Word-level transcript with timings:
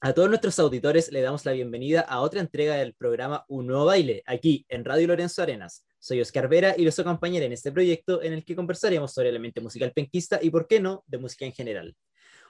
A 0.00 0.12
todos 0.12 0.28
nuestros 0.28 0.58
auditores 0.58 1.10
le 1.10 1.22
damos 1.22 1.46
la 1.46 1.52
bienvenida 1.52 2.02
a 2.02 2.20
otra 2.20 2.40
entrega 2.40 2.74
del 2.74 2.92
programa 2.92 3.46
Un 3.48 3.66
Nuevo 3.66 3.86
Baile, 3.86 4.22
aquí 4.26 4.66
en 4.68 4.84
Radio 4.84 5.06
Lorenzo 5.06 5.42
Arenas. 5.42 5.86
Soy 5.98 6.20
Oscar 6.20 6.50
Vera 6.50 6.74
y 6.76 6.84
los 6.84 6.98
acompañaré 6.98 7.46
en 7.46 7.54
este 7.54 7.72
proyecto 7.72 8.22
en 8.22 8.34
el 8.34 8.44
que 8.44 8.54
conversaremos 8.54 9.14
sobre 9.14 9.30
el 9.30 9.36
ambiente 9.36 9.62
musical 9.62 9.94
penquista 9.94 10.38
y, 10.42 10.50
por 10.50 10.68
qué 10.68 10.80
no, 10.80 11.02
de 11.06 11.16
música 11.16 11.46
en 11.46 11.54
general. 11.54 11.96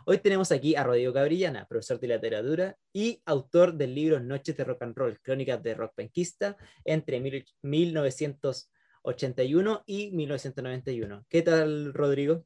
Hoy 0.06 0.18
tenemos 0.18 0.50
aquí 0.50 0.74
a 0.74 0.82
Rodrigo 0.82 1.12
Gabrillana, 1.12 1.68
profesor 1.68 2.00
de 2.00 2.08
literatura 2.08 2.76
y 2.92 3.22
autor 3.24 3.74
del 3.74 3.94
libro 3.94 4.18
Noches 4.18 4.56
de 4.56 4.64
Rock 4.64 4.82
and 4.82 4.96
Roll, 4.96 5.20
Crónicas 5.20 5.62
de 5.62 5.74
Rock 5.74 5.92
Penquista, 5.94 6.56
entre 6.84 7.20
1981 7.20 9.84
y 9.86 10.10
1991. 10.10 11.26
¿Qué 11.28 11.42
tal, 11.42 11.94
Rodrigo? 11.94 12.44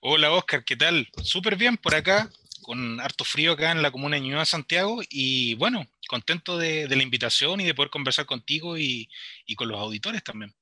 Hola, 0.00 0.32
Oscar, 0.32 0.64
¿qué 0.64 0.76
tal? 0.76 1.06
Súper 1.22 1.56
bien 1.56 1.76
por 1.76 1.94
acá, 1.94 2.30
con 2.62 3.00
harto 3.00 3.24
frío 3.24 3.52
acá 3.52 3.72
en 3.72 3.82
la 3.82 3.90
comuna 3.90 4.16
de 4.16 4.22
Ñuñoa, 4.22 4.44
Santiago, 4.44 5.00
y 5.08 5.54
bueno, 5.54 5.86
contento 6.08 6.58
de, 6.58 6.88
la 6.88 7.02
invitación 7.02 7.60
y 7.60 7.66
de 7.66 7.74
poder 7.74 7.90
conversar 7.90 8.26
contigo 8.26 8.78
y, 8.78 9.08
con 9.56 9.68
los 9.68 9.78
auditores 9.78 10.22
también. 10.22 10.52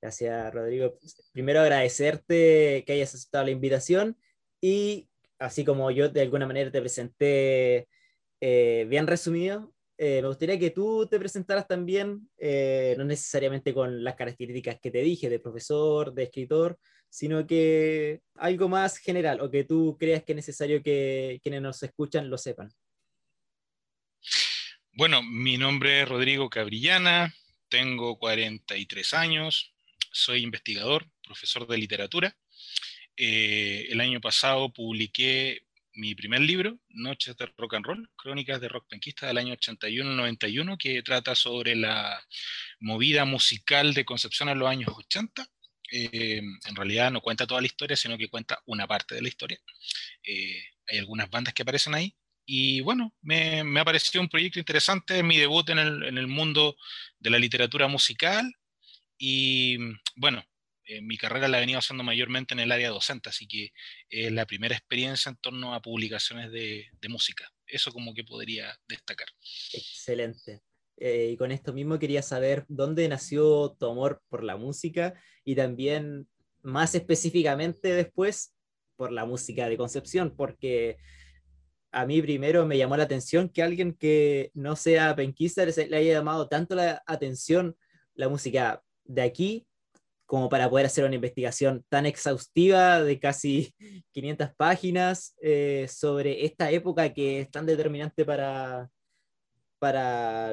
Gracias, 0.00 0.52
Rodrigo. 0.52 0.98
Primero 1.32 1.60
agradecerte 1.60 2.84
que 2.86 2.92
hayas 2.92 3.14
aceptado 3.14 3.44
la 3.44 3.52
invitación 3.52 4.16
y 4.60 5.08
así 5.38 5.64
como 5.64 5.90
yo 5.90 6.08
de 6.08 6.22
alguna 6.22 6.46
manera 6.46 6.70
te 6.70 6.80
presenté 6.80 7.88
eh, 8.40 8.86
bien 8.88 9.06
resumido, 9.06 9.72
eh, 10.04 10.20
me 10.20 10.26
gustaría 10.26 10.58
que 10.58 10.70
tú 10.70 11.06
te 11.06 11.18
presentaras 11.18 11.68
también, 11.68 12.28
eh, 12.36 12.96
no 12.98 13.04
necesariamente 13.04 13.72
con 13.72 14.02
las 14.02 14.16
características 14.16 14.80
que 14.80 14.90
te 14.90 14.98
dije, 14.98 15.30
de 15.30 15.38
profesor, 15.38 16.12
de 16.12 16.24
escritor, 16.24 16.76
sino 17.12 17.46
que 17.46 18.22
algo 18.36 18.70
más 18.70 18.96
general 18.96 19.42
o 19.42 19.50
que 19.50 19.64
tú 19.64 19.98
creas 20.00 20.24
que 20.24 20.32
es 20.32 20.36
necesario 20.36 20.82
que 20.82 21.40
quienes 21.42 21.60
nos 21.60 21.82
escuchan 21.82 22.30
lo 22.30 22.38
sepan. 22.38 22.72
Bueno, 24.92 25.22
mi 25.22 25.58
nombre 25.58 26.00
es 26.00 26.08
Rodrigo 26.08 26.48
Cabrillana, 26.48 27.34
tengo 27.68 28.18
43 28.18 29.12
años, 29.12 29.74
soy 30.10 30.42
investigador, 30.42 31.06
profesor 31.22 31.66
de 31.66 31.76
literatura. 31.76 32.34
Eh, 33.14 33.88
el 33.90 34.00
año 34.00 34.22
pasado 34.22 34.72
publiqué 34.72 35.66
mi 35.92 36.14
primer 36.14 36.40
libro, 36.40 36.78
Noches 36.88 37.36
de 37.36 37.44
Rock 37.58 37.74
and 37.74 37.84
Roll, 37.84 38.10
Crónicas 38.16 38.58
de 38.58 38.68
Rock 38.68 38.86
Penquista 38.88 39.26
del 39.26 39.36
año 39.36 39.54
81-91, 39.54 40.78
que 40.78 41.02
trata 41.02 41.34
sobre 41.34 41.76
la 41.76 42.26
movida 42.80 43.26
musical 43.26 43.92
de 43.92 44.06
Concepción 44.06 44.48
en 44.48 44.58
los 44.58 44.68
años 44.70 44.88
80 44.96 45.46
eh, 45.92 46.38
en 46.38 46.76
realidad 46.76 47.10
no 47.10 47.20
cuenta 47.20 47.46
toda 47.46 47.60
la 47.60 47.66
historia, 47.66 47.96
sino 47.96 48.16
que 48.18 48.28
cuenta 48.28 48.62
una 48.66 48.86
parte 48.86 49.14
de 49.14 49.22
la 49.22 49.28
historia. 49.28 49.58
Eh, 50.24 50.62
hay 50.88 50.98
algunas 50.98 51.30
bandas 51.30 51.54
que 51.54 51.62
aparecen 51.62 51.94
ahí. 51.94 52.16
Y 52.44 52.80
bueno, 52.80 53.14
me, 53.22 53.62
me 53.62 53.80
ha 53.80 53.84
parecido 53.84 54.20
un 54.20 54.28
proyecto 54.28 54.58
interesante, 54.58 55.22
mi 55.22 55.38
debut 55.38 55.68
en 55.70 55.78
el, 55.78 56.02
en 56.04 56.18
el 56.18 56.26
mundo 56.26 56.76
de 57.18 57.30
la 57.30 57.38
literatura 57.38 57.86
musical. 57.86 58.52
Y 59.16 59.78
bueno, 60.16 60.44
eh, 60.84 61.00
mi 61.00 61.16
carrera 61.16 61.46
la 61.46 61.58
he 61.58 61.60
venido 61.60 61.78
haciendo 61.78 62.02
mayormente 62.02 62.54
en 62.54 62.60
el 62.60 62.72
área 62.72 62.88
docente, 62.88 63.28
así 63.28 63.46
que 63.46 63.72
es 64.08 64.32
la 64.32 64.46
primera 64.46 64.74
experiencia 64.74 65.30
en 65.30 65.36
torno 65.36 65.74
a 65.74 65.82
publicaciones 65.82 66.50
de, 66.50 66.90
de 67.00 67.08
música. 67.08 67.48
Eso 67.66 67.92
como 67.92 68.12
que 68.14 68.24
podría 68.24 68.76
destacar. 68.88 69.28
Excelente. 69.72 70.62
Eh, 71.04 71.30
y 71.32 71.36
con 71.36 71.50
esto 71.50 71.72
mismo 71.72 71.98
quería 71.98 72.22
saber 72.22 72.64
dónde 72.68 73.08
nació 73.08 73.74
tu 73.76 73.86
amor 73.86 74.22
por 74.28 74.44
la 74.44 74.56
música 74.56 75.14
y 75.44 75.56
también 75.56 76.28
más 76.62 76.94
específicamente 76.94 77.92
después 77.92 78.54
por 78.94 79.10
la 79.10 79.24
música 79.24 79.68
de 79.68 79.76
Concepción, 79.76 80.32
porque 80.36 80.98
a 81.90 82.06
mí 82.06 82.22
primero 82.22 82.66
me 82.66 82.78
llamó 82.78 82.96
la 82.96 83.02
atención 83.02 83.48
que 83.48 83.64
alguien 83.64 83.94
que 83.94 84.52
no 84.54 84.76
sea 84.76 85.16
penquista 85.16 85.64
le 85.64 85.96
haya 85.96 86.12
llamado 86.12 86.46
tanto 86.46 86.76
la 86.76 87.02
atención 87.04 87.76
la 88.14 88.28
música 88.28 88.80
de 89.02 89.22
aquí 89.22 89.66
como 90.24 90.48
para 90.48 90.70
poder 90.70 90.86
hacer 90.86 91.04
una 91.04 91.16
investigación 91.16 91.84
tan 91.88 92.06
exhaustiva 92.06 93.02
de 93.02 93.18
casi 93.18 93.74
500 94.12 94.54
páginas 94.54 95.34
eh, 95.42 95.88
sobre 95.90 96.44
esta 96.44 96.70
época 96.70 97.12
que 97.12 97.40
es 97.40 97.50
tan 97.50 97.66
determinante 97.66 98.24
para, 98.24 98.88
para, 99.82 100.52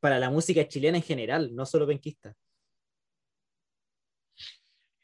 para 0.00 0.18
la 0.18 0.30
música 0.30 0.66
chilena 0.66 0.96
en 0.96 1.02
general, 1.02 1.54
no 1.54 1.66
solo 1.66 1.86
penquista? 1.86 2.34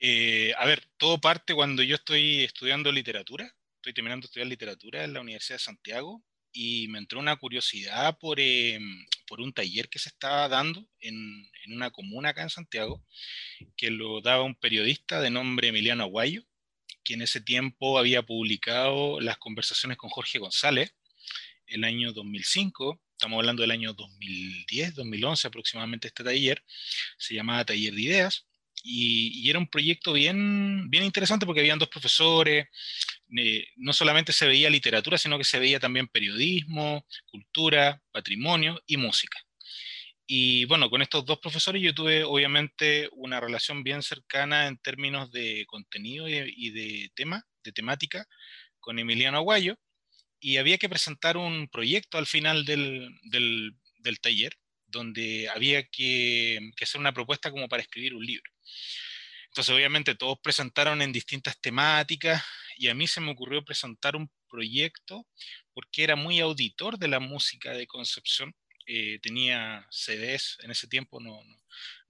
Eh, 0.00 0.54
a 0.56 0.64
ver, 0.64 0.88
todo 0.96 1.20
parte 1.20 1.54
cuando 1.54 1.82
yo 1.82 1.96
estoy 1.96 2.44
estudiando 2.44 2.90
literatura, 2.90 3.54
estoy 3.76 3.92
terminando 3.92 4.24
de 4.24 4.28
estudiar 4.28 4.46
literatura 4.46 5.04
en 5.04 5.12
la 5.12 5.20
Universidad 5.20 5.56
de 5.56 5.64
Santiago 5.64 6.24
y 6.50 6.88
me 6.88 6.98
entró 6.98 7.18
una 7.20 7.36
curiosidad 7.36 8.16
por, 8.18 8.40
em, 8.40 9.04
por 9.26 9.42
un 9.42 9.52
taller 9.52 9.90
que 9.90 9.98
se 9.98 10.08
estaba 10.08 10.48
dando 10.48 10.88
en, 11.00 11.14
en, 11.66 11.74
una 11.74 11.90
comuna 11.90 12.30
acá 12.30 12.42
en 12.42 12.48
Santiago, 12.48 13.04
que 13.76 13.90
lo 13.90 14.22
daba 14.22 14.44
un 14.44 14.54
periodista 14.54 15.20
de 15.20 15.28
nombre 15.28 15.68
Emiliano 15.68 16.04
Aguayo, 16.04 16.42
que 17.04 17.12
en 17.14 17.20
ese 17.20 17.42
tiempo 17.42 17.98
había 17.98 18.22
publicado 18.22 19.20
las 19.20 19.36
conversaciones 19.36 19.98
con 19.98 20.08
Jorge 20.08 20.38
González, 20.38 20.94
el 21.66 21.84
año 21.84 22.12
2005, 22.12 23.00
estamos 23.12 23.38
hablando 23.38 23.62
del 23.62 23.70
año 23.70 23.92
2010, 23.94 24.94
2011 24.94 25.48
aproximadamente 25.48 26.08
este 26.08 26.24
taller, 26.24 26.62
se 27.18 27.34
llamaba 27.34 27.64
Taller 27.64 27.94
de 27.94 28.00
Ideas, 28.00 28.46
y, 28.86 29.48
era 29.48 29.58
un 29.58 29.66
proyecto 29.66 30.12
bien, 30.12 30.90
bien 30.90 31.04
interesante 31.04 31.46
porque 31.46 31.60
habían 31.60 31.78
dos 31.78 31.88
profesores, 31.88 32.66
eh, 33.36 33.66
no 33.76 33.92
solamente 33.94 34.32
se 34.32 34.46
veía 34.46 34.68
literatura, 34.68 35.16
sino 35.16 35.38
que 35.38 35.44
se 35.44 35.58
veía 35.58 35.80
también 35.80 36.06
periodismo, 36.08 37.06
cultura, 37.26 38.02
patrimonio 38.12 38.80
y 38.86 38.98
música. 38.98 39.38
Y 40.26 40.66
bueno, 40.66 40.90
con 40.90 41.02
estos 41.02 41.24
dos 41.24 41.38
profesores 41.38 41.82
yo 41.82 41.94
tuve 41.94 42.24
obviamente 42.24 43.08
una 43.12 43.40
relación 43.40 43.82
bien 43.84 44.02
cercana 44.02 44.66
en 44.68 44.78
términos 44.78 45.30
de 45.30 45.64
contenido 45.66 46.28
y, 46.28 46.52
y 46.56 46.70
de 46.70 47.10
tema, 47.14 47.42
de 47.62 47.72
temática, 47.72 48.26
con 48.80 48.98
Emiliano 48.98 49.38
Aguayo, 49.38 49.78
y 50.44 50.58
había 50.58 50.76
que 50.76 50.90
presentar 50.90 51.38
un 51.38 51.68
proyecto 51.68 52.18
al 52.18 52.26
final 52.26 52.66
del, 52.66 53.18
del, 53.22 54.20
taller, 54.20 54.58
donde 54.86 55.48
había 55.48 55.88
que, 55.88 56.70
que, 56.76 56.84
hacer 56.84 57.00
una 57.00 57.14
propuesta 57.14 57.50
como 57.50 57.66
para 57.66 57.80
escribir 57.80 58.14
un 58.14 58.26
libro. 58.26 58.52
Entonces, 59.46 59.74
obviamente, 59.74 60.14
todos 60.14 60.38
presentaron 60.42 61.00
en 61.00 61.12
distintas 61.12 61.58
temáticas 61.62 62.44
y 62.76 62.88
a 62.88 62.94
mí 62.94 63.06
se 63.06 63.22
me 63.22 63.30
ocurrió 63.30 63.64
presentar 63.64 64.16
un 64.16 64.30
proyecto 64.46 65.26
porque 65.72 66.04
era 66.04 66.14
muy 66.14 66.40
auditor 66.40 66.98
de 66.98 67.08
la 67.08 67.20
música 67.20 67.72
de 67.72 67.86
Concepción. 67.86 68.54
Eh, 68.86 69.20
tenía 69.22 69.86
CDs 69.90 70.58
en 70.60 70.70
ese 70.72 70.88
tiempo, 70.88 71.20
no 71.20 71.40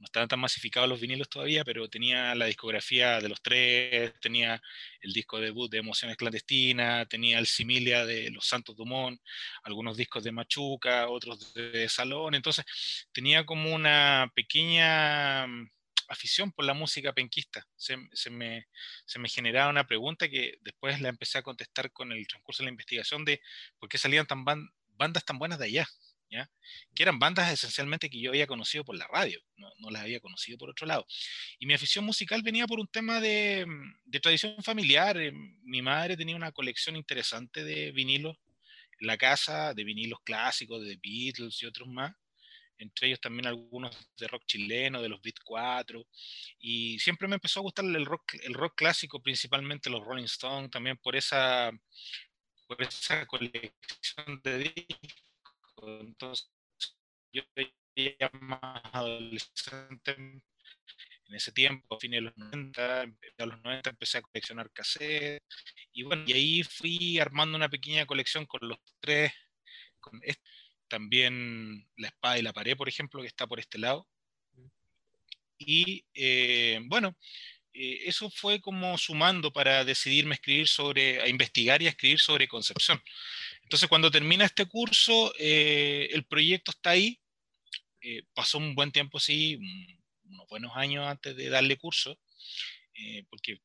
estaban 0.07 0.29
tan 0.29 0.41
masificados 0.41 0.89
los 0.89 1.01
vinilos 1.01 1.29
todavía, 1.29 1.65
pero 1.65 1.89
tenía 1.89 2.35
la 2.35 2.47
discografía 2.47 3.21
de 3.21 3.29
los 3.29 3.43
tres, 3.43 4.13
tenía 4.21 4.61
el 5.01 5.13
disco 5.13 5.41
debut 5.41 5.71
de 5.71 5.79
Emociones 5.79 6.17
Clandestinas, 6.17 7.09
tenía 7.09 7.39
el 7.39 7.47
Similia 7.47 8.05
de 8.07 8.31
Los 8.31 8.47
Santos 8.47 8.77
Dumont, 8.77 9.21
algunos 9.63 9.97
discos 9.97 10.25
de 10.25 10.33
Machuca, 10.33 11.09
otros 11.09 11.55
de 11.55 11.89
Salón, 11.89 12.35
entonces 12.35 12.65
tenía 13.13 13.45
como 13.47 13.75
una 13.75 14.31
pequeña 14.35 15.47
mm, 15.47 15.71
afición 16.09 16.53
por 16.53 16.65
la 16.65 16.75
música 16.75 17.13
penquista. 17.13 17.67
Se, 17.77 17.97
me, 18.31 18.67
se, 19.07 19.19
me, 19.19 19.29
generaba 19.29 19.71
una 19.71 19.87
pregunta 19.87 20.29
que 20.29 20.59
después 20.63 21.01
la 21.01 21.09
empecé 21.09 21.39
a 21.39 21.43
contestar 21.43 21.93
con 21.93 22.13
el 22.13 22.27
transcurso 22.27 22.63
de 22.63 22.67
la 22.67 22.73
investigación 22.73 23.25
de 23.25 23.41
por 23.79 23.89
qué 23.89 23.99
salían 23.99 24.27
tan 24.27 24.45
bandas 24.45 25.25
tan 25.25 25.39
buenas 25.39 25.59
de 25.59 25.67
allá 25.67 25.89
que 26.95 27.03
eran 27.03 27.19
bandas 27.19 27.53
esencialmente 27.53 28.11
que 28.11 28.21
yo 28.21 28.31
había 28.31 28.47
conocido 28.47 28.85
por 28.85 28.97
la 28.97 29.07
radio, 29.07 29.41
no, 29.57 29.71
no, 29.79 29.91
las 29.91 30.03
había 30.03 30.21
conocido 30.21 30.59
por 30.59 30.71
otro 30.71 30.87
lado. 30.87 31.07
Y 31.59 31.67
mi 31.67 31.75
afición 31.75 32.05
musical 32.05 32.43
venía 32.43 32.67
por 32.67 32.81
un 32.81 32.89
tema 32.89 33.21
de, 33.21 33.67
de 34.05 34.21
tradición 34.21 34.63
familiar. 34.63 35.17
Eh, 35.17 35.33
mi 35.63 35.83
madre 35.83 36.17
tenía 36.17 36.37
una 36.37 36.53
colección 36.53 36.97
interesante 36.97 37.65
de 37.65 37.93
vinilos 37.93 38.37
en 39.01 39.07
la 39.07 39.17
casa, 39.17 39.75
de 39.75 39.85
vinilos 39.85 40.21
clásicos, 40.25 40.85
de 40.85 40.99
Beatles 41.03 41.63
y 41.63 41.67
otros 41.67 41.89
más 41.89 42.15
entre 42.79 43.09
ellos 43.09 43.21
también 43.21 43.47
algunos 43.47 43.97
de 44.17 44.29
rock 44.29 44.45
chileno, 44.47 45.03
de 45.03 45.09
los 45.09 45.23
Beat 45.23 45.37
4, 45.45 46.07
y 46.59 46.99
siempre 46.99 47.29
me 47.29 47.35
empezó 47.35 47.61
a 47.61 47.63
gustar 47.63 47.85
el 47.85 48.05
rock, 48.05 48.35
el 48.43 48.55
rock 48.55 48.75
clásico, 48.77 49.23
principalmente 49.23 49.91
los 49.91 50.05
Rolling 50.05 50.25
Stones, 50.25 50.71
también 50.71 50.97
por 50.99 51.17
esa, 51.17 51.71
por 52.67 52.83
esa 52.83 53.27
colección 53.27 54.41
de 54.43 54.59
discos 54.59 55.34
entonces, 56.01 56.51
yo 57.33 57.43
era 57.95 58.31
más 58.41 58.83
adolescente 58.93 60.13
en 60.13 61.35
ese 61.35 61.53
tiempo, 61.53 61.95
a 61.95 62.01
fines 62.01 62.19
de 62.19 62.23
los 62.23 62.37
90, 62.37 63.03
a 63.03 63.47
los 63.47 63.63
90 63.63 63.91
empecé 63.91 64.19
a 64.19 64.23
coleccionar 64.23 64.71
cassettes, 64.73 65.43
y 65.93 66.03
bueno, 66.03 66.25
y 66.27 66.33
ahí 66.33 66.63
fui 66.63 67.19
armando 67.19 67.57
una 67.57 67.69
pequeña 67.69 68.07
colección 68.07 68.47
con 68.47 68.69
los 68.69 68.79
tres, 69.01 69.33
con 70.01 70.21
también 70.89 71.89
La 71.97 72.09
Espada 72.09 72.39
y 72.39 72.43
la 72.43 72.53
Pared, 72.53 72.77
por 72.77 72.89
ejemplo, 72.89 73.21
que 73.21 73.29
está 73.29 73.47
por 73.47 73.59
este 73.59 73.79
lado. 73.79 74.07
Y 75.59 76.05
eh, 76.15 76.81
bueno, 76.85 77.17
eh, 77.73 78.03
eso 78.07 78.31
fue 78.31 78.61
como 78.61 78.97
sumando 78.99 79.53
para 79.53 79.85
decidirme 79.85 80.35
escribir 80.35 80.69
sobre, 80.69 81.21
a 81.23 81.29
investigar 81.29 81.83
y 81.83 81.87
a 81.87 81.91
escribir 81.91 82.21
sobre 82.21 82.49
Concepción. 82.49 83.03
Entonces, 83.65 83.89
cuando 83.89 84.11
termina 84.11 84.45
este 84.45 84.67
curso, 84.67 85.33
eh, 85.39 86.09
el 86.13 86.25
proyecto 86.25 86.71
está 86.71 86.91
ahí. 86.91 87.21
Eh, 88.01 88.23
pasó 88.35 88.59
un 88.59 88.75
buen 88.75 88.93
tiempo, 88.93 89.19
sí, 89.19 89.59
unos 90.25 90.47
buenos 90.49 90.73
años 90.77 91.07
antes 91.07 91.35
de 91.37 91.49
darle 91.49 91.77
curso, 91.77 92.19
porque 93.31 93.61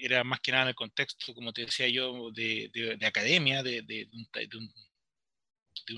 era 0.00 0.24
más 0.24 0.40
que 0.40 0.50
nada 0.50 0.64
en 0.64 0.68
el 0.70 0.74
contexto, 0.74 1.34
como 1.34 1.52
te 1.52 1.64
decía 1.64 1.88
yo, 1.88 2.30
de, 2.32 2.70
de, 2.72 3.06
academia, 3.06 3.62
de, 3.62 3.82
de, 3.82 4.08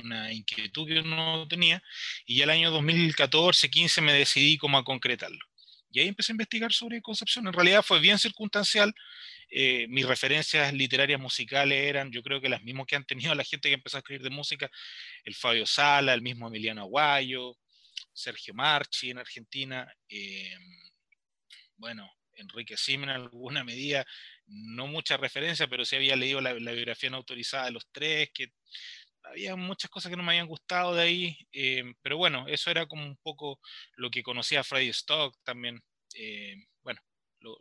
una 0.02 0.32
inquietud 0.32 0.86
que 0.86 1.00
uno 1.00 1.48
tenía, 1.48 1.82
y 2.26 2.36
ya 2.36 2.44
el 2.44 2.50
año 2.50 2.72
2014-15 2.72 4.02
me 4.02 4.12
decidí 4.12 4.56
como 4.58 4.78
a 4.78 4.84
concretarlo. 4.84 5.44
Y 5.90 6.00
ahí 6.00 6.08
empecé 6.08 6.32
a 6.32 6.34
investigar 6.34 6.72
sobre 6.72 7.02
Concepción. 7.02 7.46
En 7.46 7.52
realidad 7.52 7.82
fue 7.82 7.98
bien 8.00 8.18
circunstancial. 8.18 8.94
Eh, 9.52 9.86
mis 9.88 10.06
referencias 10.06 10.72
literarias 10.72 11.20
musicales 11.20 11.82
eran, 11.82 12.12
yo 12.12 12.22
creo 12.22 12.40
que 12.40 12.48
las 12.48 12.62
mismas 12.62 12.86
que 12.86 12.94
han 12.94 13.04
tenido 13.04 13.34
la 13.34 13.42
gente 13.44 13.68
que 13.68 13.74
empezó 13.74 13.96
a 13.96 14.00
escribir 14.00 14.22
de 14.22 14.30
música, 14.30 14.70
el 15.24 15.34
Fabio 15.34 15.66
Sala, 15.66 16.14
el 16.14 16.22
mismo 16.22 16.46
Emiliano 16.46 16.82
Aguayo, 16.82 17.56
Sergio 18.12 18.54
Marchi 18.54 19.10
en 19.10 19.18
Argentina, 19.18 19.92
eh, 20.08 20.56
bueno, 21.76 22.08
Enrique 22.34 22.76
Sim 22.76 23.02
en 23.04 23.10
alguna 23.10 23.64
medida, 23.64 24.06
no 24.46 24.86
mucha 24.86 25.16
referencia, 25.16 25.66
pero 25.68 25.84
sí 25.84 25.96
había 25.96 26.16
leído 26.16 26.40
la, 26.40 26.52
biografía 26.52 27.10
no 27.10 27.16
autorizada 27.16 27.66
de 27.66 27.72
los 27.72 27.88
tres, 27.90 28.30
que 28.32 28.52
había 29.24 29.56
muchas 29.56 29.90
cosas 29.90 30.10
que 30.10 30.16
no 30.16 30.22
me 30.22 30.32
habían 30.32 30.46
gustado 30.46 30.94
de 30.94 31.02
ahí, 31.02 31.38
eh, 31.52 31.84
pero 32.02 32.16
bueno, 32.16 32.46
eso 32.48 32.70
era 32.70 32.86
como 32.86 33.04
un 33.04 33.16
poco 33.16 33.60
lo 33.96 34.10
que 34.10 34.22
conocía 34.22 34.64
Freddy 34.64 34.88
Stock 34.90 35.36
también, 35.44 35.82
bueno, 36.82 37.00
lo, 37.40 37.58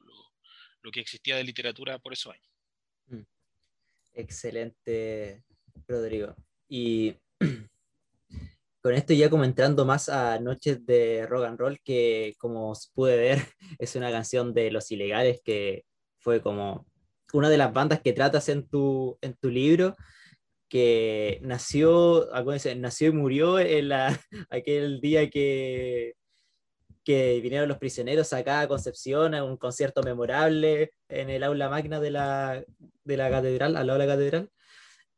que 0.91 1.01
existía 1.01 1.35
de 1.35 1.43
literatura 1.43 1.99
por 1.99 2.13
esos 2.13 2.33
años. 2.33 2.49
Mm. 3.07 3.23
Excelente, 4.13 5.43
Rodrigo. 5.87 6.35
Y 6.67 7.15
con 8.81 8.93
esto 8.93 9.13
ya 9.13 9.29
comentando 9.29 9.85
más 9.85 10.09
a 10.09 10.39
Noches 10.39 10.85
de 10.85 11.25
Rock 11.27 11.45
and 11.45 11.59
Roll, 11.59 11.79
que 11.83 12.35
como 12.37 12.73
pude 12.93 13.17
ver 13.17 13.39
es 13.79 13.95
una 13.95 14.11
canción 14.11 14.53
de 14.53 14.71
Los 14.71 14.91
Ilegales, 14.91 15.41
que 15.43 15.85
fue 16.19 16.41
como 16.41 16.87
una 17.33 17.49
de 17.49 17.57
las 17.57 17.73
bandas 17.73 18.01
que 18.01 18.13
tratas 18.13 18.49
en 18.49 18.67
tu, 18.67 19.17
en 19.21 19.35
tu 19.35 19.49
libro 19.49 19.95
que 20.69 21.39
nació, 21.41 22.29
nació 22.77 23.07
y 23.07 23.11
murió 23.11 23.59
en 23.59 23.89
la, 23.89 24.19
aquel 24.49 25.01
día 25.01 25.29
que, 25.29 26.13
que 27.09 27.39
vinieron 27.41 27.67
los 27.67 27.79
prisioneros 27.79 28.33
acá 28.33 28.61
a 28.61 28.67
Concepción 28.67 29.33
a 29.33 29.43
un 29.43 29.57
concierto 29.57 30.03
memorable 30.03 30.93
en 31.07 31.31
el 31.31 31.43
aula 31.43 31.67
magna 31.67 31.99
de 31.99 32.11
la, 32.11 32.63
de 33.03 33.17
la 33.17 33.31
catedral, 33.31 33.75
al 33.75 33.87
lado 33.87 33.97
de 33.97 34.05
la 34.05 34.13
catedral. 34.13 34.51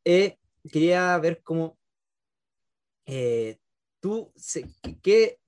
Eh, 0.02 0.38
quería 0.72 1.18
ver 1.18 1.42
cómo 1.42 1.76
eh, 3.04 3.58
tú, 4.00 4.32
qué 5.02 5.38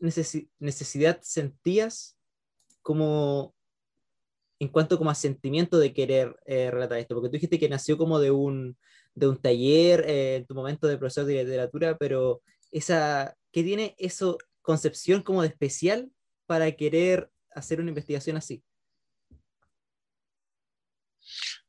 necesidad 0.59 1.19
sentías 1.23 2.19
como 2.83 3.55
en 4.59 4.69
cuanto 4.69 4.99
como 4.99 5.09
a 5.09 5.15
sentimiento 5.15 5.79
de 5.79 5.95
querer 5.95 6.37
eh, 6.45 6.71
relatar 6.71 6.99
esto, 6.99 7.15
porque 7.15 7.31
tú 7.31 7.37
dijiste 7.37 7.59
que 7.59 7.71
nació 7.71 7.97
como 7.97 8.21
de 8.21 8.33
un, 8.33 8.77
de 9.15 9.29
un 9.29 9.41
taller 9.41 10.05
eh, 10.07 10.37
en 10.37 10.45
tu 10.45 10.55
momento 10.55 10.89
de 10.89 10.99
profesor 10.99 11.25
de 11.25 11.43
literatura, 11.43 11.97
pero 11.97 12.43
esa, 12.71 13.35
¿qué 13.51 13.63
tiene 13.63 13.95
eso, 13.97 14.37
concepción 14.61 15.23
como 15.23 15.41
de 15.41 15.49
especial 15.49 16.11
para 16.47 16.71
querer 16.73 17.31
hacer 17.51 17.81
una 17.81 17.91
investigación 17.91 18.37
así? 18.37 18.63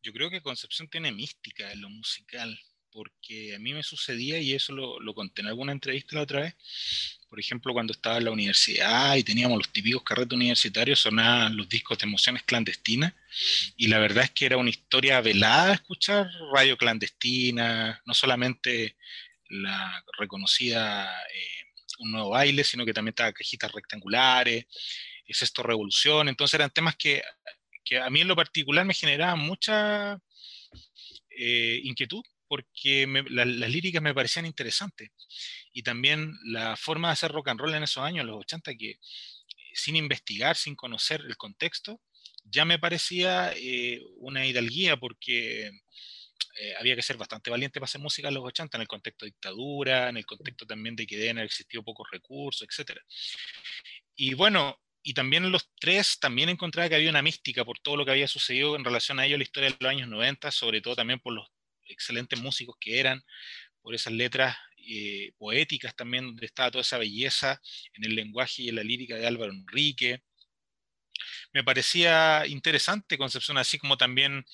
Yo 0.02 0.14
creo 0.14 0.30
que 0.30 0.42
Concepción 0.42 0.88
tiene 0.88 1.12
mística 1.12 1.72
en 1.72 1.82
lo 1.82 1.90
musical, 1.90 2.60
porque 2.92 3.56
a 3.56 3.60
mí 3.60 3.74
me 3.74 3.84
sucedía, 3.84 4.40
y 4.40 4.54
eso 4.54 4.74
lo, 4.74 5.14
conté 5.14 5.42
en 5.42 5.48
alguna 5.48 5.72
entrevista 5.72 6.16
la 6.16 6.22
otra 6.22 6.42
vez, 6.42 6.56
por 7.28 7.40
ejemplo, 7.40 7.74
cuando 7.74 7.92
estaba 7.92 8.18
en 8.18 8.26
la 8.26 8.32
universidad 8.32 9.16
y 9.18 9.24
teníamos 9.24 9.58
los 9.58 9.70
típicos 9.70 10.04
carretes 10.04 10.34
universitarios, 10.34 11.00
sonaban 11.00 11.58
los 11.58 11.68
discos 11.68 11.98
de 11.98 12.06
emociones 12.06 12.44
clandestinas. 12.44 13.14
Y 13.76 13.88
la 13.88 14.00
verdad 14.00 14.24
es 14.24 14.32
que 14.32 14.46
era 14.46 14.56
una 14.56 14.70
historia 14.70 15.20
velada 15.20 15.74
escuchar 15.74 16.30
radio 16.54 16.78
clandestina, 16.78 18.02
no 18.06 18.14
solamente 18.14 18.96
la 19.50 20.06
reconocida 20.18 21.12
eh, 21.24 21.55
Un 22.00 22.12
Nuevo 22.12 22.30
Baile, 22.32 22.64
sino 22.64 22.86
que 22.86 22.94
también 22.94 23.12
estaba 23.14 23.34
cajitas 23.34 23.72
rectangulares, 23.72 24.66
es 25.26 25.42
esto 25.42 25.64
revolución. 25.64 26.30
Entonces 26.30 26.56
eran 26.56 26.70
temas 26.72 26.96
que, 26.96 27.22
que 27.84 28.00
a 28.00 28.10
mí 28.10 28.22
en 28.22 28.28
lo 28.28 28.36
particular 28.36 28.86
me 28.86 28.94
generaban 28.94 29.40
mucha 29.40 30.20
eh, 31.30 31.82
inquietud 31.84 32.24
porque 32.48 33.08
las 33.30 33.70
líricas 33.70 34.02
me 34.02 34.14
parecían 34.14 34.46
interesantes. 34.46 35.12
Y 35.74 35.84
también 35.84 36.34
la 36.46 36.78
forma 36.78 37.10
de 37.10 37.14
hacer 37.14 37.32
rock 37.32 37.50
and 37.50 37.60
roll 37.60 37.74
en 37.74 37.84
esos 37.84 38.04
años, 38.04 38.26
los 38.26 38.40
80, 38.42 38.76
que 38.76 38.92
eh, 38.92 39.00
sin 39.74 39.96
investigar, 39.96 40.56
sin 40.56 40.76
conocer 40.76 41.22
el 41.22 41.38
contexto, 41.38 42.02
ya 42.44 42.66
me 42.66 42.80
parecía 42.80 43.52
eh, 43.56 44.02
una 44.18 44.46
hidalguía 44.46 44.98
porque 44.98 45.72
eh, 46.60 46.74
había 46.80 46.96
que 46.96 47.02
ser 47.02 47.18
bastante 47.18 47.50
valiente 47.50 47.80
para 47.80 47.86
hacer 47.86 48.02
música 48.02 48.30
en 48.30 48.34
los 48.34 48.44
80, 48.44 48.78
en 48.78 48.82
el 48.82 48.88
contexto 48.88 49.26
de 49.26 49.32
dictadura, 49.32 50.10
en 50.10 50.18
el 50.18 50.26
contexto 50.26 50.66
también 50.66 50.96
de 50.96 51.06
que 51.06 51.18
deben 51.18 51.38
haber 51.38 51.48
existido 51.48 51.84
pocos 51.84 52.08
recursos, 52.12 52.68
etc. 52.68 53.00
Y 54.16 54.34
bueno, 54.34 54.80
y 55.04 55.14
también 55.14 55.52
los 55.52 55.70
tres 55.80 56.20
también 56.20 56.50
encontraba 56.50 56.90
que 56.90 56.96
había 56.96 57.10
una 57.10 57.22
mística 57.22 57.64
por 57.64 57.80
todo 57.80 57.98
lo 57.98 58.06
que 58.06 58.12
había 58.12 58.28
sucedido 58.28 58.76
en 58.76 58.84
relación 58.84 59.20
a 59.20 59.26
ello, 59.26 59.38
la 59.38 59.44
historia 59.44 59.70
de 59.70 59.78
los 59.80 59.90
años 59.90 60.08
90, 60.08 60.50
sobre 60.52 60.82
todo 60.82 60.96
también 60.96 61.20
por 61.20 61.34
los 61.34 61.48
excelentes 61.88 62.40
músicos 62.40 62.76
que 62.80 63.00
eran, 63.00 63.24
por 63.82 63.94
esas 63.94 64.14
letras 64.14 64.58
eh, 64.78 65.32
poéticas 65.38 65.96
también, 65.96 66.26
donde 66.26 66.46
estaba 66.46 66.72
toda 66.72 66.82
esa 66.82 66.98
belleza 66.98 67.62
en 67.94 68.06
el 68.06 68.16
lenguaje 68.16 68.64
y 68.64 68.70
en 68.70 68.76
la 68.76 68.84
lírica 68.84 69.16
de 69.16 69.28
Álvaro 69.28 69.52
Enrique. 69.52 70.24
Me 71.54 71.64
parecía 71.64 72.46
interesante 72.48 73.18
Concepción, 73.18 73.58
así 73.58 73.78
como 73.78 73.98
también, 73.98 74.46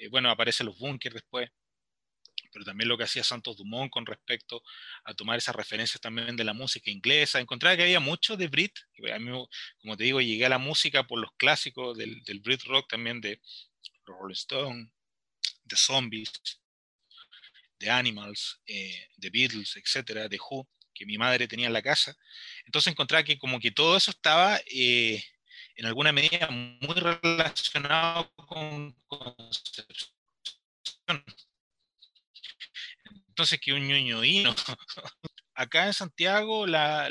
eh, 0.00 0.08
bueno, 0.08 0.30
aparecen 0.30 0.66
los 0.66 0.78
bunkers 0.78 1.14
después, 1.14 1.50
pero 2.52 2.64
también 2.64 2.88
lo 2.88 2.98
que 2.98 3.04
hacía 3.04 3.22
Santos 3.22 3.56
Dumont 3.56 3.90
con 3.90 4.06
respecto 4.06 4.62
a 5.04 5.14
tomar 5.14 5.38
esas 5.38 5.54
referencias 5.54 6.00
también 6.00 6.36
de 6.36 6.44
la 6.44 6.52
música 6.54 6.90
inglesa. 6.90 7.38
Encontraba 7.38 7.76
que 7.76 7.82
había 7.82 8.00
mucho 8.00 8.36
de 8.36 8.48
Brit, 8.48 8.76
a 9.12 9.18
mí, 9.18 9.30
como 9.80 9.96
te 9.96 10.04
digo, 10.04 10.20
llegué 10.20 10.46
a 10.46 10.48
la 10.48 10.58
música 10.58 11.06
por 11.06 11.20
los 11.20 11.30
clásicos 11.36 11.96
del, 11.96 12.22
del 12.24 12.40
Brit 12.40 12.64
Rock 12.64 12.88
también 12.88 13.20
de 13.20 13.40
Rolling 14.04 14.32
Stone, 14.32 14.90
de 15.64 15.76
Zombies, 15.76 16.32
de 17.78 17.90
Animals, 17.90 18.60
eh, 18.66 19.08
de 19.16 19.30
Beatles, 19.30 19.76
etcétera, 19.76 20.28
de 20.28 20.38
Who, 20.38 20.68
que 20.94 21.06
mi 21.06 21.16
madre 21.18 21.48
tenía 21.48 21.66
en 21.66 21.72
la 21.72 21.82
casa. 21.82 22.16
Entonces 22.66 22.90
encontraba 22.90 23.24
que 23.24 23.38
como 23.38 23.60
que 23.60 23.70
todo 23.70 23.96
eso 23.96 24.10
estaba 24.10 24.60
eh, 24.66 25.22
en 25.76 25.86
alguna 25.86 26.12
medida 26.12 26.48
muy 26.50 26.94
relacionado 26.94 28.30
con 28.34 28.94
Concepción. 29.58 30.10
Entonces 33.28 33.60
que 33.60 33.72
un 33.72 33.86
ñoñoíno. 33.86 34.54
Acá 35.54 35.86
en 35.86 35.92
Santiago 35.92 36.66
las 36.66 37.10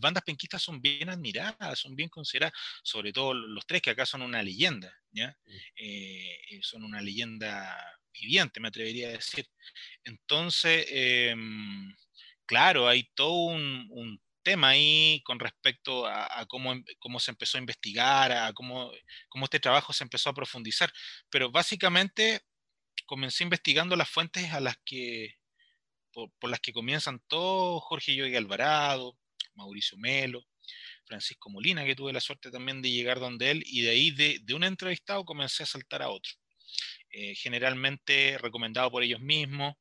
bandas 0.00 0.22
penquistas 0.22 0.62
son 0.62 0.80
bien 0.80 1.08
admiradas, 1.08 1.78
son 1.78 1.96
bien 1.96 2.08
consideradas, 2.08 2.56
sobre 2.84 3.12
todo 3.12 3.34
los 3.34 3.66
tres 3.66 3.82
que 3.82 3.90
acá 3.90 4.06
son 4.06 4.22
una 4.22 4.40
leyenda, 4.40 4.94
¿ya? 5.10 5.36
Eh, 5.74 6.60
son 6.62 6.84
una 6.84 7.00
leyenda 7.00 7.76
viviente, 8.12 8.60
me 8.60 8.68
atrevería 8.68 9.08
a 9.08 9.12
decir. 9.12 9.48
Entonces, 10.04 10.86
em, 10.90 11.92
claro, 12.46 12.86
hay 12.86 13.10
todo 13.14 13.32
un, 13.46 14.20
tema 14.48 14.70
ahí 14.70 15.20
con 15.24 15.38
respecto 15.38 16.06
a, 16.06 16.46
cómo, 16.48 16.74
cómo, 16.98 17.20
se 17.20 17.30
empezó 17.30 17.58
a 17.58 17.60
investigar, 17.60 18.32
a 18.32 18.52
cómo, 18.54 18.90
cómo 19.28 19.44
este 19.44 19.60
trabajo 19.60 19.92
se 19.92 20.04
empezó 20.04 20.30
a 20.30 20.34
profundizar. 20.34 20.90
Pero 21.28 21.50
básicamente 21.50 22.40
comencé 23.04 23.44
investigando 23.44 23.94
las 23.94 24.08
fuentes 24.08 24.50
a 24.52 24.60
las 24.60 24.76
que, 24.86 25.34
por, 26.12 26.30
las 26.50 26.60
que 26.60 26.72
comienzan 26.72 27.20
todos, 27.28 27.82
Jorge 27.84 28.14
Yogi 28.14 28.36
Alvarado, 28.36 29.18
Mauricio 29.54 29.98
Melo, 29.98 30.46
Francisco 31.04 31.50
Molina, 31.50 31.84
que 31.84 31.94
tuve 31.94 32.14
la 32.14 32.20
suerte 32.20 32.50
también 32.50 32.80
de 32.80 32.90
llegar 32.90 33.20
donde 33.20 33.50
él, 33.50 33.62
y 33.66 33.82
de 33.82 33.90
ahí 33.90 34.10
de, 34.12 34.38
de 34.42 34.54
un 34.54 34.64
entrevistado 34.64 35.26
comencé 35.26 35.64
a 35.64 35.66
saltar 35.66 36.00
a 36.00 36.08
otro. 36.08 36.32
Eh, 37.10 37.34
generalmente 37.34 38.38
recomendado 38.38 38.90
por 38.90 39.02
ellos 39.02 39.20
mismos, 39.20 39.74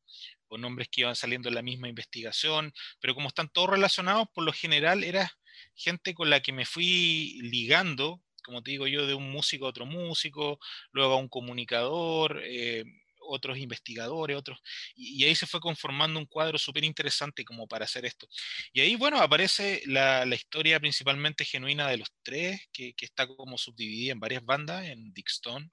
o 0.49 0.57
nombres 0.57 0.87
que 0.89 1.01
iban 1.01 1.15
saliendo 1.15 1.49
en 1.49 1.55
la 1.55 1.61
misma 1.61 1.89
investigación, 1.89 2.73
pero 2.99 3.15
como 3.15 3.29
están 3.29 3.49
todos 3.49 3.69
relacionados, 3.69 4.27
por 4.33 4.43
lo 4.43 4.53
general 4.53 5.03
era 5.03 5.31
gente 5.75 6.13
con 6.13 6.29
la 6.29 6.41
que 6.41 6.53
me 6.53 6.65
fui 6.65 7.39
ligando, 7.41 8.21
como 8.43 8.63
te 8.63 8.71
digo 8.71 8.87
yo, 8.87 9.05
de 9.07 9.13
un 9.13 9.31
músico 9.31 9.65
a 9.65 9.69
otro 9.69 9.85
músico, 9.85 10.59
luego 10.91 11.13
a 11.13 11.17
un 11.17 11.27
comunicador, 11.27 12.41
eh, 12.45 12.85
otros 13.27 13.57
investigadores, 13.57 14.37
otros, 14.37 14.59
y, 14.95 15.23
ahí 15.25 15.35
se 15.35 15.47
fue 15.47 15.59
conformando 15.59 16.19
un 16.19 16.25
cuadro 16.25 16.57
súper 16.57 16.83
interesante 16.83 17.43
como 17.43 17.67
para 17.67 17.85
hacer 17.85 18.05
esto. 18.05 18.27
Y 18.73 18.81
ahí, 18.81 18.95
bueno, 18.95 19.19
aparece 19.19 19.81
la, 19.85 20.25
historia 20.33 20.79
principalmente 20.79 21.45
genuina 21.45 21.87
de 21.89 21.97
los 21.97 22.09
tres, 22.23 22.61
que, 22.71 22.93
está 22.99 23.27
como 23.27 23.57
subdividida 23.57 24.13
en 24.13 24.19
varias 24.19 24.45
bandas, 24.45 24.85
en 24.85 25.13
Dickstone, 25.13 25.69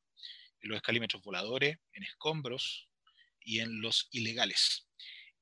en 0.61 0.69
los 0.69 0.77
escalímetros 0.77 1.23
voladores, 1.23 1.79
en 1.93 2.03
escombros 2.03 2.89
y 3.45 3.61
en 3.61 3.81
los 3.81 4.09
ilegales. 4.11 4.89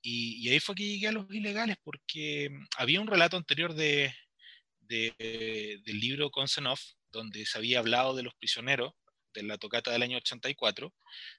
Y, 0.02 0.48
ahí 0.50 0.58
fue 0.58 0.74
que 0.74 0.86
llegué 0.86 1.08
a 1.08 1.12
los 1.12 1.30
ilegales 1.30 1.76
porque 1.82 2.50
mm, 2.50 2.64
había 2.76 3.00
un 3.00 3.06
relato 3.06 3.36
anterior 3.36 3.74
de, 3.74 4.14
del 4.80 6.00
libro 6.00 6.30
Konsenov, 6.30 6.78
donde 7.10 7.46
se 7.46 7.56
había 7.56 7.78
hablado 7.78 8.14
de 8.14 8.22
los 8.22 8.34
prisioneros 8.34 8.92
de 9.32 9.42
la 9.42 9.56
tocata 9.56 9.90
del 9.90 10.02
año 10.02 10.18
84, 10.18 10.92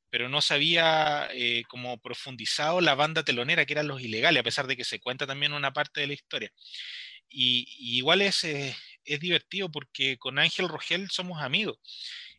pero 0.10 0.28
no 0.30 0.42
se 0.42 0.56
había 0.56 1.30
eh, 1.34 1.64
como 1.68 2.00
profundizado 2.02 2.82
la 2.82 2.96
banda 2.96 3.24
telonera, 3.24 3.66
que 3.66 3.74
eran 3.74 3.88
los 3.88 4.02
ilegales, 4.02 4.40
a 4.40 4.44
pesar 4.44 4.66
de 4.66 4.76
que 4.76 4.84
se 4.84 5.00
cuenta 5.00 5.28
también 5.28 5.54
una 5.54 5.74
parte 5.74 6.02
de 6.02 6.08
la 6.08 6.14
historia. 6.14 6.52
Y, 7.30 7.68
igual 7.98 8.22
es, 8.22 8.44
eh, 8.44 8.76
es 9.06 9.20
divertido 9.20 9.70
porque 9.72 10.18
con 10.18 10.40
Ángel 10.40 10.70
Rogel 10.70 11.10
somos 11.12 11.42
amigos 11.42 11.78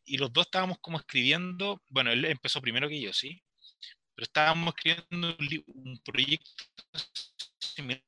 y 0.04 0.18
los 0.18 0.32
dos 0.32 0.46
estábamos 0.46 0.78
como 0.80 0.98
escribiendo, 0.98 1.82
bueno, 1.88 2.12
él 2.12 2.24
empezó 2.24 2.60
primero 2.60 2.88
que 2.88 3.00
yo, 3.00 3.12
¿sí? 3.12 3.42
Pero 4.14 4.24
estábamos 4.24 4.74
escribiendo 4.76 5.36
un, 5.66 5.98
proyecto 6.04 6.52
similar 7.58 8.02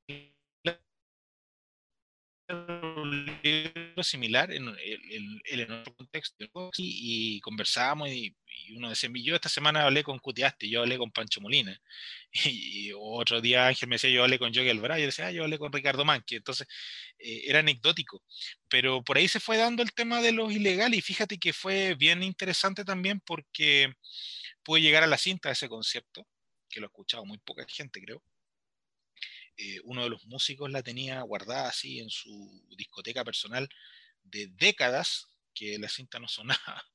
similar 4.02 4.52
en, 4.52 4.72
en, 5.46 5.72
otro 5.72 5.94
contexto 5.94 6.70
y, 6.76 7.40
conversábamos 7.40 8.08
y, 8.10 8.34
uno 8.76 8.88
decía, 8.88 9.10
yo 9.14 9.34
esta 9.34 9.48
semana 9.48 9.84
hablé 9.84 10.02
con 10.02 10.18
Cutiaste, 10.18 10.68
yo 10.68 10.80
hablé 10.80 10.98
con 10.98 11.10
Pancho 11.10 11.40
Molina 11.40 11.78
y, 12.44 12.92
otro 12.94 13.40
día 13.40 13.66
Ángel 13.66 13.88
me 13.88 13.96
decía, 13.96 14.10
yo 14.10 14.22
hablé 14.22 14.38
con 14.38 14.54
Joey 14.54 14.70
Alvarado, 14.70 15.00
yo 15.00 15.06
decía, 15.06 15.26
ah, 15.26 15.32
yo 15.32 15.44
hablé 15.44 15.58
con 15.58 15.72
Ricardo 15.72 16.04
Manqui, 16.04 16.36
entonces 16.36 16.66
eh, 17.18 17.42
era 17.46 17.60
anecdótico, 17.60 18.22
pero 18.68 19.02
por 19.02 19.16
ahí 19.16 19.28
se 19.28 19.40
fue 19.40 19.56
dando 19.56 19.82
el 19.82 19.92
tema 19.92 20.20
de 20.20 20.32
los 20.32 20.52
ilegales 20.52 20.98
y 20.98 21.02
fíjate 21.02 21.38
que 21.38 21.52
fue 21.52 21.94
bien 21.94 22.22
interesante 22.22 22.84
también 22.84 23.20
porque 23.20 23.92
pude 24.66 24.80
llegar 24.80 25.04
a 25.04 25.06
la 25.06 25.16
cinta 25.16 25.52
ese 25.52 25.68
concepto, 25.68 26.26
que 26.68 26.80
lo 26.80 26.86
ha 26.86 26.88
escuchado 26.88 27.24
muy 27.24 27.38
poca 27.38 27.64
gente 27.68 28.00
creo, 28.00 28.20
eh, 29.56 29.78
uno 29.84 30.02
de 30.02 30.10
los 30.10 30.26
músicos 30.26 30.70
la 30.72 30.82
tenía 30.82 31.22
guardada 31.22 31.68
así 31.68 32.00
en 32.00 32.10
su 32.10 32.66
discoteca 32.76 33.24
personal 33.24 33.68
de 34.24 34.48
décadas, 34.48 35.28
que 35.54 35.78
la 35.78 35.88
cinta 35.88 36.18
no 36.18 36.28
sonaba. 36.28 36.58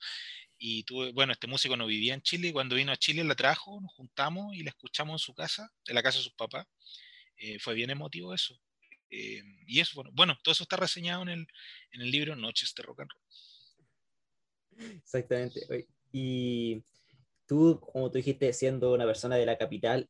Y 0.64 0.84
tuve, 0.84 1.12
bueno, 1.12 1.34
este 1.34 1.48
músico 1.48 1.76
no 1.76 1.88
vivía 1.88 2.14
en 2.14 2.22
Chile, 2.22 2.50
y 2.50 2.52
cuando 2.52 2.76
vino 2.76 2.92
a 2.92 2.98
Chile 2.98 3.24
la 3.24 3.34
trajo, 3.34 3.82
nos 3.82 3.92
juntamos 3.94 4.56
y 4.56 4.62
la 4.62 4.70
escuchamos 4.70 5.16
en 5.16 5.26
su 5.26 5.34
casa, 5.34 5.74
en 5.88 5.96
la 5.96 6.04
casa 6.04 6.20
de 6.20 6.26
sus 6.26 6.34
papás. 6.34 6.68
Eh, 7.38 7.58
fue 7.58 7.74
bien 7.74 7.90
emotivo 7.90 8.32
eso. 8.32 8.62
Eh, 9.10 9.42
y 9.66 9.80
eso, 9.80 9.94
bueno, 9.96 10.12
bueno, 10.14 10.38
todo 10.44 10.52
eso 10.52 10.62
está 10.62 10.76
reseñado 10.76 11.24
en 11.24 11.30
el, 11.30 11.48
en 11.94 12.02
el 12.02 12.12
libro 12.12 12.36
Noches 12.36 12.76
de 12.76 12.84
Rock 12.84 13.00
and 13.00 13.10
Roll. 13.10 14.98
Exactamente. 14.98 15.88
Y 16.12 16.84
tú, 17.52 17.82
como 17.82 18.10
tú 18.10 18.18
dijiste, 18.18 18.54
siendo 18.54 18.94
una 18.94 19.06
persona 19.06 19.36
de 19.36 19.46
la 19.46 19.58
capital, 19.58 20.08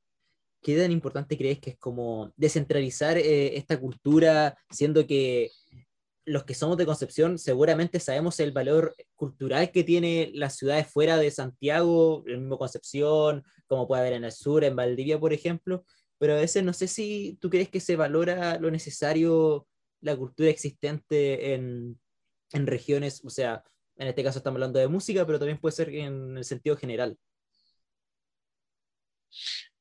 ¿qué 0.62 0.78
tan 0.78 0.92
importante 0.92 1.36
crees 1.36 1.58
que 1.60 1.72
es 1.72 1.78
como 1.80 2.32
descentralizar 2.38 3.18
eh, 3.18 3.58
esta 3.58 3.80
cultura, 3.80 4.56
siendo 4.70 5.08
que 5.08 5.50
los 6.24 6.44
que 6.44 6.54
somos 6.54 6.78
de 6.78 6.86
Concepción 6.86 7.40
seguramente 7.40 8.00
sabemos 8.00 8.40
el 8.40 8.52
valor 8.52 8.94
cultural 9.16 9.72
que 9.72 9.84
tiene 9.84 10.30
las 10.36 10.56
ciudades 10.56 10.86
fuera 10.86 11.18
de 11.18 11.32
Santiago, 11.32 12.24
el 12.28 12.42
mismo 12.42 12.60
Concepción, 12.60 13.44
como 13.66 13.88
puede 13.88 14.02
haber 14.02 14.14
en 14.14 14.26
el 14.26 14.32
sur, 14.32 14.64
en 14.64 14.76
Valdivia, 14.76 15.20
por 15.20 15.34
ejemplo, 15.34 15.84
pero 16.20 16.34
a 16.34 16.42
veces 16.42 16.64
no 16.64 16.74
sé 16.74 16.88
si 16.88 17.40
tú 17.42 17.50
crees 17.50 17.70
que 17.70 17.80
se 17.80 17.96
valora 17.96 18.60
lo 18.60 18.70
necesario, 18.70 19.66
la 20.00 20.16
cultura 20.16 20.52
existente 20.52 21.56
en, 21.56 22.00
en 22.52 22.68
regiones, 22.68 23.26
o 23.26 23.32
sea, 23.32 23.64
en 23.98 24.08
este 24.10 24.24
caso 24.24 24.38
estamos 24.38 24.58
hablando 24.58 24.78
de 24.78 24.88
música, 24.88 25.26
pero 25.26 25.40
también 25.40 25.60
puede 25.60 25.76
ser 25.76 25.90
en 25.90 26.38
el 26.38 26.44
sentido 26.44 26.78
general. 26.78 27.18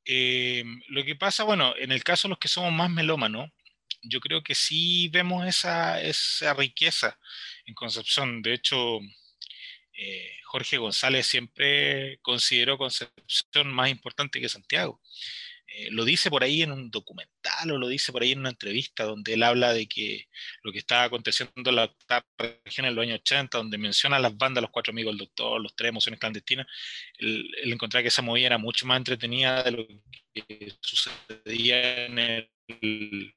Eh, 0.04 0.64
lo 0.88 1.04
que 1.04 1.16
pasa, 1.16 1.45
bueno, 1.45 1.75
en 1.76 1.92
el 1.92 2.02
caso 2.02 2.28
de 2.28 2.30
los 2.30 2.38
que 2.38 2.49
somos 2.49 2.73
más 2.73 2.90
melómanos, 2.90 3.50
yo 4.02 4.21
creo 4.21 4.42
que 4.42 4.54
sí 4.54 5.09
vemos 5.09 5.47
esa, 5.47 6.00
esa 6.00 6.54
riqueza 6.54 7.19
en 7.66 7.75
Concepción. 7.75 8.42
De 8.42 8.54
hecho, 8.54 9.00
eh, 9.92 10.33
Jorge 10.45 10.78
González 10.78 11.26
siempre 11.26 12.19
consideró 12.23 12.78
Concepción 12.78 13.73
más 13.73 13.90
importante 13.90 14.40
que 14.40 14.49
Santiago. 14.49 15.00
Eh, 15.72 15.88
lo 15.92 16.04
dice 16.04 16.30
por 16.30 16.42
ahí 16.42 16.62
en 16.62 16.72
un 16.72 16.90
documental 16.90 17.70
o 17.70 17.78
lo 17.78 17.86
dice 17.88 18.10
por 18.10 18.22
ahí 18.22 18.32
en 18.32 18.40
una 18.40 18.48
entrevista 18.50 19.04
donde 19.04 19.34
él 19.34 19.42
habla 19.44 19.72
de 19.72 19.86
que 19.86 20.26
lo 20.62 20.72
que 20.72 20.78
estaba 20.78 21.04
aconteciendo 21.04 21.70
en 21.70 21.76
la 21.76 21.84
octava 21.84 22.26
región 22.64 22.86
en 22.86 22.94
los 22.96 23.04
años 23.04 23.20
80, 23.20 23.58
donde 23.58 23.78
menciona 23.78 24.18
las 24.18 24.36
bandas, 24.36 24.62
los 24.62 24.70
cuatro 24.72 24.90
amigos 24.90 25.12
del 25.12 25.18
doctor, 25.18 25.60
los 25.60 25.74
tres 25.76 25.90
emociones 25.90 26.18
clandestinas, 26.18 26.66
él 27.18 27.72
encontraba 27.72 28.02
que 28.02 28.08
esa 28.08 28.22
movida 28.22 28.46
era 28.46 28.58
mucho 28.58 28.86
más 28.86 28.98
entretenida 28.98 29.62
de 29.62 29.70
lo 29.72 29.86
que 30.34 30.76
sucedía 30.80 32.06
en 32.06 32.18
el 32.18 33.34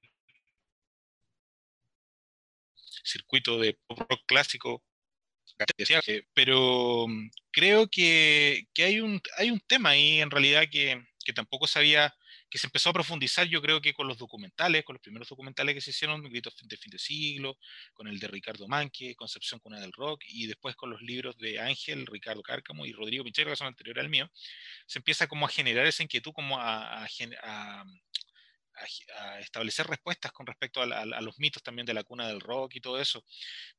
circuito 3.03 3.59
de 3.59 3.77
pop 3.87 3.99
rock 4.09 4.21
clásico 4.25 4.83
pero 6.33 7.07
mm, 7.07 7.29
creo 7.51 7.87
que, 7.87 8.67
que, 8.73 8.83
hay, 8.85 8.99
un, 9.01 9.21
hay 9.37 9.51
un 9.51 9.59
tema 9.59 9.89
ahí 9.91 10.19
en 10.21 10.31
realidad 10.31 10.63
que, 10.71 11.03
que 11.23 11.33
tampoco 11.33 11.67
sabía 11.67 12.13
que 12.53 12.59
se 12.59 12.67
empezó 12.67 12.91
a 12.91 12.93
profundizar, 12.93 13.47
yo 13.47 13.63
creo 13.63 13.81
que 13.81 13.95
con 13.95 14.07
los 14.07 14.19
documentales, 14.19 14.83
con 14.83 14.93
los 14.93 15.01
primeros 15.01 15.27
documentales 15.27 15.73
que 15.73 15.81
se 15.81 15.89
hicieron, 15.89 16.21
Gritos 16.21 16.55
de 16.61 16.77
fin 16.77 16.91
de 16.91 16.99
siglo, 16.99 17.57
con 17.95 18.07
el 18.07 18.19
de 18.19 18.27
Ricardo 18.27 18.67
Manque, 18.67 19.15
Concepción 19.15 19.59
Cuna 19.59 19.79
del 19.79 19.91
Rock, 19.91 20.21
y 20.27 20.45
después 20.45 20.75
con 20.75 20.91
los 20.91 21.01
libros 21.01 21.35
de 21.39 21.59
Ángel, 21.59 22.05
Ricardo 22.05 22.43
Cárcamo 22.43 22.85
y 22.85 22.91
Rodrigo 22.91 23.23
Pincheiro, 23.23 23.49
que 23.49 23.55
son 23.55 23.65
anteriores 23.65 24.03
al 24.03 24.09
mío, 24.11 24.29
se 24.85 24.99
empieza 24.99 25.25
como 25.25 25.47
a 25.47 25.49
generar 25.49 25.87
esa 25.87 26.03
inquietud, 26.03 26.31
como 26.31 26.59
a, 26.59 27.03
a, 27.05 27.85
establecer 29.39 29.87
respuestas 29.87 30.31
con 30.31 30.45
respecto 30.45 30.79
a, 30.79 31.05
los 31.21 31.39
mitos 31.39 31.63
también 31.63 31.87
de 31.87 31.95
la 31.95 32.03
cuna 32.03 32.27
del 32.27 32.39
rock 32.39 32.75
y 32.75 32.81
todo 32.81 33.01
eso. 33.01 33.25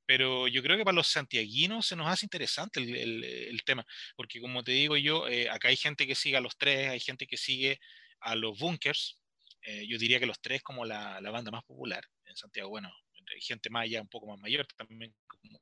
Pero 0.05 0.49
yo 0.49 0.65
creo 0.65 0.77
que 0.77 0.85
para 0.85 0.97
los 0.97 1.07
santiaguinos 1.07 1.87
se 1.87 1.95
nos 1.95 2.09
hace 2.09 2.27
interesante 2.27 2.81
el, 2.81 3.23
el, 3.23 3.63
tema, 3.63 3.87
porque 4.17 4.41
como 4.41 4.65
te 4.65 4.73
digo 4.73 4.97
yo, 4.97 5.29
eh, 5.29 5.49
acá 5.49 5.69
hay 5.69 5.77
gente 5.77 6.09
que 6.09 6.17
sigue 6.17 6.37
a 6.37 6.41
los 6.41 6.57
tres, 6.59 6.91
hay 6.91 6.99
gente 6.99 7.29
que 7.29 7.37
sigue 7.37 7.79
a 8.21 8.35
los 8.35 8.59
Bunkers, 8.59 9.19
eh, 9.63 9.87
yo 9.87 9.99
diría 9.99 10.21
que 10.21 10.27
los 10.27 10.41
tres 10.41 10.63
como 10.63 10.85
la, 10.85 11.21
la, 11.21 11.31
banda 11.31 11.51
más 11.51 11.65
popular 11.65 12.05
en 12.27 12.37
Santiago. 12.37 12.69
Bueno, 12.69 12.93
gente 13.41 13.71
más 13.71 13.85
allá, 13.85 14.03
un 14.03 14.09
poco 14.09 14.27
más 14.27 14.39
mayor, 14.39 14.67
también 14.77 15.15
como 15.27 15.61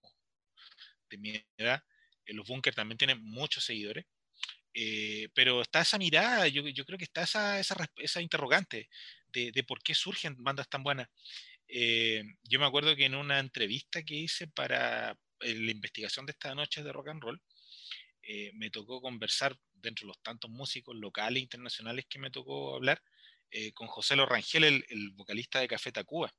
de 1.08 1.18
mi 1.18 1.44
edad. 1.56 1.82
Eh, 2.26 2.34
los 2.34 2.46
Bunkers 2.46 2.76
también 2.76 2.98
tienen 2.98 3.22
muchos 3.22 3.64
seguidores. 3.64 4.04
Eh, 4.74 5.28
pero 5.34 5.60
está 5.60 5.82
esa 5.82 5.98
mirada, 5.98 6.48
yo, 6.48 6.66
yo, 6.66 6.84
creo 6.86 6.96
que 6.96 7.04
está 7.04 7.22
esa, 7.22 7.60
esa, 7.60 7.76
esa 7.96 8.22
interrogante 8.22 8.88
de, 9.28 9.52
de, 9.52 9.64
por 9.64 9.82
qué 9.82 9.94
surgen 9.94 10.34
bandas 10.42 10.68
tan 10.68 10.82
buenas. 10.82 11.08
yo 11.68 12.58
me 12.58 12.66
acuerdo 12.66 12.96
que 12.96 13.04
en 13.04 13.14
una 13.14 13.38
entrevista 13.38 14.02
que 14.02 14.14
hice 14.14 14.48
para 14.48 15.18
la 15.40 15.70
investigación 15.70 16.26
de 16.26 16.32
esta 16.32 16.54
noche 16.54 16.82
de 16.82 16.92
rock 16.92 17.08
and 17.08 17.22
roll, 17.22 17.42
me 18.54 18.70
tocó 18.70 19.00
conversar 19.00 19.58
dentro 19.74 20.06
de 20.06 20.08
los 20.08 20.22
tantos 20.22 20.50
músicos 20.50 20.96
locales 20.96 21.40
e 21.40 21.42
internacionales 21.42 22.06
que 22.08 22.18
me 22.18 22.30
tocó 22.30 22.74
hablar, 22.74 23.02
eh, 23.54 23.72
con 23.72 23.86
José 23.86 24.16
Lorangel, 24.16 24.64
el, 24.64 24.86
el, 24.88 25.10
vocalista 25.10 25.60
de 25.60 25.68
Café 25.68 25.92
Tacuba. 25.92 26.32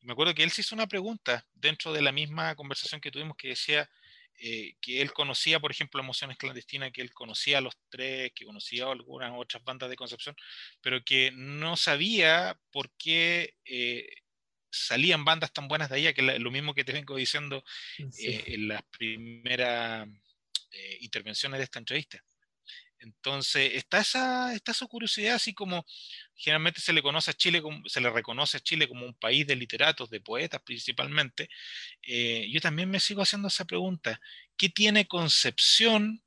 Y 0.00 0.06
me 0.06 0.12
acuerdo 0.12 0.34
que 0.34 0.42
él 0.42 0.50
se 0.50 0.62
hizo 0.62 0.74
una 0.74 0.86
pregunta 0.86 1.46
dentro 1.52 1.92
de 1.92 2.00
la 2.00 2.10
misma 2.10 2.54
conversación 2.54 3.02
que 3.02 3.10
tuvimos 3.10 3.36
que 3.36 3.48
decía 3.48 3.90
eh, 4.38 4.74
que 4.80 5.02
él 5.02 5.12
conocía, 5.12 5.60
por 5.60 5.70
ejemplo, 5.70 6.00
Emociones 6.00 6.38
Clandestinas, 6.38 6.90
que 6.90 7.02
él 7.02 7.12
conocía 7.12 7.58
a 7.58 7.60
los 7.60 7.74
tres, 7.90 8.32
que 8.34 8.46
conocía 8.46 8.86
a 8.86 8.92
algunas 8.92 9.32
otras 9.36 9.62
bandas 9.62 9.90
de 9.90 9.96
Concepción, 9.96 10.36
pero 10.80 11.04
que 11.04 11.32
no 11.34 11.76
sabía 11.76 12.58
por 12.70 12.90
qué 12.96 13.56
eh, 13.66 14.08
salían 14.70 15.26
bandas 15.26 15.52
tan 15.52 15.68
buenas 15.68 15.90
de 15.90 15.96
allá, 15.96 16.14
que 16.14 16.22
lo 16.22 16.50
mismo 16.50 16.72
que 16.72 16.84
te 16.84 16.92
vengo 16.92 17.16
diciendo 17.16 17.62
en 17.98 18.68
las 18.68 18.82
primeras 18.84 20.08
intervenciones 21.00 21.58
de 21.58 21.64
esta 21.64 21.78
entrevista. 21.78 22.22
Entonces, 23.00 23.74
está 23.74 24.00
esa, 24.00 24.54
está 24.54 24.72
esa 24.72 24.86
curiosidad, 24.86 25.36
así 25.36 25.54
como 25.54 25.86
generalmente 26.34 26.80
se 26.80 26.92
le 26.92 27.02
conoce 27.02 27.30
a 27.30 27.34
Chile, 27.34 27.62
se 27.86 28.00
le 28.00 28.10
reconoce 28.10 28.56
a 28.56 28.60
Chile 28.60 28.88
como 28.88 29.06
un 29.06 29.14
país 29.14 29.46
de 29.46 29.56
literatos, 29.56 30.10
de 30.10 30.20
poetas 30.20 30.60
principalmente. 30.62 31.48
Eh, 32.02 32.48
yo 32.50 32.60
también 32.60 32.90
me 32.90 33.00
sigo 33.00 33.22
haciendo 33.22 33.48
esa 33.48 33.64
pregunta. 33.64 34.20
¿Qué 34.56 34.68
tiene 34.68 35.06
Concepción 35.06 36.22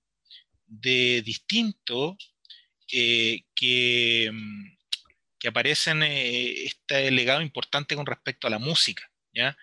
de 0.66 1.22
distinto 1.24 2.18
eh, 2.94 3.42
que, 3.54 4.32
que 5.40 5.48
aparece 5.48 5.92
en 5.92 6.04
eh, 6.04 6.66
este 6.66 7.12
legado 7.12 7.42
importante 7.42 7.96
con 7.96 8.06
respecto 8.06 8.48
a 8.48 8.52
la 8.52 8.60
música? 8.60 9.12
¿ya? 9.34 9.58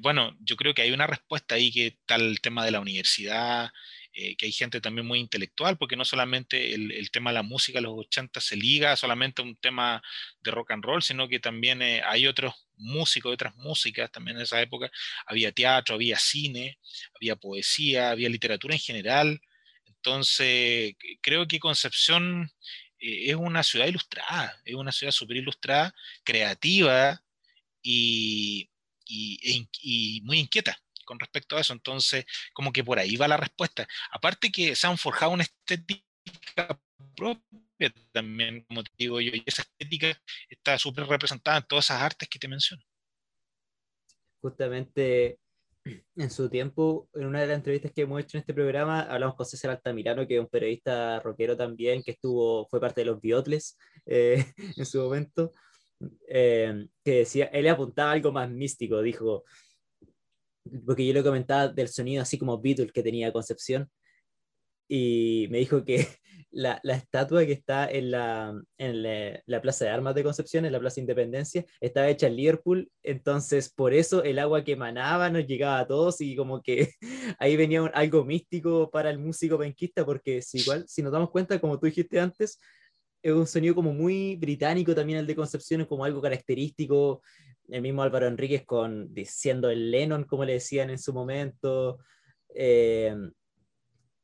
Bueno, 0.00 0.36
yo 0.40 0.56
creo 0.56 0.74
que 0.74 0.82
hay 0.82 0.92
una 0.92 1.06
respuesta 1.06 1.56
ahí 1.56 1.72
que 1.72 1.86
está 1.88 2.16
el 2.16 2.40
tema 2.40 2.64
de 2.64 2.70
la 2.70 2.80
universidad, 2.80 3.70
eh, 4.18 4.34
que 4.34 4.46
hay 4.46 4.52
gente 4.52 4.80
también 4.80 5.06
muy 5.06 5.18
intelectual, 5.18 5.76
porque 5.76 5.94
no 5.94 6.06
solamente 6.06 6.72
el, 6.72 7.10
tema 7.10 7.30
de 7.30 7.34
la 7.34 7.42
música 7.42 7.78
de 7.78 7.82
los 7.82 7.98
80 7.98 8.40
se 8.40 8.56
liga 8.56 8.96
solamente 8.96 9.42
a 9.42 9.44
un 9.44 9.56
tema 9.56 10.02
de 10.40 10.50
rock 10.52 10.70
and 10.70 10.82
roll, 10.82 11.02
sino 11.02 11.28
que 11.28 11.38
también 11.38 11.82
eh, 11.82 12.00
hay 12.02 12.26
otros 12.26 12.54
músicos, 12.76 13.34
otras 13.34 13.54
músicas 13.56 14.10
también 14.10 14.38
en 14.38 14.44
esa 14.44 14.62
época. 14.62 14.90
Había 15.26 15.52
teatro, 15.52 15.96
había 15.96 16.18
cine, 16.18 16.78
había 17.14 17.36
poesía, 17.36 18.10
había 18.10 18.30
literatura 18.30 18.74
en 18.74 18.80
general. 18.80 19.40
Entonces, 19.84 20.94
creo 21.20 21.46
que 21.46 21.58
Concepción 21.58 22.50
es 22.98 23.34
una 23.34 23.62
ciudad 23.62 23.86
ilustrada, 23.86 24.58
es 24.64 24.74
una 24.76 24.92
ciudad 24.92 25.12
súper 25.12 25.36
ilustrada, 25.36 25.94
creativa 26.24 27.22
y, 27.82 28.70
e 29.08 29.68
y, 29.82 30.20
muy 30.24 30.38
inquieta 30.38 30.76
con 31.04 31.18
respecto 31.20 31.56
a 31.56 31.60
eso. 31.60 31.72
Entonces, 31.72 32.24
como 32.52 32.72
que 32.72 32.84
por 32.84 32.98
ahí 32.98 33.16
va 33.16 33.28
la 33.28 33.36
respuesta. 33.36 33.86
Aparte 34.10 34.50
que 34.50 34.74
se 34.74 34.86
han 34.86 34.98
forjado 34.98 35.32
una 35.32 35.44
estética 35.44 36.02
propia 37.16 37.92
también, 38.12 38.64
como 38.64 38.82
digo 38.98 39.20
yo, 39.20 39.32
y 39.32 39.42
esa 39.46 39.62
estética 39.62 40.20
está 40.48 40.78
súper 40.78 41.06
representada 41.06 41.58
en 41.58 41.64
todas 41.64 41.86
esas 41.86 42.02
artes 42.02 42.28
que 42.28 42.38
te 42.38 42.48
menciono. 42.48 42.82
Justamente 44.40 45.38
en 46.16 46.30
su 46.30 46.48
tiempo, 46.48 47.08
en 47.14 47.26
una 47.26 47.40
de 47.40 47.46
las 47.48 47.56
entrevistas 47.56 47.92
que 47.92 48.02
hemos 48.02 48.20
hecho 48.20 48.36
en 48.36 48.40
este 48.40 48.54
programa, 48.54 49.02
hablamos 49.02 49.36
con 49.36 49.46
César 49.46 49.70
Altamirano, 49.70 50.26
que 50.26 50.34
es 50.36 50.40
un 50.40 50.48
periodista 50.48 51.20
rockero 51.20 51.56
también, 51.56 52.02
que 52.02 52.12
estuvo, 52.12 52.66
fue 52.68 52.80
parte 52.80 53.02
de 53.02 53.06
los 53.06 53.20
Biotles 53.20 53.78
eh, 54.06 54.44
en 54.76 54.86
su 54.86 55.00
momento, 55.00 55.52
eh, 56.28 56.86
que 57.04 57.18
decía, 57.18 57.46
él 57.46 57.68
apuntaba 57.68 58.12
algo 58.12 58.32
más 58.32 58.50
místico, 58.50 59.02
dijo, 59.02 59.44
porque 60.84 61.06
yo 61.06 61.12
le 61.12 61.22
comentaba 61.22 61.68
del 61.68 61.88
sonido 61.88 62.22
así 62.22 62.38
como 62.38 62.60
Beatles 62.60 62.92
que 62.92 63.02
tenía 63.02 63.32
Concepción, 63.32 63.90
y 64.88 65.48
me 65.50 65.58
dijo 65.58 65.84
que 65.84 66.06
la, 66.50 66.80
la, 66.82 66.94
estatua 66.94 67.44
que 67.44 67.52
está 67.52 67.88
en, 67.90 68.10
la, 68.10 68.60
en 68.78 69.02
la, 69.46 69.60
Plaza 69.60 69.84
de 69.84 69.90
Armas 69.90 70.14
de 70.14 70.22
Concepción, 70.22 70.64
en 70.64 70.72
la 70.72 70.80
Plaza 70.80 71.00
Independencia, 71.00 71.64
estaba 71.80 72.08
hecha 72.08 72.28
en 72.28 72.36
Liverpool, 72.36 72.90
entonces 73.02 73.72
por 73.72 73.92
eso 73.92 74.22
el 74.22 74.38
agua 74.38 74.64
que 74.64 74.72
emanaba 74.72 75.30
nos 75.30 75.46
llegaba 75.46 75.80
a 75.80 75.86
todos 75.86 76.20
y 76.20 76.36
como 76.36 76.62
que 76.62 76.90
ahí 77.38 77.56
venía 77.56 77.84
algo 77.94 78.24
místico 78.24 78.90
para 78.90 79.10
el 79.10 79.18
músico 79.18 79.58
penquista, 79.58 80.04
porque 80.04 80.42
si, 80.42 80.58
igual, 80.58 80.84
si 80.86 81.02
nos 81.02 81.12
damos 81.12 81.30
cuenta, 81.30 81.60
como 81.60 81.78
tú 81.78 81.86
dijiste 81.86 82.20
antes, 82.20 82.58
es 83.26 83.32
un 83.32 83.46
sonido 83.46 83.74
como 83.74 83.92
muy 83.92 84.36
británico 84.36 84.94
también 84.94 85.18
el 85.18 85.26
de 85.26 85.34
Concepción, 85.34 85.80
es 85.80 85.86
como 85.86 86.04
algo 86.04 86.22
característico, 86.22 87.22
el 87.68 87.82
mismo 87.82 88.02
Álvaro 88.02 88.28
Enríquez 88.28 88.64
con 88.64 89.12
diciendo 89.12 89.68
el 89.68 89.90
Lennon, 89.90 90.24
como 90.24 90.44
le 90.44 90.54
decían 90.54 90.90
en 90.90 90.98
su 90.98 91.12
momento. 91.12 91.98
Eh, 92.54 93.14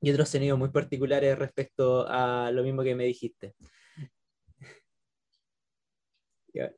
y 0.01 0.11
otros 0.11 0.29
sonidos 0.29 0.59
muy 0.59 0.71
particulares 0.71 1.39
respecto 1.39 2.07
a 2.09 2.51
lo 2.53 2.63
mismo 2.63 2.83
que 2.83 2.95
me 2.95 3.05
dijiste. 3.05 3.55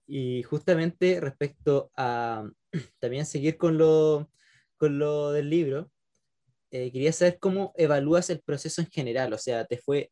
Y 0.06 0.42
justamente 0.44 1.20
respecto 1.20 1.90
a 1.96 2.48
también 3.00 3.26
seguir 3.26 3.56
con 3.56 3.76
lo, 3.76 4.30
con 4.76 4.98
lo 4.98 5.32
del 5.32 5.50
libro, 5.50 5.90
eh, 6.70 6.90
quería 6.90 7.12
saber 7.12 7.38
cómo 7.38 7.72
evalúas 7.76 8.30
el 8.30 8.40
proceso 8.40 8.80
en 8.80 8.88
general, 8.88 9.32
o 9.32 9.38
sea, 9.38 9.64
¿te 9.64 9.78
fue, 9.78 10.10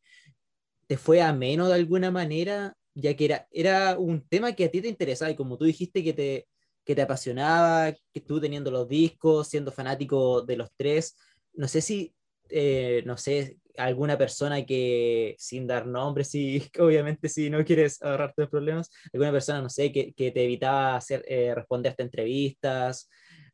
te 0.93 0.97
fue 0.97 1.23
ameno 1.23 1.67
de 1.67 1.73
alguna 1.73 2.11
manera, 2.11 2.75
ya 2.93 3.15
que 3.15 3.25
era, 3.25 3.47
era 3.49 3.97
un 3.97 4.27
tema 4.27 4.53
que 4.53 4.65
a 4.65 4.69
ti 4.69 4.79
te 4.79 4.87
interesaba 4.87 5.31
y 5.31 5.35
como 5.35 5.57
tú 5.57 5.65
dijiste 5.65 6.03
que 6.03 6.13
te, 6.13 6.47
que 6.85 6.93
te 6.93 7.01
apasionaba, 7.01 7.93
que 8.13 8.21
tú 8.21 8.39
teniendo 8.39 8.69
los 8.69 8.87
discos, 8.87 9.47
siendo 9.47 9.71
fanático 9.71 10.43
de 10.43 10.55
los 10.55 10.69
tres, 10.77 11.15
no 11.53 11.67
sé 11.67 11.81
si 11.81 12.13
eh, 12.49 13.01
no 13.07 13.17
sé, 13.17 13.57
alguna 13.75 14.19
persona 14.19 14.63
que, 14.63 15.35
sin 15.39 15.65
dar 15.65 15.87
nombres, 15.87 16.29
sí, 16.29 16.61
obviamente 16.79 17.27
si 17.27 17.49
no 17.49 17.65
quieres 17.65 17.99
ahorrarte 18.03 18.45
problemas, 18.47 18.91
alguna 19.11 19.31
persona, 19.31 19.63
no 19.63 19.69
sé, 19.69 19.91
que, 19.91 20.13
que 20.13 20.29
te 20.29 20.43
evitaba 20.43 20.95
hacer, 20.95 21.25
eh, 21.27 21.55
responderte 21.55 22.03
entrevistas, 22.03 23.09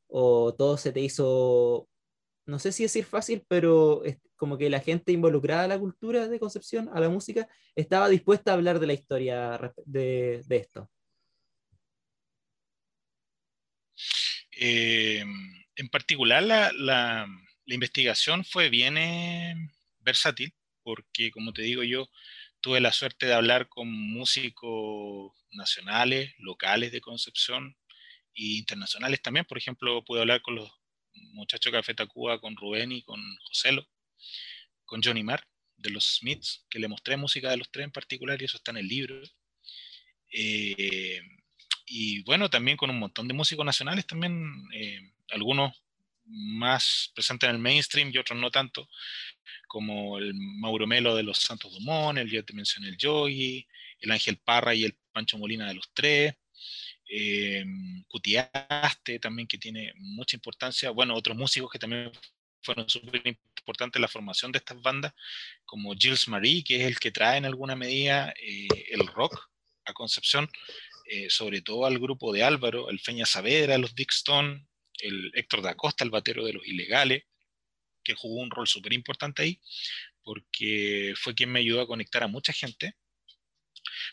o 0.08 0.53
todo 0.55 0.75
se 0.75 0.91
te 0.91 1.00
hizo, 1.00 1.88
no 2.48 2.60
sé 2.60 2.74
si 2.74 2.84
decir 2.84 3.05
fácil, 3.05 3.46
pero 3.48 4.03
como 4.39 4.58
que 4.58 4.72
la 4.72 4.79
gente 4.79 5.12
involucrada 5.12 5.65
a 5.65 5.67
la 5.67 5.77
cultura 5.77 6.27
de 6.27 6.39
Concepción, 6.39 6.89
a 6.93 7.00
la 7.00 7.10
música, 7.10 7.48
estaba 7.75 8.10
dispuesta 8.10 8.50
a 8.50 8.53
hablar 8.55 8.79
de 8.79 8.88
la 8.88 8.93
historia 8.93 9.74
de, 9.86 10.43
esto. 10.50 10.89
Eh, 14.60 15.23
en 15.75 15.89
particular, 15.89 16.41
la, 16.41 16.71
la 16.73 17.28
la 17.69 17.75
investigación 17.75 18.43
fue 18.43 18.69
bien 18.69 18.97
eh, 18.97 19.54
versátil, 19.99 20.52
porque 20.82 21.30
como 21.30 21.54
te 21.54 21.62
digo 21.62 21.84
yo, 21.84 22.10
tuve 22.62 22.82
la 22.82 22.91
suerte 22.91 23.28
de 23.28 23.36
hablar 23.36 23.69
con 23.69 23.88
músicos 23.88 25.34
nacionales, 25.52 26.34
locales 26.39 26.91
de 26.91 26.99
Concepción 26.99 27.78
e 28.34 28.58
internacionales 28.58 29.21
también. 29.21 29.45
Por 29.45 29.60
ejemplo, 29.60 30.04
pude 30.04 30.21
hablar 30.21 30.41
con 30.41 30.56
los 30.56 30.71
muchachos 31.13 31.71
de 31.71 31.78
Café 31.78 31.93
Tacuba, 31.93 32.41
con 32.41 32.56
Rubén 32.58 32.91
y 32.91 33.04
con 33.04 33.21
Joselo, 33.47 33.88
con 34.86 35.01
Johnny 35.01 35.23
Marr 35.23 35.43
de 35.77 35.89
los 35.91 36.17
Smiths, 36.17 36.65
que 36.69 36.79
le 36.79 36.88
mostré 36.88 37.17
música 37.17 37.49
de 37.49 37.58
los 37.58 37.71
tres 37.71 37.86
en 37.86 37.91
particular 37.91 38.41
y 38.41 38.45
eso 38.45 38.58
está 38.58 38.71
en 38.71 38.77
el 38.77 38.88
libro. 38.88 39.21
Eh, 40.32 41.21
y 41.86 42.21
bueno, 42.23 42.49
también 42.49 42.77
con 42.77 42.89
un 42.89 42.99
montón 42.99 43.27
de 43.27 43.34
músicos 43.34 43.65
nacionales 43.65 44.05
también, 44.05 44.67
eh, 44.73 44.99
algunos 45.32 45.73
más 46.25 47.12
presente 47.15 47.47
en 47.47 47.53
el 47.53 47.60
mainstream 47.60 48.12
y 48.13 48.17
otros 48.17 48.39
no 48.39 48.51
tanto, 48.51 48.88
como 49.67 50.19
el 50.19 50.34
Mauro 50.36 50.86
Melo 50.86 51.15
de 51.15 51.23
los 51.23 51.39
Santos 51.39 51.73
Dumont, 51.73 52.19
el 52.19 52.29
yo 52.29 52.45
te 52.45 52.53
mencioné 52.53 52.89
el 52.89 52.97
Yogi, 52.97 53.67
el 53.99 54.12
Ángel 54.12 54.38
Parra 54.38 54.75
y 54.75 54.84
el 54.84 54.95
Pancho 55.12 55.38
Molina 55.38 55.67
de 55.67 55.73
los 55.73 55.89
Tres, 55.93 56.36
eh, 57.10 57.65
Cutiaste 58.08 59.19
también 59.19 59.47
que 59.47 59.58
tiene 59.58 59.93
mucha 59.95 60.36
importancia, 60.36 60.91
bueno, 60.91 61.15
otros 61.15 61.36
músicos 61.36 61.71
que 61.71 61.79
también 61.79 62.12
fueron 62.62 62.89
súper 62.89 63.22
importantes 63.26 64.02
la 64.02 64.08
formación 64.08 64.52
de 64.52 64.60
estas 64.60 64.82
bandas, 64.82 65.13
como 65.65 65.93
Gilles 65.93 66.28
Marie, 66.28 66.63
que 66.63 66.78
es 66.78 66.88
el 66.88 67.00
que 67.00 67.12
trae 67.12 67.38
en 67.38 67.45
alguna 67.45 67.76
medida 67.76 68.34
eh, 68.41 68.67
el 68.91 69.08
rock 69.08 69.50
a 69.86 69.93
Concepción, 69.93 70.50
eh, 71.06 71.30
sobre 71.30 71.62
todo 71.62 71.86
al 71.86 72.00
grupo 72.00 72.32
de 72.32 72.43
Álvaro, 72.43 72.89
el 72.89 73.00
Feña 73.00 73.26
Saavedra, 73.26 73.78
los 73.78 73.95
Dick 73.95 74.12
Stone, 74.12 74.67
el 75.00 75.32
Héctor 75.34 75.62
da 75.62 75.76
Costa, 75.76 76.04
el 76.04 76.12
batero 76.12 76.45
de 76.45 76.54
los 76.54 76.67
ilegales, 76.67 77.24
que 78.04 78.15
jugó 78.15 78.41
un 78.41 78.52
rol 78.52 78.67
súper 78.67 78.93
importante 78.93 79.41
ahí, 79.41 79.62
porque 80.24 81.13
fue 81.17 81.34
quien 81.34 81.52
me 81.52 81.60
ayudó 81.60 81.82
a 81.82 81.88
conectar 81.88 82.24
a 82.24 82.28
mucha 82.28 82.54
gente. 82.54 82.95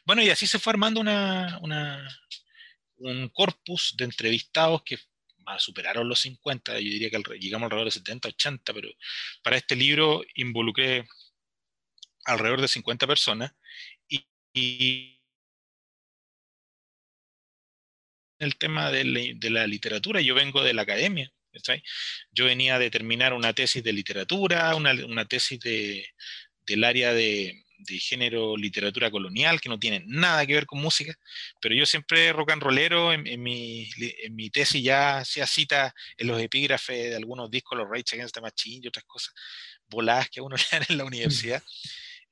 Bueno, 0.04 0.22
y 0.22 0.30
así 0.30 0.46
se 0.46 0.58
fue 0.58 0.72
armando 0.72 1.00
una, 1.00 1.58
un 2.96 3.28
corpus 3.28 3.94
de 3.96 4.04
entrevistados 4.04 4.82
que 4.82 4.98
superaron 5.58 6.08
los 6.08 6.20
50, 6.20 6.74
yo 6.74 6.90
diría 6.90 7.10
que 7.10 7.22
llegamos 7.38 7.66
alrededor 7.66 7.86
de 7.86 7.98
70, 7.98 8.28
80, 8.28 8.74
pero 8.74 8.88
para 9.42 9.56
este 9.56 9.76
libro 9.76 10.22
involucré 10.34 11.06
alrededor 12.24 12.60
de 12.60 12.68
50 12.68 13.06
personas 13.06 13.52
y 14.08 15.16
el 18.38 18.56
tema 18.56 18.90
de 18.90 19.04
la, 19.50 19.66
literatura, 19.66 20.20
yo 20.20 20.34
vengo 20.34 20.62
de 20.62 20.74
la 20.74 20.82
academia. 20.82 21.32
Yo 22.32 22.44
venía 22.44 22.78
de 22.78 22.90
terminar 22.90 23.32
una 23.32 23.54
tesis 23.54 23.82
de 23.82 23.92
literatura, 23.92 24.74
una, 24.74 25.24
tesis 25.24 25.58
de, 25.60 26.06
del 26.66 26.84
área 26.84 27.14
de, 27.14 27.64
género 27.98 28.56
literatura 28.56 29.10
colonial, 29.10 29.60
que 29.60 29.68
no 29.68 29.78
tiene 29.78 30.02
nada 30.06 30.46
que 30.46 30.54
ver 30.54 30.66
con 30.66 30.80
música, 30.80 31.14
pero 31.60 31.74
yo 31.74 31.86
siempre 31.86 32.32
rock 32.32 32.52
and 32.52 32.62
rollero, 32.62 33.12
en, 33.12 33.42
mi, 33.42 33.88
en 34.22 34.34
mi, 34.34 34.50
tesis 34.50 34.82
ya 34.82 35.18
hacía 35.18 35.46
cita 35.46 35.94
en 36.16 36.28
los 36.28 36.40
epígrafes 36.40 37.10
de 37.10 37.16
algunos 37.16 37.50
discos, 37.50 37.78
los 37.78 37.88
Rage 37.88 38.14
Against 38.14 38.34
the 38.34 38.40
Machine 38.40 38.80
y 38.84 38.88
otras 38.88 39.04
cosas 39.04 39.34
voladas 39.88 40.28
que 40.30 40.40
uno 40.40 40.56
le 40.72 40.86
en 40.88 40.98
la 40.98 41.04
universidad. 41.04 41.62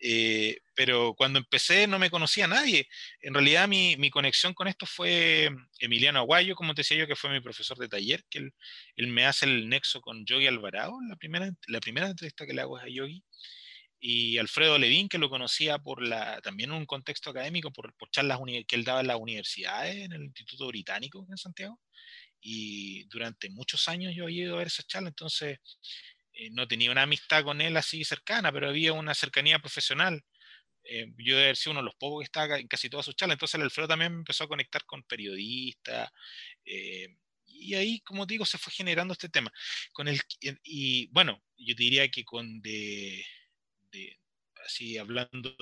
Eh, 0.07 0.59
pero 0.75 1.15
cuando 1.15 1.39
empecé 1.39 1.87
no 1.87 1.99
me 1.99 2.11
conocía 2.11 2.45
a 2.45 2.49
nadie. 2.49 2.89
En 3.21 3.33
realidad 3.33 3.69
mi, 3.69 3.97
mi, 3.97 4.11
conexión 4.11 4.53
con 4.53 4.69
esto 4.69 4.87
fue 4.87 5.51
Emiliano 5.79 6.19
Aguayo, 6.19 6.57
como 6.57 6.75
te 6.75 6.81
decía 6.81 6.99
yo, 6.99 7.07
que 7.07 7.17
fue 7.17 7.31
mi 7.31 7.41
profesor 7.41 7.79
de 7.79 7.89
taller, 7.89 8.23
que 8.29 8.39
él, 8.41 8.55
él 8.97 9.07
me 9.07 9.25
hace 9.25 9.47
el 9.47 9.69
nexo 9.69 10.01
con 10.01 10.27
Yogi 10.27 10.47
Alvarado, 10.47 10.93
la 11.09 11.17
primera, 11.17 11.51
la 11.69 11.81
primera 11.81 12.09
entrevista 12.09 12.45
que 12.45 12.53
le 12.53 12.61
hago 12.61 12.79
es 12.79 12.85
a 12.85 12.89
Yogi, 12.89 13.25
y 14.07 14.37
Alfredo 14.37 14.77
Levín, 14.77 15.09
que 15.09 15.17
lo 15.17 15.31
conocía 15.31 15.79
por 15.79 16.07
la, 16.07 16.39
también 16.43 16.71
en 16.71 16.77
un 16.77 16.85
contexto 16.85 17.31
académico, 17.31 17.73
por, 17.73 17.95
por 17.97 18.11
charlas 18.11 18.39
que 18.69 18.77
él 18.77 18.85
daba 18.85 19.01
en 19.01 19.07
las 19.07 19.17
universidades, 19.17 19.97
en 19.97 20.13
el 20.13 20.25
Instituto 20.25 20.67
Británico 20.67 21.27
en 21.31 21.39
Santiago, 21.39 21.81
y 22.39 23.05
durante 23.05 23.49
muchos 23.49 23.89
años 23.89 24.13
yo 24.15 24.29
he 24.29 24.33
ido 24.33 24.57
a 24.57 24.59
ver 24.59 24.67
esas 24.67 24.87
charlas, 24.87 25.13
entonces 25.13 25.59
eh, 26.35 26.51
no 26.51 26.69
tenía 26.69 26.91
una 26.91 27.05
amistad 27.05 27.45
con 27.45 27.63
él 27.63 27.79
así 27.79 28.05
cercana, 28.05 28.53
pero 28.53 28.69
había 28.69 28.93
una 28.93 29.15
cercanía 29.15 29.59
profesional. 29.59 30.23
Eh, 30.85 31.07
yo 31.17 31.39
haber 31.39 31.57
sido 31.57 31.71
uno 31.71 31.81
de 31.81 31.87
los 31.87 31.95
pocos 31.95 32.21
que 32.21 32.25
estaba 32.27 32.59
en 32.59 32.69
casi 32.69 32.91
todas 32.91 33.07
sus 33.07 33.17
charlas, 33.17 33.37
entonces 33.37 33.55
el 33.55 33.63
Alfredo 33.63 33.89
también 33.89 34.13
empezó 34.13 34.45
a 34.45 34.49
conectar 34.49 34.85
con 34.85 35.03
periodistas, 35.05 36.11
eh, 36.67 37.09
y, 37.47 37.75
ahí, 37.75 38.01
como 38.01 38.27
digo, 38.27 38.45
se 38.45 38.59
fue 38.59 38.71
generando 38.71 39.13
este 39.13 39.31
tema. 39.31 39.51
Con 39.93 40.09
el, 40.09 40.21
y 40.63 41.07
bueno, 41.07 41.43
yo 41.57 41.75
diría 41.75 42.07
que 42.11 42.25
con 42.25 42.61
de, 42.61 43.25
así 44.65 44.99
hablando 44.99 45.55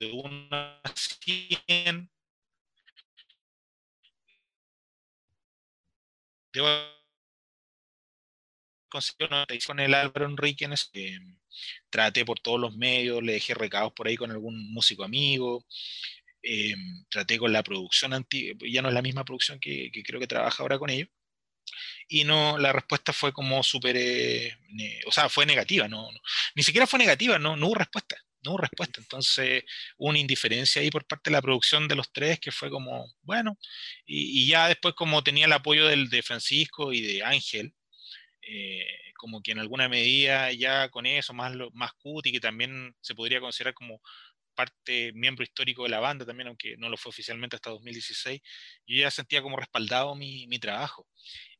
de 0.00 0.10
una 0.12 0.80
100, 0.94 2.10
con 9.66 9.80
el 9.80 9.94
Álvaro 9.94 10.26
Enrique, 10.26 10.68
que 10.92 11.18
traté 11.90 12.24
por 12.24 12.40
todos 12.40 12.60
los 12.60 12.76
medios, 12.76 13.22
le 13.22 13.32
dejé 13.32 13.54
recados 13.54 13.92
por 13.92 14.08
ahí 14.08 14.16
con 14.16 14.30
algún 14.30 14.72
músico 14.72 15.04
amigo, 15.04 15.64
eh, 16.42 16.74
traté 17.10 17.38
con 17.38 17.52
la 17.52 17.62
producción 17.62 18.12
antigua, 18.12 18.56
ya 18.70 18.82
no 18.82 18.88
es 18.88 18.94
la 18.94 19.02
misma 19.02 19.24
producción 19.24 19.58
que, 19.60 19.90
creo 20.04 20.20
que 20.20 20.26
trabaja 20.26 20.62
ahora 20.62 20.78
con 20.78 20.90
ellos, 20.90 21.08
y 22.08 22.24
no, 22.24 22.58
la 22.58 22.72
respuesta 22.72 23.12
fue 23.12 23.32
como 23.32 23.62
súper, 23.62 23.96
eh, 23.96 24.56
o 25.06 25.12
sea, 25.12 25.28
fue 25.28 25.44
negativa, 25.46 25.88
no, 25.88 26.08
ni 26.54 26.62
siquiera 26.62 26.86
fue 26.86 26.98
negativa, 26.98 27.38
no, 27.38 27.56
no 27.56 27.66
hubo 27.66 27.74
respuesta, 27.74 28.16
no 28.42 28.52
hubo 28.52 28.58
respuesta, 28.58 29.00
entonces 29.00 29.64
hubo 29.98 30.08
una 30.08 30.18
indiferencia 30.18 30.80
ahí 30.80 30.90
por 30.90 31.06
parte 31.06 31.30
de 31.30 31.34
la 31.34 31.42
producción 31.42 31.86
de 31.86 31.96
los 31.96 32.10
tres 32.10 32.40
que 32.40 32.50
fue 32.50 32.70
como, 32.70 33.06
bueno, 33.22 33.58
y, 34.06 34.48
ya 34.48 34.68
después 34.68 34.94
como 34.94 35.22
tenía 35.22 35.46
el 35.46 35.52
apoyo 35.52 35.86
del, 35.86 36.08
de 36.08 36.22
Francisco 36.22 36.92
y 36.92 37.02
de 37.02 37.22
Ángel, 37.22 37.74
eh, 38.42 38.86
como 39.18 39.42
que 39.42 39.52
en 39.52 39.58
alguna 39.58 39.88
medida 39.88 40.52
ya 40.52 40.88
con 40.88 41.04
eso, 41.06 41.34
más, 41.34 41.54
lo, 41.54 41.70
más 41.72 41.92
Cuti, 41.94 42.32
que 42.32 42.40
también 42.40 42.94
se 43.00 43.14
podría 43.14 43.40
considerar 43.40 43.74
como 43.74 44.00
parte, 44.54 45.12
miembro 45.12 45.44
histórico 45.44 45.84
de 45.84 45.90
la 45.90 46.00
banda 46.00 46.24
también, 46.26 46.48
aunque 46.48 46.76
no 46.78 46.88
lo 46.88 46.96
fue 46.96 47.10
oficialmente 47.10 47.54
hasta 47.56 47.70
2016, 47.70 48.40
yo 48.86 48.98
ya 48.98 49.10
sentía 49.10 49.42
como 49.42 49.56
respaldado 49.56 50.16
mi, 50.16 50.48
mi 50.48 50.58
trabajo. 50.58 51.06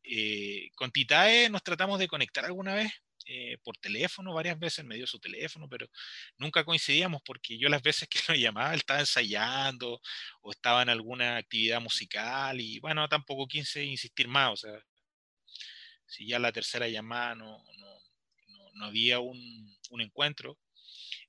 Eh, 0.03 0.71
con 0.75 0.91
Titae 0.91 1.51
nos 1.51 1.63
tratamos 1.63 1.99
de 1.99 2.09
conectar 2.09 2.45
alguna 2.45 2.75
vez 2.75 2.93
eh, 3.27 3.59
por 3.63 3.77
teléfono, 3.77 4.33
varias 4.33 4.59
veces 4.59 4.85
me 4.85 4.97
dio 4.97 5.07
su 5.07 5.19
teléfono, 5.21 5.69
pero 5.69 5.87
nunca 6.39 6.65
coincidíamos 6.65 7.21
porque 7.23 7.59
yo 7.59 7.69
las 7.69 7.83
veces 7.83 8.09
que 8.09 8.19
lo 8.29 8.35
llamaba 8.35 8.73
él 8.73 8.81
estaba 8.81 9.01
ensayando 9.01 10.01
o 10.41 10.51
estaba 10.51 10.83
en 10.83 10.89
alguna 10.89 11.37
actividad 11.37 11.81
musical 11.81 12.61
y 12.61 12.81
bueno, 12.81 13.07
tampoco 13.09 13.47
quise 13.47 13.85
insistir 13.85 14.29
más, 14.29 14.53
o 14.53 14.57
sea, 14.57 14.83
si 16.07 16.27
ya 16.27 16.39
la 16.39 16.53
tercera 16.53 16.89
llamada 16.89 17.35
no, 17.35 17.63
no, 17.77 18.01
no, 18.75 18.85
había 18.87 19.21
un, 19.21 19.77
un 19.91 20.01
encuentro. 20.01 20.59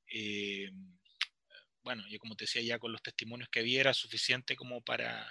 Eh, 0.08 0.72
bueno, 1.84 2.04
yo 2.10 2.18
como 2.20 2.36
te 2.36 2.46
decía, 2.46 2.62
ya 2.62 2.80
con 2.80 2.92
los 2.92 3.02
testimonios 3.02 3.50
que 3.50 3.60
había 3.60 3.82
era 3.82 3.94
suficiente 3.94 4.56
como 4.56 4.82
para, 4.82 5.30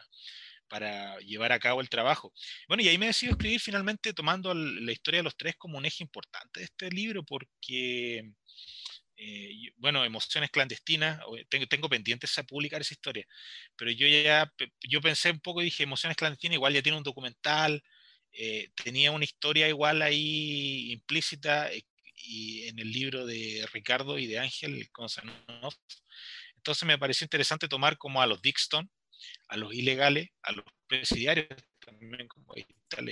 para 0.69 1.19
llevar 1.21 1.53
a 1.53 1.59
cabo 1.59 1.81
el 1.81 1.89
trabajo. 1.89 2.33
Bueno, 2.69 2.83
y 2.83 2.89
ahí 2.89 2.99
me 2.99 3.07
decido 3.07 3.33
escribir 3.33 3.61
finalmente 3.61 4.13
tomando 4.13 4.55
la 4.55 4.93
historia 4.93 5.19
de 5.19 5.25
los 5.25 5.37
tres 5.37 5.57
como 5.57 5.79
un 5.79 5.87
eje 5.87 6.05
importante 6.05 6.61
de 6.61 6.65
este 6.65 6.91
libro, 6.91 7.25
porque, 7.25 8.33
eh, 9.17 9.53
bueno, 9.77 10.05
Emociones 10.05 10.51
Clandestinas, 10.51 11.21
tengo, 11.49 11.67
tengo 11.67 11.89
pendientes 11.89 12.39
a 12.39 12.45
publicar 12.45 12.81
esa 12.81 12.95
historia, 12.95 13.27
pero 13.77 13.91
yo 13.91 14.07
ya, 14.07 14.53
yo 14.81 15.01
pensé 15.01 15.31
un 15.31 15.41
poco 15.41 15.61
y 15.63 15.67
dije, 15.67 15.83
Emociones 15.83 16.17
Clandestinas 16.17 16.55
igual 16.55 16.75
ya 16.75 16.83
tiene 16.83 16.99
un 16.99 17.05
documental, 17.05 17.83
eh, 18.33 18.69
tenía 18.75 19.11
una 19.11 19.25
historia 19.25 19.69
igual 19.69 20.03
ahí 20.03 20.93
implícita 20.93 21.73
eh, 21.73 21.85
y 22.15 22.69
en 22.69 22.79
el 22.79 22.93
libro 22.93 23.27
de 23.27 23.67
Ricardo 23.73 24.19
y 24.19 24.27
de 24.27 24.39
Ángel 24.39 24.91
Konstanov. 24.91 25.75
Entonces 26.57 26.85
me 26.87 26.99
pareció 26.99 27.25
interesante 27.25 27.69
tomar 27.69 27.97
como 27.97 28.21
a 28.21 28.27
los 28.27 28.43
Dixon, 28.43 28.91
a 29.49 29.57
los 29.57 29.73
ilegales, 29.75 30.31
a 30.43 30.53
los 30.53 30.65
presidiarios, 30.87 31.49
también 31.79 32.29
como 32.29 32.53
ahí 32.55 32.67
está, 32.69 33.03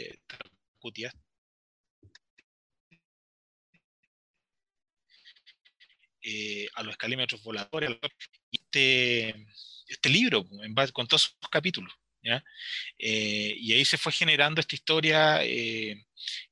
eh, 6.23 6.69
a 6.75 6.83
los 6.83 6.92
escalímetros 6.92 7.42
voladores, 7.42 7.97
este, 8.51 9.47
este 9.87 10.09
libro 10.09 10.45
con 10.92 11.07
todos 11.07 11.23
sus 11.23 11.51
capítulos. 11.51 11.92
Eh, 12.99 13.55
y 13.59 13.73
ahí 13.73 13.85
se 13.85 13.99
fue 13.99 14.12
generando 14.12 14.61
esta 14.61 14.75
historia 14.75 15.45
eh, 15.45 16.05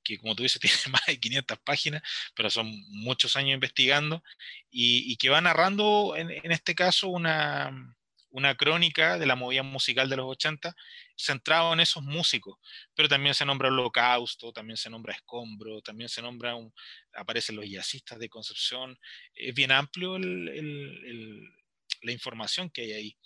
que, 0.03 0.19
como 0.19 0.35
tú 0.35 0.43
dices, 0.43 0.61
tiene 0.61 0.77
más 0.91 1.05
de 1.07 1.19
500 1.19 1.59
páginas, 1.65 2.03
pero 2.35 2.51
son 2.51 2.71
muchos 2.89 3.37
años 3.37 3.55
investigando 3.55 4.23
y, 4.71 5.17
que 5.17 5.31
va 5.31 5.41
narrando, 5.41 6.15
en, 6.17 6.53
este 6.53 6.75
caso, 6.75 7.09
una, 7.09 7.97
una, 8.35 8.57
crónica 8.57 9.19
de 9.19 9.27
la 9.27 9.37
movida 9.37 9.63
musical 9.63 10.09
de 10.09 10.17
los 10.17 10.27
80 10.27 10.75
centrado 11.17 11.73
en 11.73 11.81
esos 11.81 12.03
músicos, 12.03 12.59
pero 12.95 13.09
también 13.09 13.35
se 13.35 13.45
nombra 13.45 13.69
Holocausto, 13.69 14.53
también 14.53 14.77
se 14.77 14.91
nombra 14.91 15.15
Escombro, 15.15 15.81
también 15.81 16.09
se 16.09 16.21
nombra, 16.23 16.55
un, 16.55 16.73
aparecen 17.15 17.57
los 17.57 17.69
jazzistas 17.69 18.19
de 18.19 18.29
Concepción, 18.29 18.99
es 19.35 19.55
bien 19.55 19.71
amplio 19.73 20.19
la 20.19 22.13
información 22.13 22.71
que 22.71 22.83
hay 22.83 22.93
ahí 22.93 23.17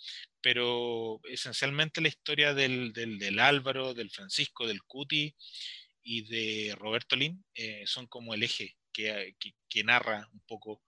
pero 0.41 1.19
esencialmente 1.25 2.01
la 2.01 2.07
historia 2.07 2.53
del, 2.53 2.93
del, 2.93 3.39
Álvaro, 3.39 3.93
del 3.93 4.09
Francisco, 4.09 4.67
del 4.67 4.83
Cuti 4.83 5.35
y 6.01 6.21
de 6.23 6.75
Roberto 6.75 7.15
Lin 7.15 7.43
eh, 7.55 7.83
son 7.85 8.07
como 8.07 8.33
el 8.33 8.43
eje 8.43 8.77
que, 8.93 9.35
que, 9.69 9.83
narra 9.83 10.27
un 10.33 10.41
poco 10.41 10.83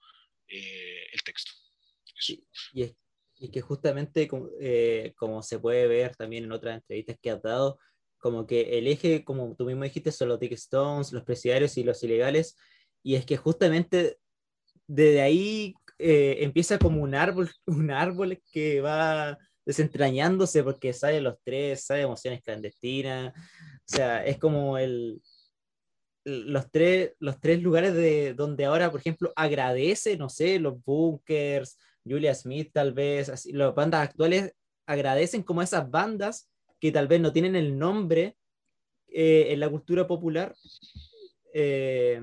eh, 0.47 1.05
el 1.11 1.23
texto. 1.23 1.51
y, 2.73 2.85
es, 3.41 3.49
que 3.49 3.61
justamente 3.61 4.29
eh, 4.59 5.13
como 5.17 5.41
se 5.43 5.59
puede 5.59 5.87
ver 5.87 6.15
también 6.15 6.43
en 6.45 6.51
otras 6.51 6.75
entrevistas 6.75 7.17
que 7.21 7.31
has 7.31 7.41
dado, 7.41 7.79
como 8.17 8.45
que 8.45 8.77
el 8.77 8.87
eje, 8.87 9.23
como 9.23 9.55
tú 9.55 9.65
mismo 9.65 9.83
dijiste, 9.83 10.11
son 10.11 10.29
los 10.29 10.39
Dick 10.39 10.53
Stones, 10.53 11.11
los 11.11 11.23
presidiarios 11.23 11.77
y 11.77 11.83
los 11.83 12.03
ilegales, 12.03 12.55
y 13.03 13.15
es 13.15 13.25
que 13.25 13.37
justamente 13.37 14.17
desde 14.87 15.21
ahí 15.21 15.73
eh, 15.97 16.37
empieza 16.41 16.77
como 16.77 17.01
un 17.01 17.15
árbol, 17.15 17.49
un 17.65 17.91
árbol 17.91 18.41
que 18.51 18.81
va 18.81 19.37
desentrañándose 19.65 20.63
porque 20.63 20.93
sale 20.93 21.21
los 21.21 21.35
tres, 21.43 21.85
sale 21.85 22.01
emociones 22.01 22.41
clandestinas, 22.41 23.33
o 23.35 23.95
sea, 23.95 24.25
es 24.25 24.37
como 24.37 24.77
el, 24.77 25.21
los 26.23 26.69
tres, 26.71 27.13
los 27.19 27.39
tres 27.39 27.61
lugares 27.61 27.93
de 27.93 28.33
donde 28.33 28.65
ahora, 28.65 28.91
por 28.91 28.99
ejemplo, 28.99 29.31
agradece, 29.35 30.17
no 30.17 30.29
sé, 30.29 30.59
los 30.59 30.83
bunkers, 30.83 31.77
Julia 32.05 32.33
Smith 32.35 32.71
tal 32.73 32.93
vez, 32.93 33.29
así, 33.29 33.51
las 33.51 33.73
bandas 33.75 34.01
actuales 34.01 34.53
agradecen 34.85 35.43
como 35.43 35.61
esas 35.61 35.89
bandas 35.89 36.49
que 36.79 36.91
tal 36.91 37.07
vez 37.07 37.21
no 37.21 37.31
tienen 37.31 37.55
el 37.55 37.77
nombre 37.77 38.35
eh, 39.07 39.47
en 39.49 39.59
la 39.59 39.69
cultura 39.69 40.07
popular. 40.07 40.55
Eh, 41.53 42.21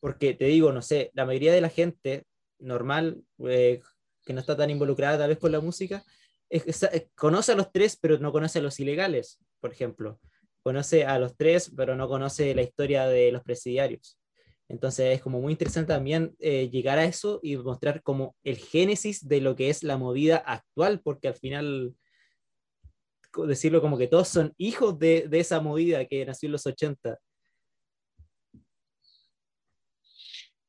porque 0.00 0.34
te 0.34 0.44
digo, 0.46 0.72
no 0.72 0.82
sé, 0.82 1.10
la 1.14 1.24
mayoría 1.24 1.52
de 1.52 1.62
la 1.62 1.70
gente 1.70 2.24
normal, 2.58 3.22
eh, 3.48 3.80
que 4.24 4.32
no 4.32 4.40
está 4.40 4.56
tan 4.56 4.70
involucrada 4.70 5.18
tal 5.18 5.30
vez 5.30 5.38
con 5.38 5.52
la 5.52 5.60
música, 5.60 6.04
conoce 7.14 7.52
a 7.52 7.56
los 7.56 7.72
tres, 7.72 7.96
pero 7.96 8.18
no 8.18 8.30
conoce 8.30 8.58
a 8.58 8.62
los 8.62 8.78
ilegales, 8.78 9.38
por 9.60 9.72
ejemplo. 9.72 10.20
Conoce 10.62 11.04
a 11.04 11.18
los 11.18 11.36
tres, 11.36 11.72
pero 11.74 11.96
no 11.96 12.08
conoce 12.08 12.54
la 12.54 12.62
historia 12.62 13.06
de 13.06 13.32
los 13.32 13.42
presidiarios. 13.42 14.18
Entonces 14.68 15.16
es 15.16 15.22
como 15.22 15.40
muy 15.40 15.52
interesante 15.52 15.92
también 15.92 16.34
eh, 16.38 16.70
llegar 16.70 16.98
a 16.98 17.04
eso 17.04 17.40
y 17.42 17.56
mostrar 17.56 18.02
como 18.02 18.34
el 18.44 18.56
génesis 18.56 19.28
de 19.28 19.40
lo 19.40 19.56
que 19.56 19.68
es 19.68 19.82
la 19.82 19.98
movida 19.98 20.38
actual, 20.38 21.00
porque 21.02 21.28
al 21.28 21.34
final, 21.34 21.94
decirlo 23.46 23.82
como 23.82 23.98
que 23.98 24.06
todos 24.06 24.28
son 24.28 24.54
hijos 24.56 24.98
de, 24.98 25.28
esa 25.32 25.60
movida 25.60 26.06
que 26.06 26.24
nació 26.24 26.46
en 26.48 26.52
los 26.52 26.66
80 26.66 27.18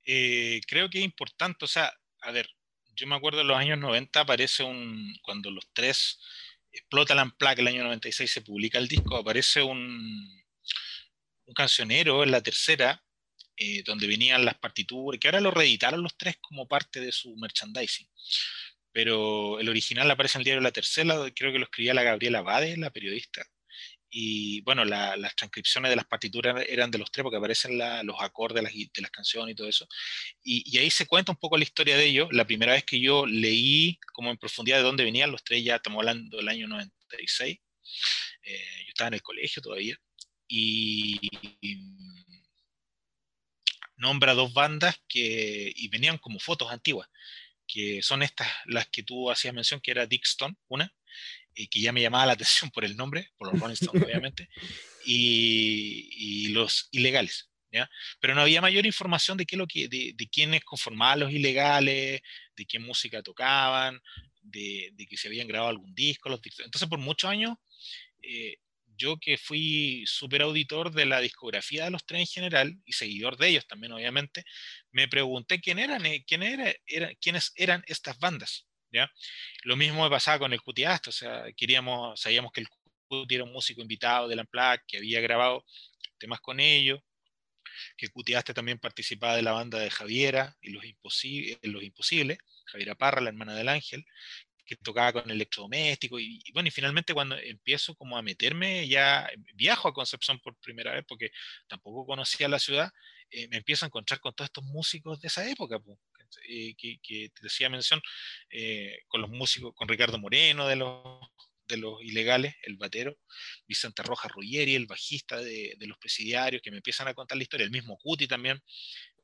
Eh, 0.07 0.61
creo 0.67 0.87
que 0.87 0.99
es 0.99 1.03
importante, 1.03 1.65
o 1.65 1.67
sea, 1.67 1.91
a 2.21 2.31
ver, 2.31 2.47
yo 2.95 3.07
me 3.07 3.15
acuerdo 3.15 3.41
en 3.41 3.47
los 3.47 3.57
años 3.57 3.79
90 3.79 4.19
aparece 4.19 4.63
un, 4.63 5.15
cuando 5.23 5.49
los 5.49 5.67
tres 5.73 6.19
explota 6.71 7.15
la 7.15 7.23
Unplugged, 7.23 7.59
el 7.59 7.67
año 7.69 7.83
96 7.85 8.31
se 8.31 8.41
publica 8.41 8.77
el 8.77 8.87
disco, 8.87 9.17
aparece 9.17 9.63
un 9.63 10.43
cancionero 11.55 12.23
en 12.23 12.29
la 12.29 12.41
tercera, 12.41 13.03
eh, 13.57 13.83
donde 13.83 14.07
venían 14.07 14.45
las 14.45 14.55
partituras, 14.55 15.19
que 15.19 15.27
ahora 15.27 15.41
lo 15.41 15.51
reeditaron 15.51 16.03
los 16.03 16.17
tres 16.17 16.37
como 16.41 16.67
parte 16.67 16.99
de 16.99 17.11
su 17.11 17.35
merchandising. 17.37 18.07
Pero 18.91 19.59
el 19.59 19.69
original 19.69 20.09
aparece 20.09 20.37
en 20.37 20.41
el 20.41 20.45
diario 20.45 20.61
La 20.61 20.71
Tercera, 20.71 21.15
creo 21.35 21.51
que 21.51 21.59
lo 21.59 21.65
escribía 21.65 21.93
la 21.93 22.03
Gabriela 22.03 22.41
Bade, 22.41 22.77
la 22.77 22.91
periodista, 22.91 23.45
y 24.17 24.61
bueno, 24.61 24.85
las 24.85 25.35
transcripciones 25.35 25.89
de 25.89 25.97
las 25.97 26.05
partituras 26.05 26.63
eran 26.69 26.89
de 26.89 26.97
los 26.97 27.11
tres, 27.11 27.23
porque 27.23 27.35
aparecen 27.35 27.77
los 28.03 28.15
acordes 28.21 28.55
de 28.55 28.61
las, 28.61 28.73
de 28.73 29.01
las, 29.01 29.11
canciones 29.11 29.51
y 29.51 29.55
todo 29.55 29.67
eso. 29.67 29.85
Y, 30.41 30.77
ahí 30.77 30.89
se 30.89 31.05
cuenta 31.05 31.33
un 31.33 31.37
poco 31.37 31.57
la 31.57 31.65
historia 31.65 31.97
de 31.97 32.05
ellos. 32.05 32.29
La 32.31 32.47
primera 32.47 32.71
vez 32.71 32.85
que 32.85 32.97
yo 32.97 33.25
leí 33.25 33.99
como 34.13 34.31
en 34.31 34.37
profundidad 34.37 34.77
de 34.77 34.83
dónde 34.83 35.03
venían 35.03 35.31
los 35.31 35.43
tres, 35.43 35.65
ya 35.65 35.75
estamos 35.75 35.99
hablando 35.99 36.37
del 36.37 36.47
año 36.47 36.65
96. 36.65 37.59
Eh, 38.43 38.65
yo 38.85 38.89
estaba 38.89 39.09
en 39.09 39.15
el 39.15 39.21
colegio 39.21 39.61
todavía. 39.61 39.97
Y, 40.47 41.19
nombra 43.97 44.33
dos 44.33 44.53
bandas 44.53 45.01
que 45.07 45.71
y 45.75 45.87
venían 45.89 46.17
como 46.17 46.39
fotos 46.39 46.71
antiguas, 46.71 47.09
que 47.67 48.01
son 48.01 48.23
estas, 48.23 48.47
las 48.65 48.87
que 48.87 49.03
tú 49.03 49.31
hacías 49.31 49.53
mención, 49.53 49.79
que 49.79 49.91
era 49.91 50.05
Dixon, 50.05 50.57
una, 50.67 50.93
eh, 51.55 51.67
que 51.67 51.79
ya 51.79 51.91
me 51.91 52.01
llamaba 52.01 52.25
la 52.25 52.33
atención 52.33 52.69
por 52.71 52.85
el 52.85 52.95
nombre, 52.97 53.31
por 53.37 53.51
los 53.51 53.59
Rolling 53.59 53.73
Stones 53.73 54.03
obviamente, 54.03 54.49
y, 55.05 56.49
los 56.49 56.89
ilegales. 56.91 57.49
¿ya? 57.71 57.89
Pero 58.19 58.35
no 58.35 58.41
había 58.41 58.61
mayor 58.61 58.85
información 58.85 59.37
de, 59.37 59.45
qué 59.45 59.57
lo 59.57 59.67
que, 59.67 59.87
de, 59.87 60.13
de 60.15 60.27
quiénes 60.27 60.63
conformaban 60.63 61.19
los 61.19 61.31
ilegales, 61.31 62.21
de 62.55 62.65
qué 62.65 62.79
música 62.79 63.21
tocaban, 63.21 64.01
de, 64.45 64.93
que 65.09 65.17
se 65.17 65.27
habían 65.27 65.47
grabado 65.47 65.69
algún 65.69 65.93
disco. 65.93 66.29
Los 66.29 66.39
Entonces, 66.59 66.87
por 66.87 66.99
muchos 66.99 67.29
años, 67.29 67.55
eh, 68.21 68.57
yo 68.97 69.17
que 69.17 69.37
fui 69.37 70.03
super 70.07 70.41
auditor 70.41 70.91
de 70.91 71.05
la 71.05 71.19
discografía 71.19 71.85
de 71.85 71.91
los 71.91 72.05
tres 72.05 72.21
en 72.21 72.27
general 72.27 72.77
y 72.85 72.93
seguidor 72.93 73.37
de 73.37 73.49
ellos 73.49 73.67
también, 73.67 73.93
obviamente, 73.93 74.43
me 74.91 75.07
pregunté 75.07 75.59
quién 75.61 75.79
eran, 75.79 76.05
eh, 76.05 76.23
quién 76.27 76.43
era, 76.43 76.73
quiénes 77.21 77.51
eran 77.55 77.83
estas 77.87 78.17
bandas. 78.19 78.67
¿ya? 78.91 79.11
Lo 79.63 79.75
mismo 79.75 80.03
me 80.03 80.09
pasaba 80.09 80.39
con 80.39 80.53
el 80.53 80.61
Cutiaste, 80.61 81.09
o 81.09 81.13
sea, 81.13 81.45
queríamos, 81.55 82.19
sabíamos 82.19 82.51
que 82.51 82.61
el 82.61 82.67
Cuti 83.07 83.35
era 83.35 83.43
un 83.43 83.51
músico 83.51 83.81
invitado 83.81 84.27
de 84.27 84.35
la 84.35 84.41
Amplac, 84.41 84.83
que 84.87 84.97
había 84.97 85.21
grabado 85.21 85.65
temas 86.17 86.39
con 86.41 86.59
ellos, 86.59 87.01
que 87.97 88.09
Cutiaste 88.09 88.53
también 88.53 88.79
participaba 88.79 89.35
de 89.35 89.41
la 89.41 89.51
banda 89.51 89.79
de 89.79 89.89
Javiera 89.89 90.55
y 90.61 90.71
los, 90.71 90.83
los 91.63 91.83
Imposibles, 91.83 92.37
Javiera 92.65 92.95
Parra, 92.95 93.21
la 93.21 93.29
hermana 93.29 93.55
del 93.55 93.69
Ángel, 93.69 94.05
que 94.65 94.75
tocaba 94.75 95.13
con 95.13 95.29
electrodoméstico 95.29 96.19
y, 96.19 96.41
y, 96.43 96.51
bueno, 96.51 96.67
y 96.67 96.71
finalmente 96.71 97.13
cuando 97.13 97.37
empiezo 97.37 97.95
como 97.95 98.17
a 98.17 98.21
meterme, 98.21 98.87
ya 98.87 99.29
viajo 99.53 99.87
a 99.87 99.93
Concepción 99.93 100.39
por 100.39 100.55
primera 100.57 100.93
vez 100.93 101.05
porque 101.07 101.31
tampoco 101.67 102.05
conocía 102.05 102.47
la 102.47 102.59
ciudad, 102.59 102.91
eh, 103.29 103.47
me 103.49 103.57
empiezo 103.57 103.85
a 103.85 103.87
encontrar 103.87 104.19
con 104.19 104.33
todos 104.33 104.49
estos 104.49 104.63
músicos 104.63 105.21
de 105.21 105.27
esa 105.27 105.49
época, 105.49 105.81
eh, 106.47 106.75
que, 106.77 106.99
que, 107.01 107.29
te 107.29 107.41
decía 107.43 107.69
mención, 107.69 108.01
eh, 108.49 108.99
con 109.07 109.21
los 109.21 109.29
músicos, 109.29 109.73
con 109.75 109.87
Ricardo 109.87 110.17
Moreno 110.17 110.67
de 110.67 110.75
los, 110.75 111.03
de 111.67 111.77
los 111.77 112.01
ilegales, 112.03 112.55
el 112.63 112.77
batero, 112.77 113.17
Vicente 113.67 114.03
Rojas 114.03 114.31
Ruggeri, 114.31 114.75
el 114.75 114.87
bajista 114.87 115.37
de, 115.41 115.75
de, 115.77 115.87
los 115.87 115.97
presidiarios, 115.97 116.61
que 116.61 116.71
me 116.71 116.77
empiezan 116.77 117.07
a 117.07 117.13
contar 117.13 117.37
la 117.37 117.43
historia, 117.43 117.65
el 117.65 117.71
mismo 117.71 117.97
Cuti 117.97 118.27
también 118.27 118.61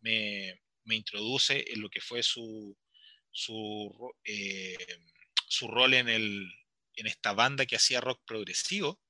me, 0.01 0.59
me 0.83 0.95
introduce 0.95 1.65
en 1.71 1.81
lo 1.81 1.89
que 1.89 2.01
fue 2.01 2.23
su, 2.23 2.77
su 3.31 4.13
eh, 4.23 4.77
su 5.51 5.67
rol 5.67 5.93
en, 5.93 6.07
el, 6.07 6.49
en 6.95 7.07
esta 7.07 7.33
banda 7.33 7.65
que 7.65 7.75
hacía 7.75 7.99
rock 7.99 8.21
progresivo, 8.25 9.01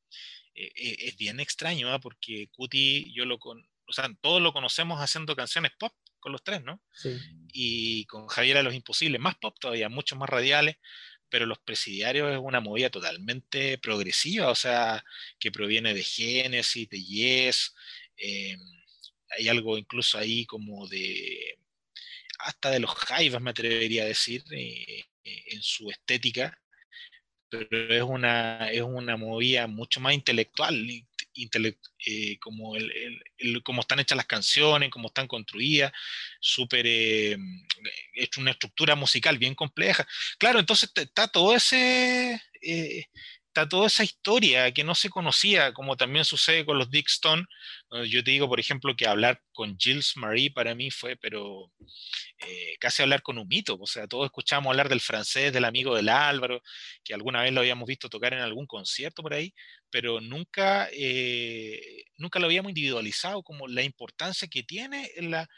eh, 0.56 0.72
eh, 0.76 0.96
es 1.00 1.18
bien 1.18 1.40
extraño, 1.40 1.94
¿ah? 1.94 2.00
porque 2.00 2.50
Cuti, 2.52 3.14
yo 3.14 3.26
lo 3.26 3.38
con, 3.38 3.64
o 3.88 3.94
sea, 3.94 4.10
todos 4.22 4.42
lo 4.42 4.52
conocemos 4.52 5.00
haciendo 5.00 5.36
canciones 5.36 5.72
pop 5.78 5.94
con 6.20 6.32
los 6.32 6.44
tres, 6.44 6.64
¿no? 6.64 6.82
Sí. 6.94 7.16
Y 7.54 8.06
con 8.06 8.28
Javier 8.28 8.58
a 8.58 8.64
los 8.64 8.74
Imposibles, 8.74 9.22
más 9.22 9.36
pop 9.36 9.56
todavía, 9.60 9.88
mucho 9.88 10.16
más 10.16 10.30
radiales, 10.30 10.78
pero 11.30 11.46
Los 11.46 11.60
Presidiarios 11.60 12.32
es 12.32 12.40
una 12.40 12.60
movida 12.60 12.90
totalmente 12.90 13.78
progresiva, 13.78 14.50
o 14.50 14.56
sea, 14.56 15.04
que 15.40 15.52
proviene 15.52 15.94
de 15.94 16.04
Genesis, 16.04 16.90
de 16.90 17.04
Yes, 17.04 17.74
eh, 18.18 18.58
hay 19.38 19.48
algo 19.48 19.78
incluso 19.78 20.18
ahí 20.18 20.46
como 20.46 20.88
de, 20.88 21.58
hasta 22.44 22.70
de 22.70 22.80
los 22.80 22.92
Jaivas 22.92 23.42
me 23.42 23.52
atrevería 23.52 24.04
a 24.04 24.08
decir, 24.08 24.44
eh, 24.52 25.04
en 25.24 25.62
su 25.62 25.90
estética, 25.90 26.58
pero 27.50 27.94
es 27.94 28.02
una, 28.02 28.72
es 28.72 28.82
una 28.82 29.18
movida 29.18 29.68
mucho 29.68 30.00
más 30.00 30.14
intelectual, 30.14 30.88
eh, 32.06 32.40
como, 32.40 32.76
el, 32.76 33.64
como 33.64 33.82
están 33.82 34.00
hechas 34.00 34.16
las 34.16 34.26
canciones, 34.26 34.90
como 34.90 35.10
están 35.10 35.28
construidas, 35.28 35.92
súper, 36.40 36.86
eh, 36.88 37.38
es 38.14 38.38
una 38.38 38.52
estructura 38.52 38.96
musical 38.96 39.38
bien 39.38 39.56
compleja. 39.56 40.08
Claro, 40.40 40.60
entonces 40.60 40.92
está 40.96 41.28
todo 41.28 41.56
ese, 41.56 42.42
está 43.52 43.68
toda 43.68 43.88
esa 43.88 44.04
historia 44.06 44.72
que 44.72 44.84
no 44.86 44.96
se 44.96 45.10
conocía, 45.10 45.74
como 45.74 45.98
también 45.98 46.24
sucede 46.24 46.66
con 46.66 46.78
los 46.78 46.90
Dick 46.90 47.10
Stone. 47.10 47.46
Yo 48.08 48.24
te 48.24 48.32
digo, 48.32 48.48
por 48.48 48.62
ejemplo, 48.62 48.96
que 48.96 49.06
hablar 49.08 49.42
con 49.52 49.78
Gilles 49.78 50.14
Marie 50.16 50.52
para 50.52 50.74
mí 50.74 50.90
fue, 50.90 51.18
pero 51.18 51.70
eh, 52.40 52.76
casi 52.80 53.02
hablar 53.02 53.22
con 53.22 53.38
un 53.38 53.48
mito. 53.50 53.78
O 53.80 53.86
sea, 53.86 54.08
todos 54.08 54.26
escuchamos 54.26 54.70
hablar 54.72 54.88
del 54.88 55.02
francés, 55.02 55.52
del 55.52 55.66
amigo 55.66 55.96
del 55.96 56.08
Álvaro, 56.08 56.62
que 57.04 57.14
alguna 57.14 57.42
vez 57.42 57.52
lo 57.52 57.60
habíamos 57.60 57.88
visto 57.88 58.08
tocar 58.08 58.34
en 58.34 58.40
algún 58.40 58.68
concierto 58.68 59.22
por 59.22 59.34
ahí, 59.34 59.54
pero 59.90 60.22
nunca, 60.22 60.88
eh, 60.94 62.06
nunca 62.16 62.40
lo 62.40 62.46
habíamos 62.46 62.70
individualizado 62.70 63.44
como 63.44 63.68
la 63.68 63.84
importancia 63.84 64.48
que 64.48 64.64
tiene 64.64 65.12
en 65.18 65.32
la 65.32 65.50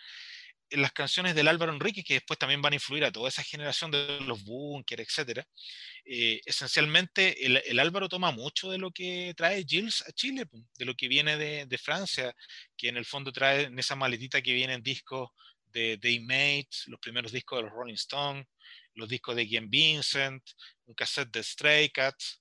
las 0.82 0.92
canciones 0.92 1.36
del 1.36 1.48
Álvaro 1.48 1.74
Enrique, 1.74 2.04
que 2.04 2.16
después 2.16 2.40
también 2.40 2.62
van 2.62 2.74
a 2.74 2.76
influir 2.76 3.06
a 3.06 3.12
toda 3.12 3.30
esa 3.30 3.44
generación 3.44 3.92
de 3.92 4.20
los 4.22 4.44
Bunker, 4.44 5.00
etcétera, 5.02 5.48
eh, 6.06 6.42
esencialmente 6.46 7.46
el, 7.46 7.80
Álvaro 7.80 8.10
toma 8.10 8.32
mucho 8.32 8.70
de 8.70 8.78
lo 8.78 8.92
que 8.92 9.34
trae 9.38 9.66
Gilles 9.68 10.04
a 10.08 10.12
Chile, 10.12 10.46
de 10.78 10.86
lo 10.86 10.96
que 10.96 11.08
viene 11.08 11.38
de, 11.38 11.78
Francia, 11.78 12.36
que 12.78 12.90
en 12.90 12.98
el 12.98 13.06
fondo 13.06 13.32
trae 13.32 13.64
en 13.64 13.78
esa 13.78 13.96
maletita 13.96 14.42
que 14.42 14.54
vienen 14.54 14.82
discos 14.82 15.30
de, 15.68 15.98
The 16.02 16.20
Mates, 16.22 16.84
los 16.88 17.00
primeros 17.00 17.32
discos 17.32 17.60
de 17.60 17.64
los 17.64 17.72
Rolling 17.72 17.96
Stones, 17.96 18.46
los 18.96 19.10
discos 19.10 19.36
de 19.36 19.48
Ian 19.48 19.70
Vincent, 19.70 20.44
un 20.86 20.94
cassette 20.94 21.32
de 21.32 21.44
Stray 21.44 21.90
Cats, 21.90 22.40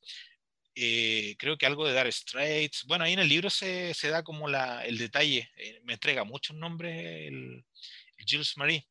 eh, 0.74 1.36
creo 1.38 1.58
que 1.58 1.66
algo 1.66 1.86
de 1.86 1.92
Dar 1.92 2.10
Straits. 2.10 2.84
Bueno, 2.86 3.04
ahí 3.04 3.12
en 3.12 3.18
el 3.18 3.28
libro 3.28 3.50
se, 3.50 3.92
se 3.94 4.08
da 4.08 4.22
como 4.22 4.48
la, 4.48 4.84
el 4.86 4.96
detalle, 4.98 5.50
eh, 5.56 5.80
me 5.84 5.94
entrega 5.94 6.24
muchos 6.24 6.56
nombres 6.56 7.28
el, 7.28 7.64
Jules 8.28 8.56
Marie. 8.56 8.86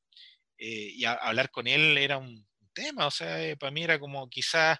Eh, 0.57 0.93
y 0.95 1.05
hablar 1.05 1.51
con 1.51 1.67
él 1.67 1.97
era 1.97 2.17
un, 2.17 2.47
tema, 2.73 3.07
o 3.07 3.11
sea, 3.11 3.43
eh, 3.43 3.57
para 3.57 3.71
mí 3.71 3.83
era 3.83 3.99
como 3.99 4.29
quizás, 4.29 4.79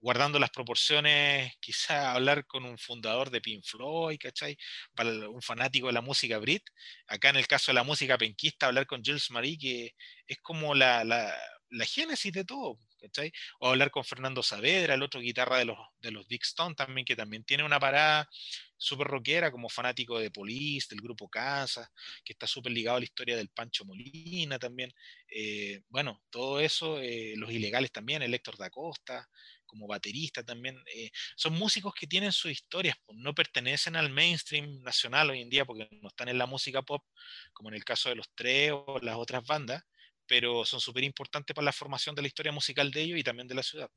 guardando 0.00 0.38
las 0.38 0.50
proporciones, 0.50 1.52
quizás 1.60 2.04
hablar 2.06 2.46
con 2.46 2.64
un 2.64 2.78
fundador 2.78 3.30
de 3.30 3.40
Pink 3.40 3.64
Floyd, 3.64 4.18
¿cachai? 4.20 4.56
Para 4.94 5.10
un 5.30 5.42
fanático 5.42 5.88
de 5.88 5.94
la 5.94 6.00
música 6.02 6.38
Brit. 6.38 6.62
Acá 7.06 7.30
en 7.30 7.36
el 7.36 7.46
caso 7.46 7.72
de 7.72 7.74
la 7.76 7.84
música 7.84 8.18
penquista, 8.18 8.66
hablar 8.66 8.86
con 8.86 9.02
Jules 9.04 9.30
Marie, 9.30 9.58
que 9.58 9.94
es 10.26 10.38
como 10.42 10.74
la, 10.74 11.04
la, 11.04 11.34
la 11.70 11.84
génesis 11.86 12.32
de 12.32 12.44
todo. 12.44 12.78
¿Cachai? 13.06 13.32
O 13.60 13.68
hablar 13.68 13.90
con 13.90 14.04
Fernando 14.04 14.42
Saavedra, 14.42 14.94
el 14.94 15.02
otro 15.02 15.20
guitarra 15.20 15.58
de 15.58 15.66
los, 15.66 15.78
de 16.00 16.10
los 16.10 16.26
Dick 16.28 16.42
Stone 16.44 16.74
también, 16.74 17.04
que 17.04 17.16
también 17.16 17.44
tiene 17.44 17.64
una 17.64 17.80
parada 17.80 18.28
súper 18.76 19.06
rockera 19.06 19.50
como 19.50 19.68
fanático 19.68 20.18
de 20.18 20.30
Police, 20.30 20.88
del 20.90 21.00
grupo 21.00 21.28
Casa, 21.28 21.90
que 22.24 22.32
está 22.32 22.46
súper 22.46 22.72
ligado 22.72 22.96
a 22.96 23.00
la 23.00 23.04
historia 23.04 23.36
del 23.36 23.48
Pancho 23.48 23.84
Molina 23.84 24.58
también. 24.58 24.92
Eh, 25.28 25.82
bueno, 25.88 26.22
todo 26.30 26.60
eso, 26.60 27.00
eh, 27.00 27.34
los 27.36 27.50
ilegales 27.50 27.92
también, 27.92 28.22
el 28.22 28.34
Héctor 28.34 28.56
da 28.58 28.70
Costa, 28.70 29.28
como 29.66 29.86
baterista 29.86 30.42
también, 30.44 30.80
eh, 30.94 31.10
son 31.36 31.54
músicos 31.54 31.92
que 31.94 32.06
tienen 32.06 32.32
sus 32.32 32.52
historias, 32.52 32.96
pues, 33.04 33.18
no 33.18 33.34
pertenecen 33.34 33.96
al 33.96 34.10
mainstream 34.10 34.82
nacional 34.82 35.30
hoy 35.30 35.40
en 35.40 35.50
día 35.50 35.64
porque 35.64 35.88
no 36.00 36.08
están 36.08 36.28
en 36.28 36.38
la 36.38 36.46
música 36.46 36.82
pop, 36.82 37.04
como 37.52 37.68
en 37.70 37.74
el 37.74 37.84
caso 37.84 38.08
de 38.08 38.14
los 38.14 38.30
tres 38.34 38.72
o 38.72 38.98
las 39.02 39.16
otras 39.16 39.44
bandas, 39.44 39.82
pero 40.26 40.64
son 40.64 40.80
súper 40.80 41.04
importantes 41.04 41.54
para 41.54 41.64
la 41.64 41.72
formación 41.72 42.14
de 42.14 42.22
la 42.22 42.28
historia 42.28 42.52
musical 42.52 42.90
de 42.90 43.02
ellos 43.02 43.18
y 43.18 43.24
también 43.24 43.48
de 43.48 43.54
la 43.54 43.62
ciudad. 43.62 43.90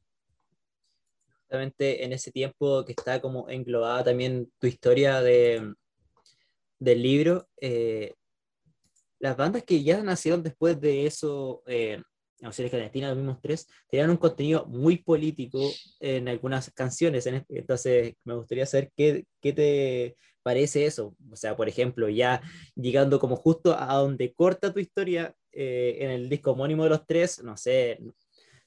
Justamente 1.41 2.03
en 2.03 2.13
ese 2.13 2.31
tiempo 2.31 2.85
que 2.85 2.91
está 2.91 3.19
como 3.19 3.49
englobada 3.49 4.03
también 4.03 4.51
tu 4.59 4.67
historia 4.67 5.21
de, 5.21 5.73
del 6.79 7.01
libro, 7.01 7.47
eh, 7.59 8.13
las 9.19 9.35
bandas 9.35 9.63
que 9.63 9.83
ya 9.83 10.01
nacieron 10.01 10.43
después 10.43 10.79
de 10.79 11.05
eso, 11.05 11.61
eh, 11.67 12.01
no 12.39 12.53
sé, 12.53 12.69
Clandestina, 12.69 13.09
los 13.09 13.17
mismos 13.17 13.41
tres, 13.41 13.67
tenían 13.89 14.09
un 14.09 14.17
contenido 14.17 14.65
muy 14.65 14.97
político 14.97 15.59
en 15.99 16.29
algunas 16.29 16.71
canciones. 16.71 17.27
entonces, 17.49 18.13
me 18.23 18.35
gustaría 18.35 18.65
saber 18.65 18.91
qué, 18.95 19.25
qué, 19.41 19.53
te 19.53 20.17
parece 20.41 20.85
eso. 20.85 21.15
O 21.29 21.35
sea, 21.35 21.57
por 21.57 21.67
ejemplo, 21.67 22.07
ya 22.07 22.41
llegando 22.75 23.19
como 23.19 23.35
justo 23.35 23.77
a 23.77 23.93
donde 23.95 24.33
corta 24.33 24.73
tu 24.73 24.79
historia, 24.79 25.35
eh, 25.51 25.97
en 25.99 26.11
el 26.11 26.29
disco 26.29 26.51
homónimo 26.51 26.83
de 26.83 26.89
los 26.89 27.05
tres, 27.05 27.43
no 27.43 27.57
sé, 27.57 27.99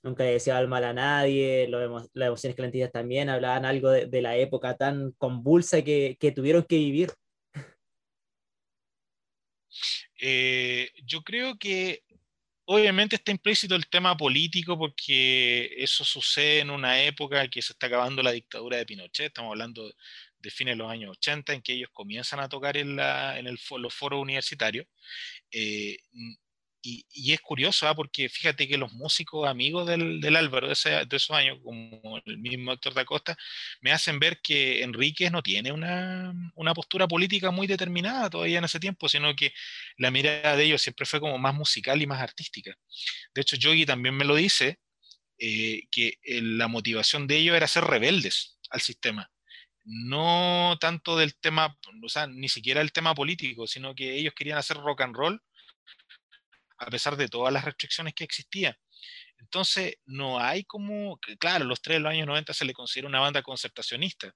nunca 0.03 0.25
le 0.25 0.33
decía 0.33 0.59
al 0.59 0.69
mal 0.69 0.85
a 0.85 0.93
nadie, 0.93 1.69
lo, 1.69 2.09
las 2.13 2.27
emociones 2.27 2.57
calentitas 2.57 2.93
también 2.93 3.29
hablaban 3.29 3.65
algo 3.65 3.91
de, 3.91 4.23
la 4.23 4.37
época 4.37 4.77
tan 4.77 5.13
convulsa 5.13 5.83
que, 5.83 6.17
que 6.21 6.33
tuvieron 6.33 6.65
que 6.65 6.77
vivir. 6.77 7.11
Eh, 10.21 10.91
yo 11.05 11.23
creo 11.23 11.57
que 11.59 12.05
obviamente 12.65 13.17
está 13.17 13.33
implícito 13.33 13.75
el 13.75 13.89
tema 13.89 14.17
político 14.17 14.79
porque 14.79 15.75
eso 15.77 16.05
sucede 16.05 16.61
en 16.61 16.71
una 16.71 17.03
época 17.03 17.49
que 17.49 17.63
se 17.63 17.73
está 17.73 17.87
acabando 17.89 18.23
la 18.23 18.33
dictadura 18.33 18.77
de 18.77 18.87
Pinochet, 18.87 19.27
estamos 19.27 19.51
hablando 19.51 19.93
de 20.39 20.51
fines 20.51 20.73
de 20.73 20.77
los 20.77 20.91
años 20.91 21.13
80 21.19 21.55
en 21.55 21.63
que 21.63 21.73
ellos 21.75 21.91
comienzan 21.93 22.41
a 22.41 22.49
tocar 22.49 22.77
en, 22.77 22.97
la, 22.97 23.39
en 23.39 23.47
el, 23.47 23.59
los 23.79 23.95
foros 23.95 24.21
universitarios. 24.21 24.87
Eh, 25.51 25.99
y, 26.83 27.33
es 27.33 27.41
curioso, 27.41 27.89
¿ah? 27.89 27.95
porque 27.95 28.29
fíjate 28.29 28.67
que 28.67 28.77
los 28.77 28.93
músicos 28.93 29.49
amigos 29.49 29.87
del, 29.87 30.21
del 30.21 30.37
Álvaro 30.37 30.69
de, 30.69 31.07
de, 31.07 31.17
esos 31.17 31.31
años, 31.37 31.59
como 31.63 32.21
el 32.27 32.39
mismo 32.39 32.73
Héctor 32.73 32.95
da 32.95 33.05
Costa, 33.05 33.37
me 33.81 33.93
hacen 33.93 34.19
ver 34.19 34.41
que 34.43 34.83
Enríquez 34.83 35.31
no 35.31 35.43
tiene 35.43 35.71
una, 35.73 36.35
una, 36.57 36.75
postura 36.75 37.07
política 37.07 37.51
muy 37.51 37.67
determinada 37.67 38.29
todavía 38.29 38.59
en 38.59 38.65
ese 38.65 38.81
tiempo, 38.81 39.09
sino 39.09 39.35
que 39.37 39.53
la 39.97 40.11
mirada 40.11 40.57
de 40.57 40.65
ellos 40.65 40.83
siempre 40.83 41.07
fue 41.07 41.21
como 41.21 41.39
más 41.39 41.55
musical 41.55 42.03
y 42.03 42.07
más 42.07 42.21
artística. 42.21 42.77
De 43.35 43.43
hecho, 43.43 43.57
Yogi 43.57 43.87
también 43.87 44.17
me 44.17 44.25
lo 44.25 44.35
dice, 44.35 44.79
eh, 45.39 45.89
que 45.91 46.19
la 46.25 46.69
motivación 46.69 47.27
de 47.27 47.37
ellos 47.39 47.57
era 47.57 47.69
ser 47.69 47.85
rebeldes 47.85 48.59
al 48.71 48.81
sistema. 48.81 49.31
No 49.85 50.79
tanto 50.81 51.17
del 51.17 51.35
tema, 51.37 51.77
o 52.03 52.09
sea, 52.09 52.27
ni 52.27 52.49
siquiera 52.49 52.81
el 52.81 52.93
tema 52.93 53.15
político, 53.15 53.67
sino 53.67 53.95
que 53.95 54.15
ellos 54.17 54.35
querían 54.35 54.59
hacer 54.59 54.77
rock 54.79 55.01
and 55.03 55.17
roll 55.17 55.43
a 56.83 56.91
pesar 56.91 57.17
de 57.17 57.29
todas 57.29 57.53
las 57.53 57.65
restricciones 57.65 58.15
que 58.15 58.25
existían. 58.25 58.77
Entonces, 59.39 59.97
no 60.07 60.39
hay 60.39 60.65
como, 60.65 61.19
claro, 61.39 61.65
los 61.65 61.83
tres 61.83 61.97
de 61.97 62.01
los 62.01 62.11
años 62.13 62.27
90 62.27 62.55
se 62.55 62.65
le 62.65 62.73
considera 62.73 63.09
una 63.09 63.21
banda 63.21 63.43
concertacionista, 63.43 64.35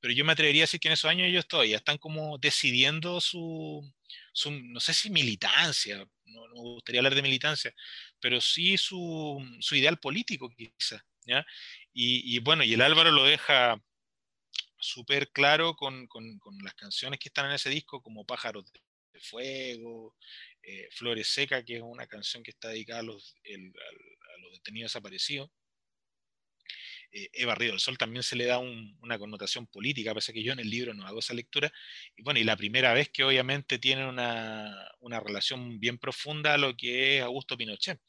pero 0.00 0.12
yo 0.14 0.24
me 0.24 0.32
atrevería 0.32 0.62
a 0.62 0.64
decir 0.64 0.80
que 0.80 0.88
en 0.88 0.94
esos 0.94 1.10
años 1.10 1.28
ellos 1.28 1.48
todavía 1.48 1.76
están 1.76 1.98
como 1.98 2.38
decidiendo 2.38 3.20
su, 3.20 3.82
no 4.50 4.80
sé 4.80 4.94
si 4.94 5.10
militancia, 5.10 6.06
no, 6.26 6.46
me 6.48 6.60
gustaría 6.60 7.00
hablar 7.00 7.14
de 7.14 7.22
militancia, 7.22 7.74
pero 8.20 8.40
sí 8.40 8.76
su, 8.76 9.38
su 9.60 9.76
ideal 9.76 9.98
político 9.98 10.50
quizá, 10.50 11.04
¿ya? 11.24 11.46
Y, 11.92 12.38
bueno, 12.40 12.62
y 12.62 12.74
el 12.74 12.82
Álvaro 12.82 13.10
lo 13.10 13.24
deja 13.24 13.80
súper 14.78 15.30
claro 15.30 15.74
con, 15.74 16.06
con, 16.06 16.38
con, 16.38 16.56
las 16.58 16.74
canciones 16.74 17.18
que 17.18 17.28
están 17.28 17.46
en 17.46 17.52
ese 17.52 17.68
disco, 17.68 18.02
como 18.02 18.24
Pájaros 18.24 18.64
de 18.72 19.20
Fuego, 19.20 20.16
eh, 20.62 20.88
Flores 20.92 21.28
Seca, 21.28 21.64
que 21.64 21.76
es 21.76 21.82
una 21.82 22.06
canción 22.06 22.42
que 22.42 22.50
está 22.50 22.68
dedicada 22.68 23.00
a 23.00 23.04
los, 23.04 23.36
a 23.44 24.40
los 24.40 24.52
detenidos 24.52 24.92
desaparecidos. 24.92 25.50
Eh, 27.12 27.28
Eva 27.32 27.54
Río 27.56 27.76
Sol 27.78 27.98
también 27.98 28.22
se 28.22 28.36
le 28.36 28.44
da 28.44 28.58
una 28.58 29.18
connotación 29.18 29.66
política, 29.66 30.12
a 30.12 30.32
que 30.32 30.42
yo 30.42 30.52
en 30.52 30.60
el 30.60 30.70
libro 30.70 30.94
no 30.94 31.06
hago 31.06 31.18
esa 31.18 31.34
lectura. 31.34 31.72
Y 32.16 32.22
bueno, 32.22 32.38
y 32.40 32.44
la 32.44 32.56
primera 32.56 32.92
vez 32.94 33.08
que 33.08 33.24
obviamente 33.24 33.78
tienen 33.78 34.06
una, 34.06 34.88
relación 35.00 35.80
bien 35.80 35.98
profunda 35.98 36.54
a 36.54 36.58
lo 36.58 36.76
que 36.76 37.18
es 37.18 37.22
Augusto 37.22 37.56
Pinochet. 37.56 38.00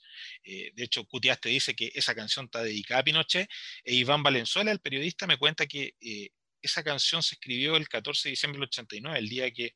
Eh, 0.44 0.72
de 0.76 0.84
hecho, 0.84 1.06
Cutiaste 1.06 1.50
dice 1.50 1.76
que 1.76 1.92
esa 1.96 2.14
canción 2.16 2.46
está 2.46 2.64
dedicada 2.64 3.02
a 3.02 3.04
Pinochet, 3.04 3.50
e 3.84 3.96
Iván 3.96 4.24
Valenzuela, 4.24 4.72
el 4.72 4.80
periodista, 4.80 5.28
me 5.28 5.38
cuenta 5.38 5.66
que 5.66 5.96
eh, 6.00 6.30
esa 6.62 6.84
canción 6.84 7.24
se 7.24 7.36
escribió 7.36 7.76
el 7.78 7.90
14 7.90 8.30
de 8.30 8.32
diciembre 8.32 8.60
del 8.60 8.68
89, 8.68 9.18
el 9.20 9.30
día 9.30 9.52
que 9.52 9.76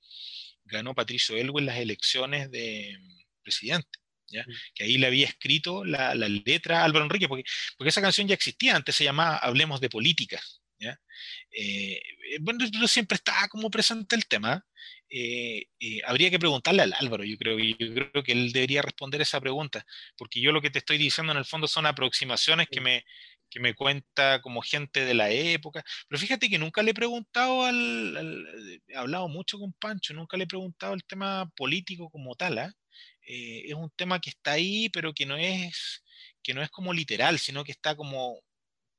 ganó 0.65 0.93
Patricio 0.93 1.37
Elwin 1.37 1.65
las 1.65 1.77
elecciones 1.77 2.51
de 2.51 2.97
presidente. 3.43 3.99
Mm. 4.31 4.51
que 4.73 4.83
ahí 4.83 4.97
le 4.97 5.07
había 5.07 5.27
escrito 5.27 5.85
la, 5.85 6.15
letra 6.15 6.81
a 6.81 6.85
Álvaro 6.85 7.05
Enrique, 7.05 7.27
porque, 7.27 7.43
porque 7.77 7.89
esa 7.89 8.01
canción 8.01 8.27
ya 8.27 8.33
existía, 8.33 8.75
antes 8.75 8.95
se 8.95 9.03
llamaba 9.03 9.37
Hablemos 9.37 9.79
de 9.81 9.89
Política. 9.89 10.41
¿ya? 10.79 10.99
Eh, 11.51 12.01
eh, 12.31 12.37
bueno, 12.41 12.65
siempre 12.87 13.15
estaba 13.15 13.47
como 13.47 13.69
presente 13.69 14.15
el 14.15 14.25
tema. 14.25 14.65
Eh, 15.09 15.67
habría 16.05 16.29
que 16.29 16.39
preguntarle 16.39 16.81
al 16.81 16.93
Álvaro, 16.93 17.23
yo 17.23 17.37
creo, 17.37 17.57
yo 17.59 17.93
creo 17.93 18.23
que 18.23 18.31
él 18.31 18.51
debería 18.51 18.81
responder 18.81 19.21
esa 19.21 19.39
pregunta, 19.39 19.85
porque 20.17 20.41
yo 20.41 20.51
lo 20.51 20.61
que 20.61 20.71
te 20.71 20.79
estoy 20.79 20.97
diciendo 20.97 21.31
en 21.31 21.37
el 21.37 21.45
fondo 21.45 21.67
son 21.67 21.85
aproximaciones 21.85 22.67
que 22.69 22.81
me, 22.81 23.05
que 23.49 23.59
me 23.59 23.73
cuenta 23.75 24.41
como 24.41 24.61
gente 24.61 25.05
de 25.05 25.13
la 25.13 25.29
época. 25.29 25.83
Pero 26.07 26.19
fíjate 26.19 26.49
que 26.49 26.57
nunca 26.59 26.83
le 26.83 26.91
he 26.91 26.93
preguntado 26.93 27.63
al, 27.63 28.81
he 28.87 28.95
hablado 28.95 29.27
mucho 29.27 29.59
con 29.59 29.73
Pancho, 29.73 30.13
nunca 30.13 30.37
le 30.37 30.43
he 30.45 30.47
preguntado 30.47 30.93
el 30.93 31.03
tema 31.05 31.49
político 31.55 32.09
como 32.09 32.35
tal. 32.35 32.57
¿ah? 32.59 32.73
Eh, 33.27 33.63
es 33.67 33.73
un 33.75 33.89
tema 33.91 34.19
que 34.19 34.29
está 34.31 34.53
ahí, 34.53 34.89
pero 34.89 35.13
que 35.13 35.25
no 35.25 35.37
es, 35.37 36.03
que 36.43 36.53
no 36.53 36.61
es 36.61 36.69
como 36.69 36.93
literal, 36.93 37.39
sino 37.39 37.63
que 37.63 37.71
está 37.71 37.95
como 37.95 38.41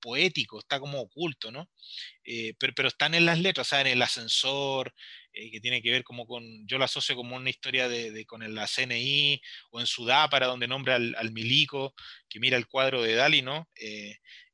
poético, 0.01 0.61
está 0.61 0.79
como 0.79 1.01
oculto, 1.01 1.51
¿no? 1.51 1.69
Eh, 2.25 2.55
pero, 2.59 2.73
pero, 2.75 2.89
están 2.89 3.15
en 3.15 3.27
las 3.27 3.39
letras, 3.41 3.73
o 3.73 3.79
en 3.79 3.89
el 3.89 4.03
ascensor, 4.03 4.95
eh, 5.37 5.51
que 5.51 5.61
tiene 5.61 5.81
que 5.83 5.91
ver 5.93 6.03
como 6.03 6.27
con, 6.27 6.67
yo 6.67 6.79
lo 6.79 6.85
asocio 6.85 7.15
como 7.15 7.37
una 7.37 7.51
historia 7.51 7.89
de, 7.89 8.25
con 8.27 8.55
la 8.55 8.67
CNI, 8.67 9.41
o 9.71 9.81
en 9.81 9.87
Sudápara, 9.87 10.47
donde 10.47 10.67
nombra 10.67 10.97
al, 10.97 11.15
al, 11.17 11.31
milico, 11.31 11.95
que 12.29 12.41
mira 12.41 12.57
el 12.57 12.67
cuadro 12.67 13.03
de 13.03 13.15
Dali, 13.15 13.43
¿no? 13.43 13.69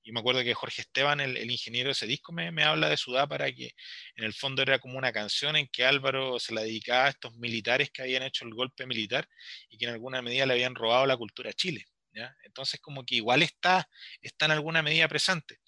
Y 0.04 0.12
me 0.12 0.20
acuerdo 0.20 0.42
que 0.42 0.54
Jorge 0.54 0.82
Esteban, 0.82 1.20
el, 1.20 1.50
ingeniero 1.50 1.88
de 1.88 1.92
ese 1.92 2.06
disco, 2.06 2.32
me, 2.32 2.48
habla 2.64 2.88
de 2.88 2.96
Sudá 2.96 3.28
para 3.28 3.52
que 3.52 3.74
en 4.16 4.24
el 4.24 4.34
fondo 4.34 4.62
era 4.62 4.80
como 4.80 4.98
una 4.98 5.12
canción 5.12 5.54
en 5.56 5.68
que 5.68 5.84
Álvaro 5.84 6.40
se 6.40 6.52
la 6.52 6.62
dedicaba 6.62 7.06
a 7.06 7.10
estos 7.10 7.36
militares 7.36 7.90
que 7.90 8.02
habían 8.02 8.24
hecho 8.24 8.44
el 8.44 8.54
golpe 8.54 8.86
militar 8.86 9.28
y 9.70 9.78
que 9.78 9.84
en 9.84 9.92
alguna 9.92 10.20
medida 10.20 10.46
le 10.46 10.54
habían 10.54 10.74
robado 10.74 11.06
la 11.06 11.16
cultura 11.16 11.50
a 11.50 11.52
Chile. 11.52 11.86
¿ya? 12.12 12.34
Entonces 12.44 12.80
como 12.80 13.04
que 13.04 13.14
igual 13.14 13.42
está, 13.42 13.88
está 14.20 14.46
en 14.46 14.52
alguna 14.52 14.82
medida 14.82 15.06
presente. 15.06 15.58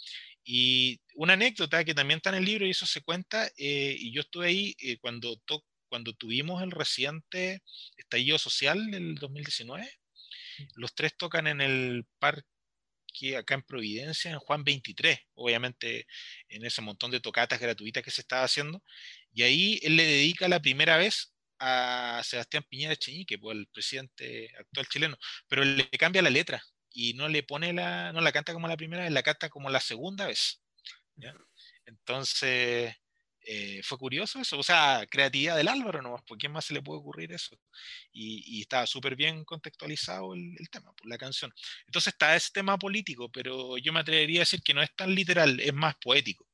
Y 0.44 1.00
una 1.14 1.32
anécdota 1.32 1.84
que 1.84 1.94
también 1.94 2.18
está 2.18 2.30
en 2.30 2.36
el 2.36 2.44
libro 2.44 2.66
y 2.66 2.70
eso 2.70 2.86
se 2.86 3.02
cuenta, 3.02 3.46
eh, 3.56 3.96
y 3.98 4.12
yo 4.12 4.20
estuve 4.20 4.48
ahí 4.48 4.76
eh, 4.80 4.98
cuando, 4.98 5.40
cuando 5.88 6.12
tuvimos 6.12 6.62
el 6.62 6.70
reciente 6.70 7.62
estallido 7.96 8.38
social 8.38 8.90
del 8.90 9.14
2019, 9.14 9.90
los 10.74 10.94
tres 10.94 11.16
tocan 11.16 11.46
en 11.46 11.60
el 11.60 12.04
parque 12.18 12.44
acá 13.38 13.54
en 13.54 13.62
Providencia, 13.62 14.30
en 14.30 14.38
Juan 14.38 14.64
23, 14.64 15.18
obviamente 15.34 16.06
en 16.48 16.64
ese 16.64 16.82
montón 16.82 17.10
de 17.10 17.20
tocatas 17.20 17.60
gratuitas 17.60 18.02
que 18.02 18.10
se 18.10 18.20
estaba 18.20 18.44
haciendo, 18.44 18.82
y 19.32 19.44
ahí 19.44 19.80
él 19.82 19.96
le 19.96 20.04
dedica 20.04 20.48
la 20.48 20.60
primera 20.60 20.96
vez 20.96 21.32
a 21.58 22.20
Sebastián 22.24 22.64
Piñera 22.68 22.96
Cheñique, 22.96 23.38
pues, 23.38 23.56
el 23.56 23.66
presidente 23.68 24.50
actual 24.58 24.86
chileno, 24.88 25.16
pero 25.48 25.64
le 25.64 25.88
cambia 25.90 26.22
la 26.22 26.30
letra 26.30 26.62
y 26.94 27.14
no 27.14 27.28
le 27.28 27.42
pone 27.42 27.72
la, 27.72 28.12
no 28.12 28.20
la 28.20 28.32
canta 28.32 28.54
como 28.54 28.68
la 28.68 28.76
primera 28.76 29.02
vez, 29.02 29.12
la 29.12 29.22
canta 29.22 29.50
como 29.50 29.68
la 29.68 29.80
segunda 29.80 30.26
vez. 30.26 30.62
Entonces, 31.86 32.94
eh, 33.42 33.82
fue 33.82 33.98
curioso 33.98 34.40
eso, 34.40 34.58
o 34.58 34.62
sea, 34.62 35.06
creatividad 35.10 35.56
del 35.56 35.68
Álvaro 35.68 36.00
nomás, 36.00 36.22
¿por 36.22 36.38
qué 36.38 36.48
más 36.48 36.64
se 36.64 36.72
le 36.72 36.82
puede 36.82 37.00
ocurrir 37.00 37.32
eso? 37.32 37.58
Y, 38.12 38.62
estaba 38.62 38.86
súper 38.86 39.16
bien 39.16 39.44
contextualizado 39.44 40.34
el, 40.34 40.56
tema, 40.70 40.86
por 40.86 40.96
pues, 40.96 41.10
la 41.10 41.18
canción. 41.18 41.52
Entonces 41.86 42.12
está 42.14 42.36
ese 42.36 42.50
tema 42.52 42.78
político, 42.78 43.30
pero 43.30 43.76
yo 43.76 43.92
me 43.92 44.00
atrevería 44.00 44.40
a 44.40 44.46
decir 44.46 44.62
que 44.62 44.72
no 44.72 44.82
es 44.82 44.94
tan 44.94 45.14
literal, 45.14 45.60
es 45.60 45.74
más 45.74 45.96
poético. 45.96 46.46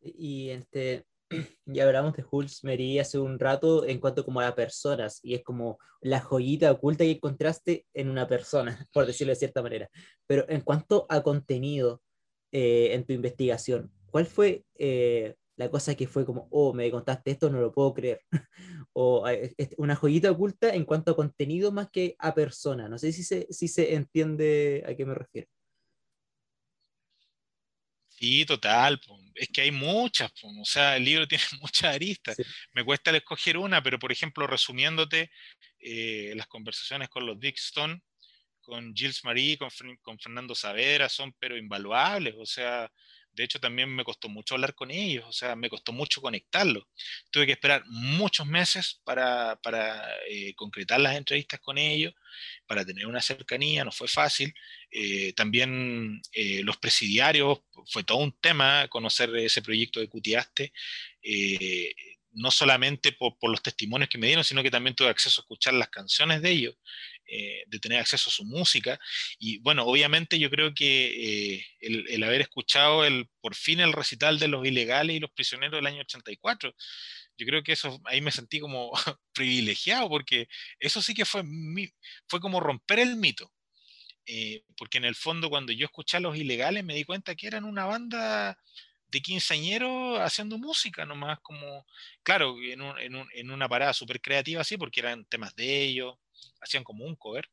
Y 0.00 0.50
este, 0.50 1.04
ya 1.66 1.84
hablamos 1.84 2.14
de 2.14 2.24
Hulz 2.28 2.64
Meri 2.64 2.98
hace 2.98 3.18
un 3.18 3.38
rato 3.38 3.86
en 3.86 4.00
cuanto 4.00 4.24
como 4.24 4.40
a 4.40 4.54
personas, 4.54 5.20
y 5.22 5.34
es 5.34 5.42
como 5.42 5.78
la 6.00 6.20
joyita 6.20 6.70
oculta 6.70 7.04
que 7.04 7.12
encontraste 7.12 7.86
en 7.94 8.08
una 8.08 8.28
persona, 8.28 8.78
por 8.92 9.06
decirlo 9.06 9.32
de 9.32 9.36
cierta 9.36 9.62
manera. 9.62 9.88
Pero 10.26 10.48
en 10.48 10.60
cuanto 10.60 11.06
a 11.08 11.22
contenido 11.22 12.02
eh, 12.52 12.94
en 12.94 13.04
tu 13.04 13.12
investigación, 13.12 13.92
¿cuál 14.10 14.26
fue 14.26 14.64
eh, 14.78 15.34
la 15.56 15.70
cosa 15.70 15.94
que 15.94 16.06
fue 16.06 16.24
como, 16.24 16.48
oh, 16.50 16.72
me 16.72 16.90
contaste 16.90 17.32
esto, 17.32 17.50
no 17.50 17.60
lo 17.60 17.72
puedo 17.72 17.94
creer? 17.94 18.20
o 18.92 19.24
una 19.78 19.96
joyita 19.96 20.30
oculta 20.30 20.74
en 20.74 20.84
cuanto 20.84 21.12
a 21.12 21.16
contenido 21.16 21.72
más 21.72 21.90
que 21.90 22.14
a 22.18 22.34
persona. 22.34 22.88
No 22.88 22.98
sé 22.98 23.12
si 23.12 23.22
se, 23.22 23.46
si 23.50 23.68
se 23.68 23.94
entiende 23.94 24.84
a 24.86 24.94
qué 24.94 25.04
me 25.04 25.14
refiero. 25.14 25.48
Sí, 28.18 28.46
total. 28.46 29.00
Es 29.34 29.48
que 29.48 29.62
hay 29.62 29.70
muchas. 29.70 30.32
O 30.42 30.64
sea, 30.64 30.96
el 30.96 31.04
libro 31.04 31.28
tiene 31.28 31.44
muchas 31.60 31.94
aristas. 31.94 32.36
Me 32.72 32.84
cuesta 32.84 33.10
escoger 33.16 33.58
una, 33.58 33.82
pero 33.82 33.98
por 33.98 34.10
ejemplo, 34.12 34.46
resumiéndote 34.46 35.30
eh, 35.78 36.32
las 36.34 36.46
conversaciones 36.46 37.08
con 37.08 37.26
los 37.26 37.36
Stone, 37.42 38.00
con 38.60 38.94
Gilles 38.94 39.22
Marie, 39.24 39.58
con, 39.58 39.68
con 40.02 40.18
Fernando 40.18 40.54
Savera, 40.54 41.08
son 41.08 41.34
pero 41.38 41.56
invaluables. 41.56 42.34
O 42.38 42.46
sea, 42.46 42.90
de 43.36 43.44
hecho, 43.44 43.60
también 43.60 43.94
me 43.94 44.02
costó 44.02 44.30
mucho 44.30 44.54
hablar 44.54 44.74
con 44.74 44.90
ellos, 44.90 45.26
o 45.28 45.32
sea, 45.32 45.54
me 45.54 45.68
costó 45.68 45.92
mucho 45.92 46.22
conectarlos. 46.22 46.84
Tuve 47.30 47.44
que 47.44 47.52
esperar 47.52 47.82
muchos 47.86 48.46
meses 48.46 49.02
para, 49.04 49.58
eh, 50.28 50.54
concretar 50.54 51.00
las 51.00 51.16
entrevistas 51.16 51.60
con 51.60 51.76
ellos, 51.76 52.14
para 52.66 52.84
tener 52.84 53.06
una 53.06 53.20
cercanía, 53.20 53.84
no 53.84 53.92
fue 53.92 54.08
fácil. 54.08 54.54
Eh, 54.90 55.34
también 55.34 56.22
eh, 56.32 56.62
los 56.64 56.78
presidiarios, 56.78 57.58
fue 57.88 58.04
todo 58.04 58.18
un 58.18 58.32
tema 58.40 58.88
conocer 58.88 59.34
ese 59.36 59.60
proyecto 59.60 60.00
de 60.00 60.08
Cutiaste 60.08 60.72
no 62.36 62.50
solamente 62.50 63.12
por, 63.12 63.34
los 63.42 63.62
testimonios 63.62 64.10
que 64.10 64.18
me 64.18 64.26
dieron, 64.26 64.44
sino 64.44 64.62
que 64.62 64.70
también 64.70 64.94
tuve 64.94 65.08
acceso 65.08 65.40
a 65.40 65.42
escuchar 65.42 65.74
las 65.74 65.88
canciones 65.88 66.42
de 66.42 66.50
ellos, 66.50 66.76
eh, 67.28 67.64
de 67.66 67.78
tener 67.80 67.98
acceso 67.98 68.30
a 68.30 68.32
su 68.32 68.44
música. 68.44 68.98
Y 69.38 69.58
bueno, 69.58 69.84
obviamente 69.84 70.38
yo 70.38 70.50
creo 70.50 70.74
que 70.74 71.56
eh, 71.56 71.66
el, 71.80 72.22
haber 72.22 72.42
escuchado 72.42 73.04
el, 73.04 73.28
por 73.40 73.54
fin 73.54 73.80
el 73.80 73.92
recital 73.92 74.38
de 74.38 74.48
los 74.48 74.66
ilegales 74.66 75.16
y 75.16 75.20
los 75.20 75.30
prisioneros 75.32 75.78
del 75.78 75.86
año 75.86 76.02
84, 76.02 76.74
yo 77.38 77.46
creo 77.46 77.62
que 77.62 77.72
eso 77.72 78.00
ahí 78.04 78.20
me 78.20 78.30
sentí 78.30 78.60
como 78.60 78.92
privilegiado, 79.34 80.08
porque 80.08 80.48
eso 80.78 81.02
sí 81.02 81.14
que 81.14 81.24
fue, 81.24 81.42
fue 82.28 82.40
como 82.40 82.60
romper 82.60 83.00
el 83.00 83.16
mito. 83.16 83.52
Eh, 84.26 84.62
porque 84.76 84.98
en 84.98 85.04
el 85.04 85.14
fondo 85.14 85.48
cuando 85.50 85.72
yo 85.72 85.86
escuché 85.86 86.16
a 86.16 86.20
los 86.20 86.36
ilegales 86.36 86.84
me 86.84 86.94
di 86.94 87.04
cuenta 87.04 87.36
que 87.36 87.46
eran 87.46 87.64
una 87.64 87.86
banda 87.86 88.58
de 89.08 89.20
quinceañeros 89.20 90.18
haciendo 90.20 90.58
música, 90.58 91.04
nomás 91.06 91.38
como, 91.40 91.86
claro, 92.22 92.56
en, 92.60 92.82
en, 93.32 93.50
una 93.50 93.68
parada 93.68 93.92
súper 93.94 94.20
creativa 94.20 94.60
así, 94.62 94.76
porque 94.76 95.00
eran 95.00 95.24
temas 95.26 95.54
de 95.54 95.84
ellos, 95.84 96.16
hacían 96.60 96.84
como 96.84 97.04
un 97.04 97.16
cover, 97.16 97.48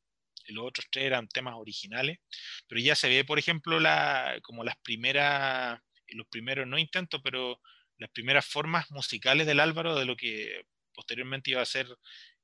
y 0.45 0.53
los 0.53 0.65
otros 0.65 0.87
tres 0.91 1.05
eran 1.05 1.27
temas 1.27 1.55
originales, 1.55 2.19
pero 2.67 2.81
ya 2.81 2.95
se 2.95 3.09
ve, 3.09 3.23
por 3.23 3.39
ejemplo, 3.39 3.79
la, 3.79 4.39
como 4.43 4.63
las 4.63 4.75
primeras, 4.77 5.79
los 6.09 6.27
primeros, 6.27 6.67
no 6.67 6.77
intentos, 6.77 7.21
pero 7.23 7.59
las 7.97 8.09
primeras 8.11 8.45
formas 8.45 8.89
musicales 8.91 9.47
del 9.47 9.59
Álvaro 9.59 9.95
de 9.95 10.05
lo 10.05 10.15
que 10.15 10.65
posteriormente 10.93 11.51
iba 11.51 11.61
a 11.61 11.65
ser 11.65 11.87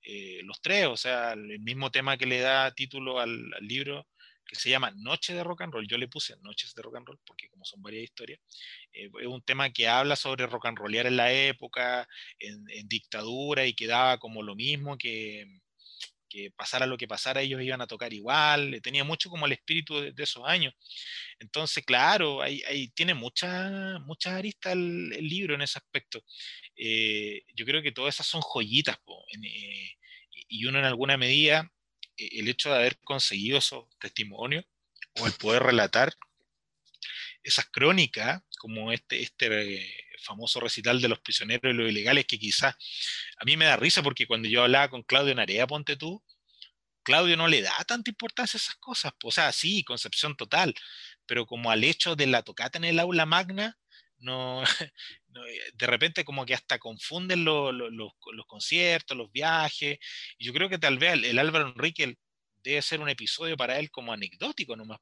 eh, 0.04 0.42
los 0.44 0.62
tres, 0.62 0.88
o 0.88 0.98
sea, 0.98 1.34
el 1.34 1.60
mismo 1.60 1.92
tema 1.92 2.18
que 2.18 2.26
le 2.26 2.40
da 2.40 2.74
título 2.74 3.20
al, 3.20 3.50
libro 3.62 4.08
que 4.46 4.56
se 4.56 4.70
llama 4.70 4.92
Noche 4.96 5.34
de 5.34 5.44
Rock 5.44 5.62
and 5.62 5.74
Roll. 5.74 5.88
Yo 5.88 5.98
le 5.98 6.08
puse 6.08 6.36
Noches 6.42 6.74
de 6.74 6.82
Rock 6.82 6.98
and 6.98 7.08
Roll 7.08 7.20
porque 7.26 7.50
como 7.50 7.66
son 7.66 7.82
varias 7.84 8.06
historias, 8.06 8.40
eh, 8.94 9.10
es 9.22 9.28
un 9.28 9.42
tema 9.44 9.70
que 9.72 9.88
habla 9.88 10.16
sobre 10.16 10.48
rock 10.48 10.68
and 10.68 10.78
rollear 10.78 11.06
en 11.06 11.18
la 11.18 11.32
época, 11.32 12.08
en, 12.40 12.66
dictadura 12.88 13.66
y 13.66 13.74
que 13.74 13.88
daba 13.88 14.18
como 14.18 14.42
lo 14.42 14.56
mismo 14.56 14.98
que, 14.98 15.46
que 16.30 16.52
pasara 16.52 16.86
lo 16.86 16.98
que 16.98 17.08
pasara, 17.08 17.42
ellos 17.42 17.62
iban 17.62 17.82
a 17.82 17.88
tocar 17.88 18.14
igual, 18.14 18.80
tenía 18.82 19.04
mucho 19.04 19.30
como 19.30 19.46
el 19.46 19.54
espíritu 19.54 20.00
de, 20.00 20.24
esos 20.24 20.44
años. 20.46 20.74
Entonces, 21.40 21.84
claro, 21.86 22.42
ahí, 22.42 22.90
tiene 22.96 23.14
muchas 23.14 24.00
muchas 24.02 24.34
aristas 24.34 24.74
el, 24.74 25.10
libro 25.28 25.56
en 25.56 25.62
ese 25.62 25.80
aspecto. 25.80 26.24
Eh, 26.76 27.44
yo 27.56 27.66
creo 27.66 27.82
que 27.82 27.92
todas 27.92 28.16
esas 28.16 28.28
son 28.28 28.42
joyitas, 28.42 28.98
eh, 29.44 29.92
y 30.48 30.66
uno 30.66 30.80
en 30.80 30.86
alguna 30.86 31.18
medida, 31.18 31.72
eh, 32.18 32.30
el 32.40 32.48
hecho 32.48 32.70
de 32.70 32.78
haber 32.78 32.98
conseguido 33.00 33.58
esos 33.58 33.86
testimonios 34.00 34.66
o 35.20 35.28
el 35.28 35.34
poder 35.34 35.64
relatar 35.64 36.14
esas 37.44 37.66
crónicas, 37.68 38.42
como 38.60 38.92
este, 38.92 39.22
este 39.22 40.09
famoso 40.22 40.60
recital 40.60 41.02
de 41.02 41.08
los 41.08 41.20
prisioneros 41.20 41.74
y 41.74 41.78
los 41.78 41.90
ilegales, 41.90 42.26
que 42.26 42.40
quizás 42.40 42.76
a 43.38 43.46
mí 43.46 43.58
me 43.58 43.66
da 43.66 43.78
risa 43.78 44.04
porque 44.04 44.28
cuando 44.28 44.48
yo 44.48 44.64
hablaba 44.64 44.90
con 44.90 45.04
Claudio 45.04 45.36
Narea, 45.36 45.68
ponte 45.68 45.96
tú, 45.96 46.24
Claudio 47.04 47.38
no 47.38 47.48
le 47.48 47.62
da 47.62 47.84
tanta 47.88 48.10
importancia 48.12 48.58
a 48.58 48.62
esas 48.62 48.76
cosas, 48.76 49.14
o 49.24 49.32
sea, 49.32 49.52
sí, 49.52 49.84
concepción 49.84 50.36
total, 50.36 50.76
pero 51.26 51.46
como 51.46 51.72
al 51.72 51.84
hecho 51.84 52.16
de 52.16 52.28
la 52.28 52.44
tocata 52.44 52.78
en 52.78 52.86
el 52.86 53.00
aula 53.00 53.26
magna, 53.26 53.78
no, 54.20 54.64
eh, 54.94 55.72
de 55.74 55.88
repente 55.88 56.26
como 56.26 56.46
que 56.46 56.54
hasta 56.54 56.80
confunden 56.80 57.46
los 57.46 58.14
conciertos, 58.48 59.18
los 59.18 59.32
viajes, 59.32 59.98
yo 60.38 60.54
creo 60.54 60.70
que 60.70 60.78
tal 60.78 60.98
vez 60.98 61.14
el, 61.14 61.40
Álvaro 61.40 61.70
Enrique 61.70 62.18
debe 62.64 62.82
ser 62.82 63.00
un 63.00 63.10
episodio 63.10 63.56
para 63.58 63.80
él 63.80 63.90
como 63.90 64.14
anecdótico 64.14 64.76
nomás, 64.76 65.00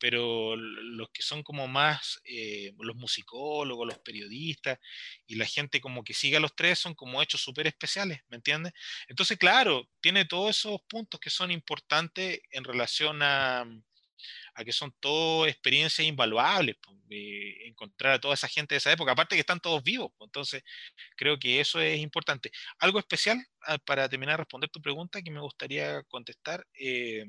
pero 0.00 0.56
los 0.56 1.10
que 1.10 1.22
son 1.22 1.42
como 1.42 1.68
más 1.68 2.20
eh, 2.24 2.72
los 2.80 2.96
musicólogos, 2.96 3.86
los 3.86 3.98
periodistas 3.98 4.78
y 5.26 5.36
la 5.36 5.46
gente 5.46 5.80
como 5.80 6.02
que 6.02 6.14
sigue 6.14 6.38
a 6.38 6.40
los 6.40 6.56
tres 6.56 6.78
son 6.78 6.94
como 6.94 7.22
hechos 7.22 7.42
súper 7.42 7.66
especiales, 7.66 8.20
¿me 8.28 8.36
entiendes? 8.36 8.72
Entonces, 9.08 9.38
claro, 9.38 9.88
tiene 10.00 10.24
todos 10.24 10.58
esos 10.58 10.80
puntos 10.88 11.20
que 11.20 11.30
son 11.30 11.50
importantes 11.50 12.40
en 12.50 12.64
relación 12.64 13.22
a, 13.22 13.64
a 14.54 14.64
que 14.64 14.72
son 14.72 14.92
todo 15.00 15.46
experiencias 15.46 16.06
invaluables, 16.06 16.76
encontrar 17.10 18.14
a 18.14 18.20
toda 18.20 18.34
esa 18.34 18.48
gente 18.48 18.74
de 18.74 18.78
esa 18.78 18.92
época, 18.92 19.12
aparte 19.12 19.34
que 19.34 19.40
están 19.40 19.60
todos 19.60 19.82
vivos, 19.82 20.12
entonces 20.20 20.62
creo 21.16 21.38
que 21.38 21.60
eso 21.60 21.80
es 21.80 21.98
importante. 22.00 22.50
Algo 22.78 22.98
especial 22.98 23.38
ah, 23.66 23.78
para 23.78 24.08
terminar 24.08 24.34
de 24.34 24.38
responder 24.38 24.70
tu 24.70 24.80
pregunta 24.80 25.22
que 25.22 25.30
me 25.30 25.40
gustaría 25.40 26.02
contestar. 26.04 26.66
Eh, 26.74 27.24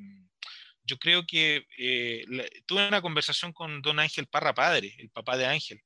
yo 0.83 0.97
creo 0.97 1.25
que 1.25 1.65
eh, 1.77 2.25
tuve 2.65 2.87
una 2.87 3.01
conversación 3.01 3.53
con 3.53 3.81
don 3.81 3.99
Ángel 3.99 4.27
Parra 4.27 4.53
Padre, 4.53 4.95
el 4.97 5.09
papá 5.09 5.37
de 5.37 5.45
Ángel, 5.45 5.81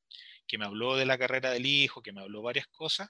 que 0.48 0.58
me 0.58 0.66
habló 0.66 0.96
de 0.96 1.06
la 1.06 1.18
carrera 1.18 1.52
del 1.52 1.66
hijo, 1.66 2.02
que 2.02 2.12
me 2.12 2.22
habló 2.22 2.42
varias 2.42 2.68
cosas, 2.68 3.10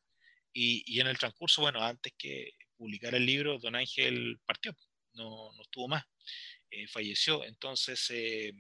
y, 0.58 1.02
en 1.02 1.08
el 1.08 1.18
transcurso, 1.18 1.62
bueno, 1.62 1.84
antes 1.84 2.14
que 2.18 2.54
publicar 2.78 3.14
el 3.14 3.26
libro, 3.26 3.60
don 3.60 3.76
Ángel 3.76 4.40
partió, 4.46 4.74
no, 5.14 5.52
no 5.54 5.62
estuvo 5.62 5.90
más, 5.90 6.06
eh, 6.72 6.88
falleció. 6.88 7.44
Entonces, 7.44 8.10
eh, 8.12 8.54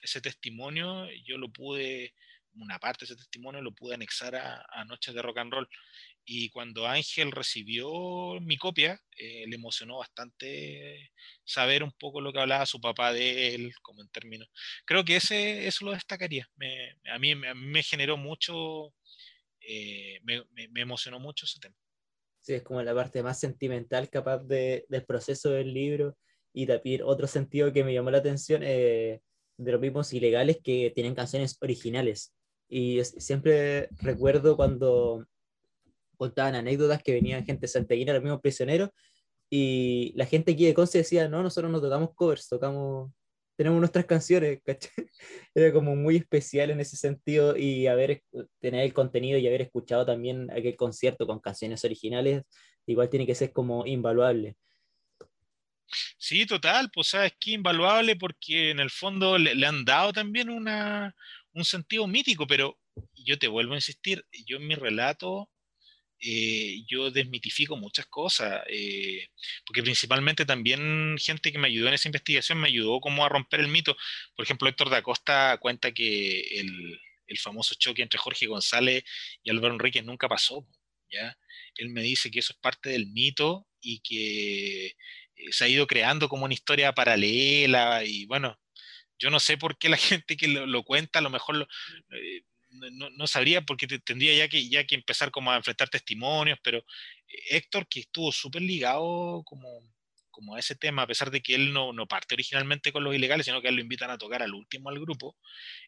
ese 0.00 0.20
testimonio 0.20 1.10
yo 1.24 1.38
lo 1.38 1.52
pude, 1.52 2.14
una 2.54 2.78
parte 2.78 3.04
de 3.04 3.12
ese 3.12 3.16
testimonio 3.16 3.60
lo 3.60 3.72
pude 3.72 3.94
anexar 3.94 4.36
a, 4.36 4.64
a 4.70 4.84
Noches 4.84 5.14
de 5.14 5.22
Rock 5.22 5.38
and 5.38 5.52
Roll. 5.52 5.68
Y 6.24 6.50
cuando 6.50 6.86
Ángel 6.86 7.32
recibió 7.32 8.40
mi 8.40 8.56
copia, 8.56 9.00
eh, 9.16 9.44
le 9.48 9.56
emocionó 9.56 9.98
bastante 9.98 11.10
saber 11.44 11.82
un 11.82 11.92
poco 11.92 12.20
lo 12.20 12.32
que 12.32 12.38
hablaba 12.38 12.64
su 12.64 12.80
papá 12.80 13.12
de 13.12 13.54
él, 13.54 13.72
como 13.82 14.02
en 14.02 14.08
términos. 14.08 14.48
Creo 14.84 15.04
que 15.04 15.16
ese, 15.16 15.66
eso 15.66 15.84
lo 15.84 15.92
destacaría. 15.92 16.48
a, 17.12 17.18
mí, 17.18 17.34
me 17.34 17.82
generó 17.82 18.16
mucho, 18.16 18.94
eh, 19.60 20.20
me, 20.22 20.44
emocionó 20.76 21.18
mucho 21.18 21.44
ese 21.44 21.58
tema. 21.58 21.74
Sí, 22.40 22.54
es 22.54 22.62
como 22.62 22.82
la 22.82 22.94
parte 22.94 23.22
más 23.22 23.40
sentimental 23.40 24.08
capaz 24.08 24.38
de, 24.44 24.84
del 24.88 25.04
proceso 25.04 25.50
del 25.50 25.74
libro. 25.74 26.16
Y 26.52 26.66
también 26.66 27.02
otro 27.02 27.26
sentido 27.26 27.72
que 27.72 27.82
me 27.82 27.94
llamó 27.94 28.10
la 28.10 28.18
atención 28.18 28.62
eh, 28.62 29.22
de 29.56 29.72
los 29.72 29.80
mismos 29.80 30.12
ilegales 30.12 30.58
que 30.62 30.92
tienen 30.94 31.14
canciones 31.14 31.56
originales. 31.60 32.32
Y 32.68 33.02
siempre 33.04 33.88
recuerdo 34.00 34.56
cuando 34.56 35.26
contaban 36.16 36.54
anécdotas 36.54 37.02
que 37.02 37.12
venían 37.12 37.44
gente 37.44 37.66
santiaguina, 37.68 38.12
los 38.12 38.22
mismos 38.22 38.40
prisioneros, 38.40 38.90
y 39.50 40.12
la 40.16 40.24
gente 40.24 40.52
aquí 40.52 40.64
de 40.64 40.72
Conce 40.72 40.98
decía, 40.98 41.28
no, 41.28 41.42
nosotros 41.42 41.70
no 41.70 41.80
tocamos 41.80 42.14
covers, 42.14 42.48
tocamos, 42.48 43.12
tenemos 43.54 43.78
nuestras 43.80 44.06
canciones, 44.06 44.60
Era 45.54 45.72
como 45.72 45.94
muy 45.94 46.16
especial 46.16 46.70
en 46.70 46.80
ese 46.80 46.96
sentido 46.96 47.56
y 47.56 47.86
haber, 47.86 48.22
tener 48.60 48.80
el 48.80 48.94
contenido 48.94 49.38
y 49.38 49.46
haber 49.46 49.60
escuchado 49.60 50.06
también 50.06 50.50
aquel 50.50 50.74
concierto 50.74 51.26
con 51.26 51.38
canciones 51.38 51.84
originales, 51.84 52.44
igual 52.86 53.10
tiene 53.10 53.26
que 53.26 53.34
ser 53.34 53.52
como 53.52 53.86
invaluable. 53.86 54.56
Sí, 56.16 56.46
total, 56.46 56.90
pues 56.90 57.08
sabes 57.08 57.34
que 57.38 57.50
invaluable 57.50 58.16
porque 58.16 58.70
en 58.70 58.80
el 58.80 58.88
fondo 58.88 59.36
le, 59.36 59.54
le 59.54 59.66
han 59.66 59.84
dado 59.84 60.14
también 60.14 60.48
una, 60.48 61.14
un 61.52 61.64
sentido 61.66 62.06
mítico, 62.06 62.46
pero 62.46 62.78
yo 63.14 63.38
te 63.38 63.48
vuelvo 63.48 63.74
a 63.74 63.76
insistir, 63.76 64.24
yo 64.46 64.56
en 64.56 64.66
mi 64.66 64.74
relato 64.74 65.50
eh, 66.24 66.84
yo 66.86 67.10
desmitifico 67.10 67.76
muchas 67.76 68.06
cosas, 68.06 68.62
eh, 68.68 69.28
porque 69.66 69.82
principalmente 69.82 70.46
también 70.46 71.16
gente 71.18 71.50
que 71.50 71.58
me 71.58 71.66
ayudó 71.66 71.88
en 71.88 71.94
esa 71.94 72.08
investigación 72.08 72.60
me 72.60 72.68
ayudó 72.68 73.00
como 73.00 73.24
a 73.24 73.28
romper 73.28 73.60
el 73.60 73.68
mito. 73.68 73.96
Por 74.36 74.44
ejemplo, 74.44 74.68
Héctor 74.68 74.90
da 74.90 75.02
Costa 75.02 75.58
cuenta 75.60 75.92
que 75.92 76.60
el, 76.60 77.00
el 77.26 77.38
famoso 77.38 77.74
choque 77.76 78.02
entre 78.02 78.20
Jorge 78.20 78.46
González 78.46 79.02
y 79.42 79.50
Álvaro 79.50 79.74
Enríquez 79.74 80.04
nunca 80.04 80.28
pasó, 80.28 80.66
¿ya? 81.10 81.36
Él 81.76 81.88
me 81.90 82.02
dice 82.02 82.30
que 82.30 82.38
eso 82.38 82.52
es 82.52 82.58
parte 82.60 82.90
del 82.90 83.08
mito 83.08 83.66
y 83.80 84.00
que 84.00 84.86
eh, 84.86 84.94
se 85.50 85.64
ha 85.64 85.68
ido 85.68 85.86
creando 85.88 86.28
como 86.28 86.44
una 86.44 86.54
historia 86.54 86.92
paralela 86.94 88.04
y 88.04 88.26
bueno, 88.26 88.58
yo 89.18 89.30
no 89.30 89.40
sé 89.40 89.56
por 89.58 89.78
qué 89.78 89.88
la 89.88 89.96
gente 90.24 90.36
que 90.36 90.48
lo, 90.48 90.84
cuenta 90.84 91.18
a 91.18 91.22
lo 91.22 91.30
mejor 91.30 91.56
lo, 91.56 91.68
no, 92.72 93.26
sabría 93.26 93.62
porque 93.62 93.86
tendría 93.86 94.34
ya 94.34 94.48
que, 94.48 94.68
ya 94.68 94.84
que 94.84 94.94
empezar 94.94 95.30
como 95.30 95.52
a 95.52 95.56
enfrentar 95.56 95.88
testimonios, 95.88 96.58
pero 96.62 96.78
eh, 96.78 97.56
Héctor, 97.56 97.86
que 97.88 98.00
estuvo 98.00 98.32
súper 98.32 98.62
ligado 98.62 99.42
como, 99.44 99.68
como 100.30 100.56
a 100.56 100.58
ese 100.58 100.74
tema, 100.74 101.02
a 101.02 101.06
pesar 101.06 101.30
de 101.30 101.40
que 101.42 101.54
él 101.54 101.72
no, 101.72 101.92
no, 101.92 102.06
parte 102.06 102.34
originalmente 102.34 102.92
con 102.92 103.04
los 103.04 103.14
ilegales, 103.14 103.46
sino 103.46 103.60
que 103.60 103.68
él 103.68 103.76
lo 103.76 103.82
invitan 103.82 104.10
a 104.10 104.18
tocar 104.18 104.42
al 104.42 104.54
último 104.54 104.88
al 104.90 104.98
grupo, 104.98 105.36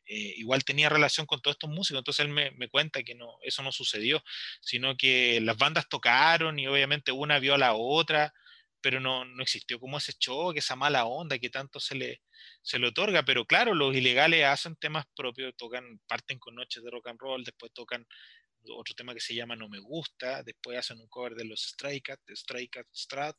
eh, 0.06 0.34
igual 0.36 0.64
tenía 0.64 0.88
relación 0.88 1.26
con 1.26 1.40
todos 1.40 1.56
estos 1.56 1.70
músicos, 1.70 2.00
entonces 2.00 2.24
él 2.24 2.32
me, 2.32 2.50
me, 2.52 2.68
cuenta 2.68 3.02
que 3.02 3.14
no, 3.14 3.38
eso 3.42 3.62
no 3.62 3.72
sucedió, 3.72 4.22
sino 4.60 4.96
que 4.96 5.40
las 5.40 5.56
bandas 5.56 5.88
tocaron 5.88 6.58
y 6.58 6.66
obviamente 6.66 7.12
una 7.12 7.38
vio 7.38 7.54
a 7.54 7.58
la 7.58 7.74
otra, 7.74 8.32
pero 8.84 9.00
no, 9.00 9.24
no 9.24 9.42
existió 9.42 9.80
como 9.80 9.96
ese 9.96 10.12
choque, 10.12 10.58
esa 10.58 10.76
mala 10.76 11.06
onda 11.06 11.38
que 11.38 11.48
tanto 11.48 11.80
se 11.80 11.94
le, 11.94 12.20
se 12.60 12.78
le 12.78 12.88
otorga, 12.88 13.24
pero 13.24 13.46
claro, 13.46 13.72
los 13.72 13.96
ilegales 13.96 14.44
hacen 14.44 14.76
temas 14.76 15.06
propios, 15.16 15.56
tocan, 15.56 16.02
parten 16.06 16.38
con 16.38 16.54
noches 16.54 16.84
de 16.84 16.90
rock 16.90 17.08
and 17.08 17.18
roll, 17.18 17.42
después 17.42 17.72
tocan 17.72 18.06
otro 18.68 18.94
tema 18.94 19.14
que 19.14 19.20
se 19.20 19.34
llama 19.34 19.56
No 19.56 19.70
Me 19.70 19.78
Gusta, 19.78 20.42
después 20.42 20.76
hacen 20.76 21.00
un 21.00 21.08
cover 21.08 21.34
de 21.34 21.46
los 21.46 21.62
Stray 21.62 22.02
Cat, 22.02 22.20
Stray 22.28 22.68
Cat 22.68 22.86
Strat, 22.94 23.38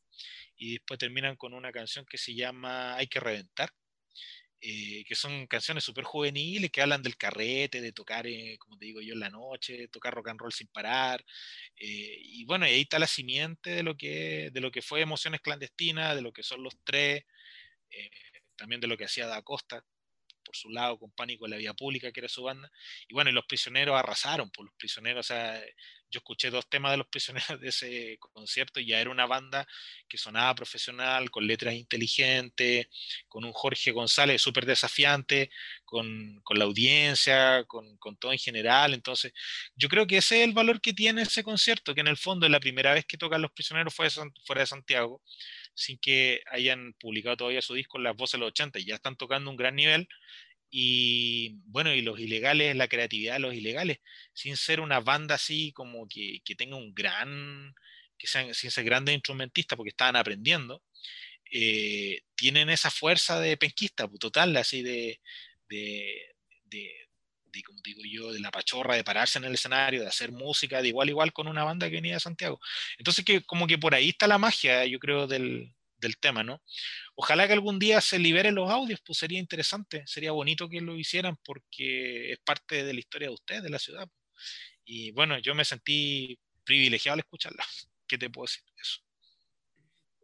y 0.56 0.74
después 0.74 0.98
terminan 0.98 1.36
con 1.36 1.54
una 1.54 1.72
canción 1.72 2.08
que 2.10 2.18
se 2.18 2.34
llama 2.34 2.96
Hay 2.96 3.06
que 3.06 3.20
reventar, 3.20 3.70
eh, 4.62 5.03
que 5.06 5.16
son 5.16 5.47
canciones 5.47 5.84
súper 5.84 6.06
juveniles 6.06 6.72
que 6.72 6.82
hablan 6.82 7.03
del 7.03 7.18
carrete, 7.18 7.82
de 7.82 7.91
tocar, 7.91 8.26
eh, 8.28 8.58
como 8.60 8.78
te 8.78 8.86
digo 8.86 9.01
yo, 9.01 9.14
en 9.14 9.20
la 9.20 9.30
noche, 9.30 9.88
tocar 9.89 10.14
rock 10.14 10.30
and 10.30 10.39
roll 10.39 10.53
sin 10.53 10.68
parar. 10.68 11.24
Eh, 11.78 12.18
y 12.22 12.45
bueno, 12.45 12.66
ahí 12.66 12.82
está 12.82 12.99
la 12.99 13.08
simiente 13.08 13.72
de 13.72 13.84
lo, 13.84 13.95
que, 13.97 14.49
de 14.51 14.62
lo 14.62 14.72
que 14.72 14.82
fue 14.82 15.01
Emociones 15.01 15.41
Clandestinas, 15.41 16.16
de 16.16 16.22
lo 16.22 16.34
que 16.34 16.43
son 16.43 16.64
los 16.64 16.76
tres, 16.84 17.24
también 18.56 18.82
de 18.82 18.88
lo 18.88 18.97
que 18.97 19.06
hacía 19.06 19.28
Da 19.28 19.41
Costa, 19.41 19.86
por 20.43 20.56
su 20.56 20.70
lado, 20.70 20.99
con 20.99 21.12
Pánico 21.12 21.45
en 21.45 21.51
la 21.51 21.58
Vía 21.58 21.74
Pública, 21.74 22.12
que 22.12 22.20
era 22.22 22.30
su 22.30 22.43
banda. 22.43 22.72
Y 23.08 23.14
bueno, 23.14 23.30
y 23.30 23.34
los 23.34 23.45
prisioneros 23.45 23.97
arrasaron, 23.97 24.49
por 24.49 24.66
pues, 24.66 24.68
los 24.68 24.76
prisioneros, 24.78 25.26
o 25.26 25.28
sea, 25.28 25.62
yo 26.10 26.20
escuché 26.20 26.49
dos 26.49 26.68
temas 26.70 26.91
de 26.91 26.97
los 26.97 27.08
prisioneros 27.08 27.60
de 27.60 27.70
ese 27.70 28.18
concierto 28.20 28.80
y 28.80 28.88
ya 28.88 28.99
era 28.99 29.10
una 29.10 29.26
banda 29.26 29.68
que 30.08 30.18
sonaba 30.18 30.56
profesional, 30.56 31.30
con 31.30 31.47
letras 31.47 31.74
inteligentes, 31.74 32.88
con 33.28 33.43
un 33.43 33.53
Jorge 33.53 33.91
González 33.91 34.41
súper 34.41 34.66
desafiante, 34.66 35.49
con, 35.84 36.39
con, 36.43 36.60
la 36.60 36.66
audiencia, 36.66 37.64
con, 37.66 37.97
con, 37.97 38.18
todo 38.18 38.32
en 38.32 38.39
general. 38.39 38.93
Entonces, 38.93 39.34
yo 39.76 39.89
creo 39.89 40.08
que 40.08 40.18
ese 40.18 40.38
es 40.39 40.47
el 40.47 40.53
valor 40.53 40.82
que 40.82 40.93
tiene 40.93 41.24
ese 41.24 41.43
concierto, 41.43 41.93
que 41.93 42.01
en 42.01 42.08
el 42.08 42.18
fondo 42.18 42.45
es 42.45 42.51
la 42.51 42.60
primera 42.60 42.93
vez 42.93 43.06
que 43.06 43.18
tocan 43.18 43.41
los 43.41 43.51
prisioneros 43.51 43.93
fuera 43.93 44.12
de, 44.14 44.32
fuera 44.45 44.62
de 44.62 44.68
Santiago, 44.68 45.22
sin 45.74 45.97
que 45.97 46.41
hayan 46.51 46.93
publicado 46.99 47.38
todavía 47.38 47.62
su 47.62 47.74
disco 47.74 47.97
en 47.97 48.03
las 48.03 48.16
voces 48.16 48.34
de 48.34 48.39
los 48.39 48.49
80, 48.49 48.80
y 48.80 48.86
ya 48.86 48.95
están 48.95 49.16
tocando 49.16 49.49
un 49.49 49.58
gran 49.58 49.76
nivel 49.76 50.08
y 50.78 51.55
bueno, 51.67 51.93
y 51.93 52.01
los 52.01 52.19
ilegales, 52.19 52.76
la 52.76 52.89
creatividad 52.89 53.36
de 53.36 53.39
los 53.39 53.53
ilegales, 53.53 53.99
sin 54.34 54.57
ser 54.57 54.82
una 54.82 54.99
banda 54.99 55.36
así 55.36 55.71
como 55.71 56.05
que, 56.09 56.41
que 56.43 56.53
tenga 56.53 56.76
un 56.76 56.93
gran 56.93 57.73
que 58.17 58.28
sean, 58.28 58.53
sin 58.53 58.71
ser 58.71 58.84
grandes 58.84 59.15
instrumentistas 59.15 59.78
porque 59.78 59.91
estaban 59.91 60.17
aprendiendo, 60.17 60.84
eh, 61.49 62.23
tienen 62.36 62.69
esa 62.69 62.91
fuerza 62.91 63.39
de 63.39 63.55
penquista, 63.55 64.09
pues, 64.09 64.19
total, 64.19 64.57
así 64.57 64.84
de, 64.84 65.21
de, 65.69 66.21
de, 66.65 66.91
como 67.65 67.80
digo 67.82 68.01
yo, 68.03 68.34
de 68.34 68.41
la 68.41 68.51
pachorra, 68.51 68.97
de 68.97 69.05
pararse 69.05 69.38
en 69.39 69.45
el 69.45 69.53
escenario, 69.53 70.01
de 70.01 70.07
hacer 70.07 70.34
música 70.34 70.82
de 70.82 70.89
igual 70.89 71.07
igual 71.07 71.32
con 71.32 71.47
una 71.47 71.63
banda 71.63 71.88
que 71.89 71.95
venía 71.95 72.15
de 72.15 72.19
Santiago. 72.19 72.59
Entonces, 72.97 73.23
que 73.23 73.43
como 73.43 73.65
que 73.65 73.78
por 73.78 73.95
ahí 73.95 74.09
está 74.09 74.28
la 74.28 74.38
magia, 74.38 74.86
yo 74.86 74.99
creo, 74.99 75.26
del, 75.26 75.73
del 75.99 76.17
tema, 76.17 76.43
¿no? 76.43 76.61
Ojalá 77.16 77.47
que 77.47 77.53
algún 77.53 77.80
día 77.80 78.01
se 78.01 78.20
liberen 78.20 78.55
los 78.55 78.70
audios, 78.70 79.01
pues 79.05 79.18
sería 79.18 79.39
interesante, 79.39 80.03
sería 80.05 80.34
bonito 80.34 80.68
que 80.68 80.82
lo 80.82 80.95
hicieran 80.97 81.38
porque 81.43 82.34
es 82.34 82.39
parte 82.39 82.84
de 82.84 82.93
la 82.93 82.99
historia 82.99 83.30
de 83.30 83.34
ustedes, 83.34 83.63
de 83.63 83.70
la 83.70 83.80
ciudad. 83.80 84.07
Y 84.84 85.11
bueno, 85.11 85.39
yo 85.39 85.55
me 85.55 85.66
sentí 85.66 86.38
privilegiado 86.63 87.13
al 87.13 87.20
escucharla. 87.20 87.63
¿Qué 88.07 88.18
te 88.18 88.30
puedo 88.30 88.45
decir? 88.45 88.63
Eso. 88.78 88.99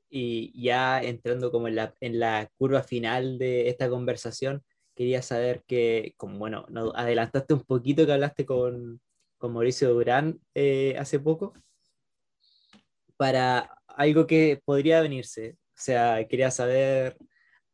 Y 0.09 0.51
ya 0.61 1.01
entrando 1.01 1.51
como 1.51 1.69
en 1.69 1.75
la, 1.75 1.95
en 2.01 2.19
la 2.19 2.49
curva 2.57 2.83
final 2.83 3.39
de 3.39 3.69
esta 3.69 3.89
conversación, 3.89 4.61
quería 4.93 5.21
saber 5.21 5.63
que, 5.65 6.13
como 6.17 6.37
bueno, 6.37 6.65
nos 6.69 6.93
adelantaste 6.95 7.53
un 7.53 7.63
poquito 7.63 8.05
que 8.05 8.11
hablaste 8.11 8.45
con, 8.45 9.01
con 9.37 9.53
Mauricio 9.53 9.93
Durán 9.93 10.39
eh, 10.53 10.95
hace 10.99 11.19
poco, 11.19 11.53
para 13.15 13.77
algo 13.87 14.27
que 14.27 14.61
podría 14.65 15.01
venirse. 15.01 15.57
O 15.81 15.83
sea, 15.83 16.23
quería 16.27 16.51
saber 16.51 17.17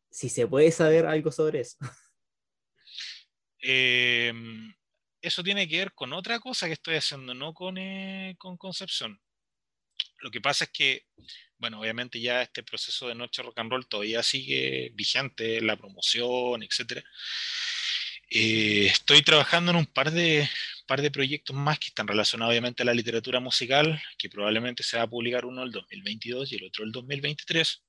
si 0.09 0.29
se 0.29 0.47
puede 0.47 0.71
saber 0.71 1.05
algo 1.05 1.29
sobre 1.29 1.59
eso. 1.59 1.77
Em, 3.59 4.73
eso 5.19 5.43
tiene 5.43 5.67
que 5.67 5.79
ver 5.79 5.93
con 5.93 6.13
otra 6.13 6.39
cosa 6.39 6.67
que 6.67 6.73
estoy 6.73 6.95
haciendo, 6.95 7.33
no 7.33 7.53
con, 7.53 7.77
eh, 7.77 8.35
con 8.37 8.55
Concepción. 8.55 9.19
Lo 10.19 10.31
que 10.31 10.39
pasa 10.39 10.65
es 10.65 10.71
que, 10.71 11.05
bueno, 11.57 11.81
obviamente 11.81 12.21
ya 12.21 12.43
este 12.43 12.63
proceso 12.63 13.09
de 13.09 13.15
Noche 13.15 13.41
Rock 13.41 13.59
and 13.59 13.71
Roll 13.71 13.87
todavía 13.87 14.23
sigue 14.23 14.91
vigente, 14.93 15.59
la 15.59 15.75
promoción, 15.75 16.63
etc. 16.63 17.03
Eh, 18.29 18.85
estoy 18.85 19.21
trabajando 19.21 19.71
en 19.71 19.77
un 19.77 19.85
par 19.85 20.11
de, 20.11 20.47
par 20.85 21.01
de 21.01 21.11
proyectos 21.11 21.55
más 21.55 21.79
que 21.79 21.87
están 21.87 22.07
relacionados 22.07 22.51
obviamente 22.51 22.83
a 22.83 22.85
la 22.85 22.93
literatura 22.93 23.41
musical, 23.41 24.01
que 24.17 24.29
probablemente 24.29 24.83
se 24.83 24.97
va 24.97 25.03
a 25.03 25.09
publicar 25.09 25.45
uno 25.45 25.63
el 25.63 25.71
2022 25.71 26.53
y 26.53 26.55
el 26.55 26.63
otro 26.65 26.85
el 26.85 26.91
2023. 26.93 27.86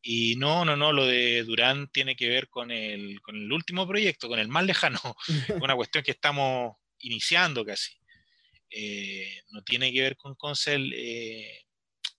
Y 0.00 0.36
no, 0.36 0.64
no, 0.64 0.76
no, 0.76 0.92
lo 0.92 1.06
de 1.06 1.42
Durán 1.44 1.88
tiene 1.88 2.14
que 2.16 2.28
ver 2.28 2.48
con 2.48 2.70
el, 2.70 3.20
con 3.20 3.36
el 3.36 3.52
último 3.52 3.86
proyecto, 3.86 4.28
con 4.28 4.38
el 4.38 4.48
más 4.48 4.64
lejano, 4.64 5.00
una 5.62 5.74
cuestión 5.74 6.04
que 6.04 6.12
estamos 6.12 6.76
iniciando 7.00 7.64
casi. 7.64 7.98
Eh, 8.70 9.42
no 9.50 9.62
tiene 9.62 9.92
que 9.92 10.02
ver 10.02 10.16
con 10.16 10.34
Concel 10.34 10.92
eh, 10.94 11.64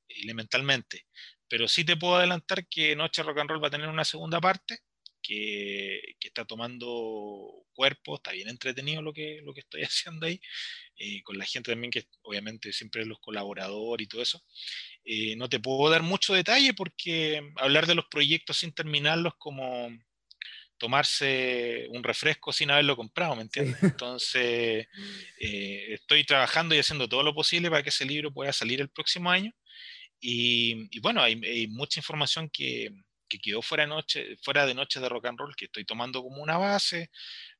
elementalmente, 0.07 1.05
pero 1.47 1.67
sí 1.67 1.83
te 1.83 1.97
puedo 1.97 2.15
adelantar 2.15 2.67
que 2.67 2.95
Noche 2.95 3.23
Rock 3.23 3.39
and 3.39 3.49
Roll 3.51 3.63
va 3.63 3.67
a 3.67 3.71
tener 3.71 3.87
una 3.87 4.05
segunda 4.05 4.41
parte 4.41 4.79
que, 5.21 6.15
que 6.19 6.27
está 6.27 6.45
tomando 6.45 7.65
cuerpo, 7.79 8.15
está 8.15 8.31
bien 8.31 8.49
entretenido 8.49 9.01
lo 9.01 9.13
que, 9.13 9.41
lo 9.41 9.53
que 9.53 9.61
estoy 9.61 9.81
haciendo 9.83 10.25
ahí, 10.25 10.41
eh, 10.97 11.23
con 11.23 11.37
la 11.37 11.45
gente 11.45 11.71
también 11.71 11.91
que 11.91 12.07
obviamente 12.23 12.73
siempre 12.73 13.05
los 13.05 13.19
colaboradores 13.19 14.05
y 14.05 14.09
todo 14.09 14.21
eso. 14.21 14.43
Eh, 15.05 15.35
no 15.35 15.49
te 15.49 15.59
puedo 15.59 15.89
dar 15.89 16.03
mucho 16.03 16.33
detalle 16.33 16.73
porque 16.73 17.41
hablar 17.55 17.87
de 17.87 17.95
los 17.95 18.05
proyectos 18.05 18.57
sin 18.57 18.73
terminarlos 18.73 19.33
como 19.37 19.89
tomarse 20.79 21.87
un 21.89 22.03
refresco 22.03 22.51
sin 22.51 22.71
haberlo 22.71 22.95
comprado, 22.95 23.35
¿me 23.35 23.43
entiendes? 23.43 23.83
Entonces, 23.83 24.87
eh, 25.39 25.93
estoy 25.93 26.23
trabajando 26.23 26.73
y 26.73 26.79
haciendo 26.79 27.07
todo 27.07 27.21
lo 27.21 27.35
posible 27.35 27.69
para 27.69 27.83
que 27.83 27.89
ese 27.89 28.05
libro 28.05 28.33
pueda 28.33 28.51
salir 28.53 28.81
el 28.81 28.89
próximo 28.89 29.29
año. 29.29 29.53
Y, 30.21 30.99
bueno, 30.99 31.21
hay, 31.21 31.67
mucha 31.67 31.99
información 31.99 32.49
que, 32.49 32.89
quedó 33.41 33.61
fuera 33.61 33.83
de, 33.83 33.89
noche, 33.89 34.37
fuera 34.41 34.65
de 34.65 34.73
Noches 34.73 35.01
de 35.01 35.09
Rock 35.09 35.27
and 35.27 35.39
Roll 35.39 35.55
que 35.55 35.65
estoy 35.65 35.85
tomando 35.85 36.23
como 36.23 36.41
una 36.41 36.57
base, 36.57 37.09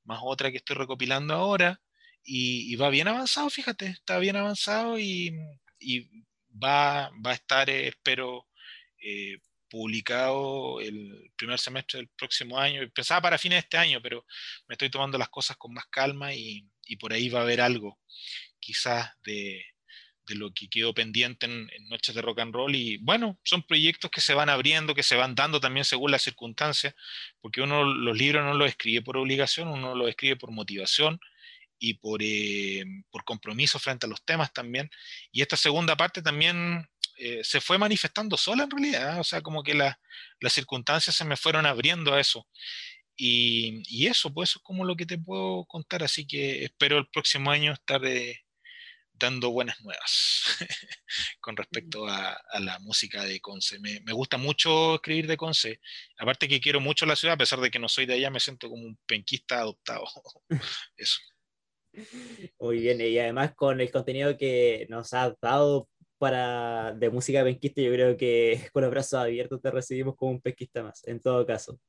más 0.03 0.19
otra 0.23 0.49
que 0.49 0.57
estoy 0.57 0.75
recopilando 0.77 1.33
ahora. 1.33 1.79
Y, 2.23 2.75
va 2.75 2.89
bien 2.89 3.07
avanzado, 3.07 3.49
fíjate, 3.49 3.87
está 3.87 4.17
bien 4.19 4.35
avanzado 4.35 4.99
y, 4.99 5.31
va, 6.51 7.11
va, 7.25 7.31
a 7.31 7.33
estar, 7.33 7.69
eh, 7.69 7.87
espero, 7.87 8.47
eh, 9.01 9.37
publicado 9.69 10.81
el 10.81 11.31
primer 11.35 11.59
semestre 11.59 11.99
del 11.99 12.09
próximo 12.09 12.57
año. 12.57 12.81
Pensaba 12.93 13.21
para 13.21 13.37
fines 13.37 13.57
de 13.57 13.59
este 13.59 13.77
año, 13.77 14.01
pero 14.01 14.25
me 14.67 14.73
estoy 14.73 14.89
tomando 14.89 15.17
las 15.17 15.29
cosas 15.29 15.57
con 15.57 15.73
más 15.73 15.85
calma 15.87 16.33
y, 16.33 16.67
por 16.99 17.13
ahí 17.13 17.29
va 17.29 17.39
a 17.39 17.43
haber 17.43 17.61
algo, 17.61 17.99
quizás 18.59 19.11
de, 19.23 19.63
lo 20.29 20.51
que 20.53 20.69
quedó 20.69 20.93
pendiente 20.93 21.45
en, 21.45 21.69
Noches 21.89 22.15
de 22.15 22.21
Rock 22.21 22.39
and 22.39 22.53
Roll. 22.53 22.75
Y 22.75 22.97
bueno, 22.97 23.39
son 23.43 23.63
proyectos 23.63 24.11
que 24.11 24.21
se 24.21 24.33
van 24.33 24.49
abriendo, 24.49 24.95
que 24.95 25.03
se 25.03 25.15
van 25.15 25.35
dando 25.35 25.59
también 25.59 25.85
según 25.85 26.11
las 26.11 26.23
circunstancias, 26.23 26.95
porque 27.41 27.61
uno 27.61 27.83
los 27.83 28.17
libros 28.17 28.43
no 28.43 28.53
los 28.55 28.69
escribe 28.69 29.03
por 29.03 29.17
obligación, 29.17 29.67
uno 29.67 29.95
los 29.95 30.09
escribe 30.09 30.35
por 30.35 30.51
motivación 30.51 31.19
y 31.80 31.95
por, 31.95 32.21
eh, 32.21 32.84
por 33.09 33.23
compromiso 33.23 33.80
frente 33.80 34.05
a 34.05 34.09
los 34.09 34.23
temas 34.23 34.53
también. 34.53 34.89
Y 35.32 35.41
esta 35.41 35.57
segunda 35.57 35.95
parte 35.95 36.21
también 36.21 36.88
eh, 37.17 37.41
se 37.43 37.61
fue 37.61 37.77
manifestando 37.77 38.38
sola 38.38 38.63
en 38.63 38.71
realidad, 38.71 39.19
o 39.19 39.23
sea, 39.23 39.41
como 39.41 39.63
que 39.63 39.73
las 39.73 39.97
circunstancias 40.53 41.15
se 41.15 41.25
me 41.25 41.38
fueron 41.38 41.65
abriendo 41.65 42.13
a 42.13 42.19
eso. 42.19 42.47
Y, 43.15 43.84
y, 43.88 44.07
eso, 44.07 44.34
pues 44.34 44.51
eso 44.51 44.59
es 44.59 44.63
como 44.63 44.86
lo 44.86 44.95
que 44.95 45.05
te 45.05 45.17
puedo 45.17 45.65
contar, 45.65 46.03
así 46.03 46.25
que 46.25 46.63
espero 46.63 46.97
el 46.97 47.09
próximo 47.09 47.51
año 47.51 47.73
estar 47.73 48.05
eh, 48.05 48.45
dando 49.11 49.51
buenas 49.51 49.82
nuevas 49.82 50.45
con 51.41 51.57
respecto 51.57 52.07
a, 52.07 52.32
a, 52.32 52.59
la 52.61 52.80
música 52.80 53.23
de 53.25 53.41
Conce. 53.41 53.80
Me, 53.80 53.99
me, 54.01 54.13
gusta 54.13 54.38
mucho 54.38 54.95
escribir 54.95 55.27
de 55.27 55.36
Conce, 55.36 55.82
aparte 56.17 56.47
que 56.47 56.61
quiero 56.61 56.80
mucho 56.80 57.05
la 57.05 57.17
ciudad, 57.17 57.36
a 57.36 57.38
pesar 57.38 57.59
de 57.59 57.69
que 57.69 57.80
no 57.80 57.89
soy 57.89 58.05
de 58.05 58.13
allá, 58.13 58.30
me 58.30 58.39
siento 58.39 58.69
como 58.69 58.84
un 58.84 58.97
penquista 59.05 59.59
adoptado. 59.59 60.05
eso. 60.97 61.19
Muy 62.59 62.79
bien, 62.79 63.01
y 63.01 63.17
además 63.17 63.53
con 63.55 63.81
el 63.81 63.91
contenido 63.91 64.37
que 64.37 64.87
nos 64.89 65.13
has 65.13 65.33
dado 65.41 65.87
para 66.17 66.93
de 66.93 67.09
música 67.09 67.43
penquista, 67.43 67.81
yo 67.81 67.91
creo 67.91 68.17
que 68.17 68.61
con 68.73 68.83
los 68.83 68.91
brazos 68.91 69.19
abiertos 69.19 69.61
te 69.61 69.71
recibimos 69.71 70.15
como 70.15 70.31
un 70.31 70.41
pesquista 70.41 70.83
más, 70.83 71.05
en 71.07 71.19
todo 71.19 71.45
caso. 71.45 71.79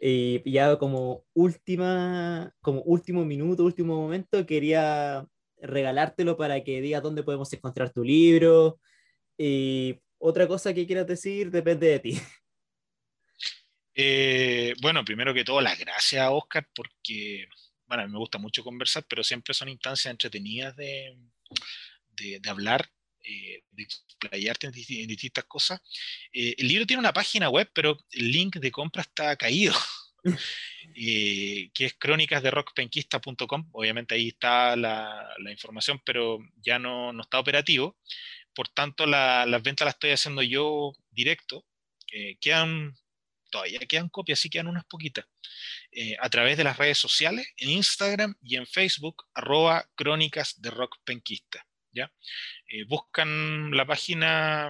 Y 0.00 0.50
ya 0.50 0.76
como 0.76 1.24
última, 1.34 2.52
como 2.60 2.82
último 2.82 3.24
minuto, 3.24 3.64
último 3.64 3.96
momento, 3.96 4.44
quería 4.44 5.26
regalártelo 5.60 6.36
para 6.36 6.62
que 6.62 6.80
digas 6.80 7.02
dónde 7.02 7.22
podemos 7.22 7.52
encontrar 7.52 7.90
tu 7.90 8.02
libro. 8.02 8.80
Y 9.38 10.00
otra 10.18 10.46
cosa 10.46 10.74
que 10.74 10.86
quieras 10.86 11.06
decir 11.06 11.50
depende 11.50 11.88
de 11.88 11.98
ti. 12.00 12.18
Eh, 13.96 14.74
bueno, 14.82 15.04
primero 15.04 15.32
que 15.32 15.44
todo, 15.44 15.60
las 15.60 15.78
gracias 15.78 16.20
a 16.20 16.32
Oscar 16.32 16.66
porque 16.74 17.46
bueno, 17.96 18.12
me 18.12 18.18
gusta 18.18 18.38
mucho 18.38 18.64
conversar, 18.64 19.04
pero 19.08 19.22
siempre 19.22 19.54
son 19.54 19.68
instancias 19.68 20.10
entretenidas 20.10 20.74
de, 20.76 21.16
de, 22.16 22.40
hablar, 22.48 22.88
eh, 23.22 23.62
de 23.70 23.82
explayarte 23.82 24.66
en, 24.66 24.72
distintas 24.72 25.44
cosas. 25.44 25.80
Eh, 26.32 26.54
el 26.58 26.68
libro 26.68 26.86
tiene 26.86 27.00
una 27.00 27.12
página 27.12 27.48
web, 27.50 27.70
pero 27.72 27.96
el 28.10 28.32
link 28.32 28.56
de 28.56 28.70
compra 28.70 29.02
está 29.02 29.36
caído. 29.36 29.74
Eh, 30.96 31.70
que 31.74 31.86
es 31.86 31.94
crónicasderockpenquista.com. 31.94 33.68
Obviamente 33.72 34.14
ahí 34.14 34.28
está 34.28 34.74
la, 34.74 35.28
la, 35.38 35.50
información, 35.50 36.00
pero 36.04 36.38
ya 36.62 36.78
no, 36.78 37.12
no 37.12 37.22
está 37.22 37.38
operativo. 37.38 37.98
Por 38.54 38.68
tanto, 38.68 39.04
las 39.04 39.62
ventas 39.62 39.84
las 39.84 39.94
estoy 39.96 40.10
haciendo 40.12 40.42
yo 40.42 40.92
directo. 41.10 41.66
quedan, 42.40 42.94
todavía 43.54 43.78
quedan 43.86 44.08
copias, 44.08 44.40
sí 44.40 44.50
quedan 44.50 44.66
unas 44.66 44.84
poquitas. 44.84 45.24
Eh, 45.92 46.16
a 46.18 46.28
través 46.28 46.56
de 46.56 46.64
las 46.64 46.76
redes 46.76 46.98
sociales, 46.98 47.46
en 47.56 47.70
Instagram 47.70 48.34
y 48.42 48.56
en 48.56 48.66
Facebook, 48.66 49.26
arroba 49.32 49.88
crónicas 49.94 50.60
de 50.60 50.70
rock 50.70 50.96
penquista. 51.04 51.64
¿ya? 51.92 52.12
Eh, 52.66 52.82
buscan 52.84 53.70
la 53.70 53.86
página, 53.86 54.68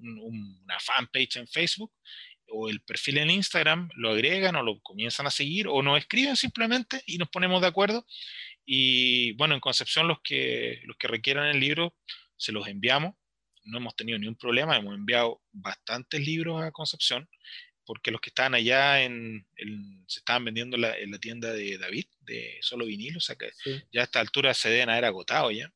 una 0.00 0.80
fanpage 0.80 1.36
en 1.36 1.46
Facebook 1.46 1.92
o 2.48 2.68
el 2.68 2.80
perfil 2.80 3.18
en 3.18 3.30
Instagram, 3.30 3.88
lo 3.94 4.10
agregan 4.10 4.56
o 4.56 4.64
lo 4.64 4.80
comienzan 4.80 5.28
a 5.28 5.30
seguir 5.30 5.68
o 5.68 5.80
nos 5.80 5.98
escriben 5.98 6.36
simplemente 6.36 7.04
y 7.06 7.18
nos 7.18 7.28
ponemos 7.28 7.60
de 7.60 7.68
acuerdo. 7.68 8.04
Y 8.64 9.30
bueno, 9.32 9.54
en 9.54 9.60
Concepción 9.60 10.08
los 10.08 10.20
que, 10.22 10.80
los 10.86 10.96
que 10.96 11.06
requieran 11.06 11.46
el 11.46 11.60
libro 11.60 11.94
se 12.36 12.50
los 12.50 12.66
enviamos. 12.66 13.14
No 13.62 13.78
hemos 13.78 13.94
tenido 13.94 14.18
ni 14.18 14.26
un 14.26 14.36
problema, 14.36 14.76
hemos 14.76 14.94
enviado 14.94 15.40
bastantes 15.52 16.20
libros 16.20 16.60
a 16.62 16.72
Concepción 16.72 17.28
porque 17.86 18.10
los 18.10 18.20
que 18.20 18.30
estaban 18.30 18.54
allá 18.54 19.02
en, 19.02 19.46
se 20.06 20.18
estaban 20.18 20.44
vendiendo 20.44 20.76
en 20.76 21.10
la 21.10 21.18
tienda 21.18 21.52
de 21.52 21.78
David, 21.78 22.06
de 22.20 22.58
solo 22.60 22.84
vinilo, 22.84 23.18
o 23.18 23.20
sea 23.20 23.36
que 23.36 23.50
ya 23.92 24.00
a 24.02 24.04
esta 24.04 24.20
altura 24.20 24.52
se 24.52 24.68
deben 24.68 24.90
haber 24.90 25.04
agotado 25.04 25.50
ya. 25.52 25.72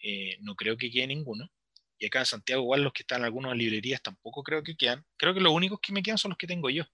Eh, 0.00 0.36
no 0.40 0.54
creo 0.54 0.76
que 0.76 0.90
quede 0.90 1.06
ninguno. 1.06 1.50
Y 1.98 2.06
acá 2.06 2.20
en 2.20 2.26
Santiago, 2.26 2.62
igual 2.62 2.84
los 2.84 2.92
que 2.92 3.02
están 3.02 3.20
en 3.20 3.24
algunas 3.24 3.56
librerías 3.56 4.00
tampoco 4.02 4.42
creo 4.44 4.62
que 4.62 4.76
quedan. 4.76 5.04
Creo 5.16 5.34
que 5.34 5.40
los 5.40 5.52
únicos 5.52 5.80
que 5.80 5.92
me 5.92 6.02
quedan 6.02 6.18
son 6.18 6.30
los 6.30 6.38
que 6.38 6.46
tengo 6.46 6.70
yo, 6.70 6.84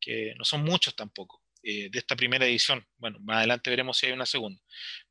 que 0.00 0.34
no 0.38 0.44
son 0.44 0.62
muchos 0.62 0.96
tampoco, 0.96 1.42
eh, 1.62 1.90
de 1.90 1.98
esta 1.98 2.16
primera 2.16 2.46
edición. 2.46 2.86
Bueno, 2.96 3.18
más 3.20 3.38
adelante 3.38 3.68
veremos 3.68 3.98
si 3.98 4.06
hay 4.06 4.12
una 4.12 4.24
segunda. 4.24 4.62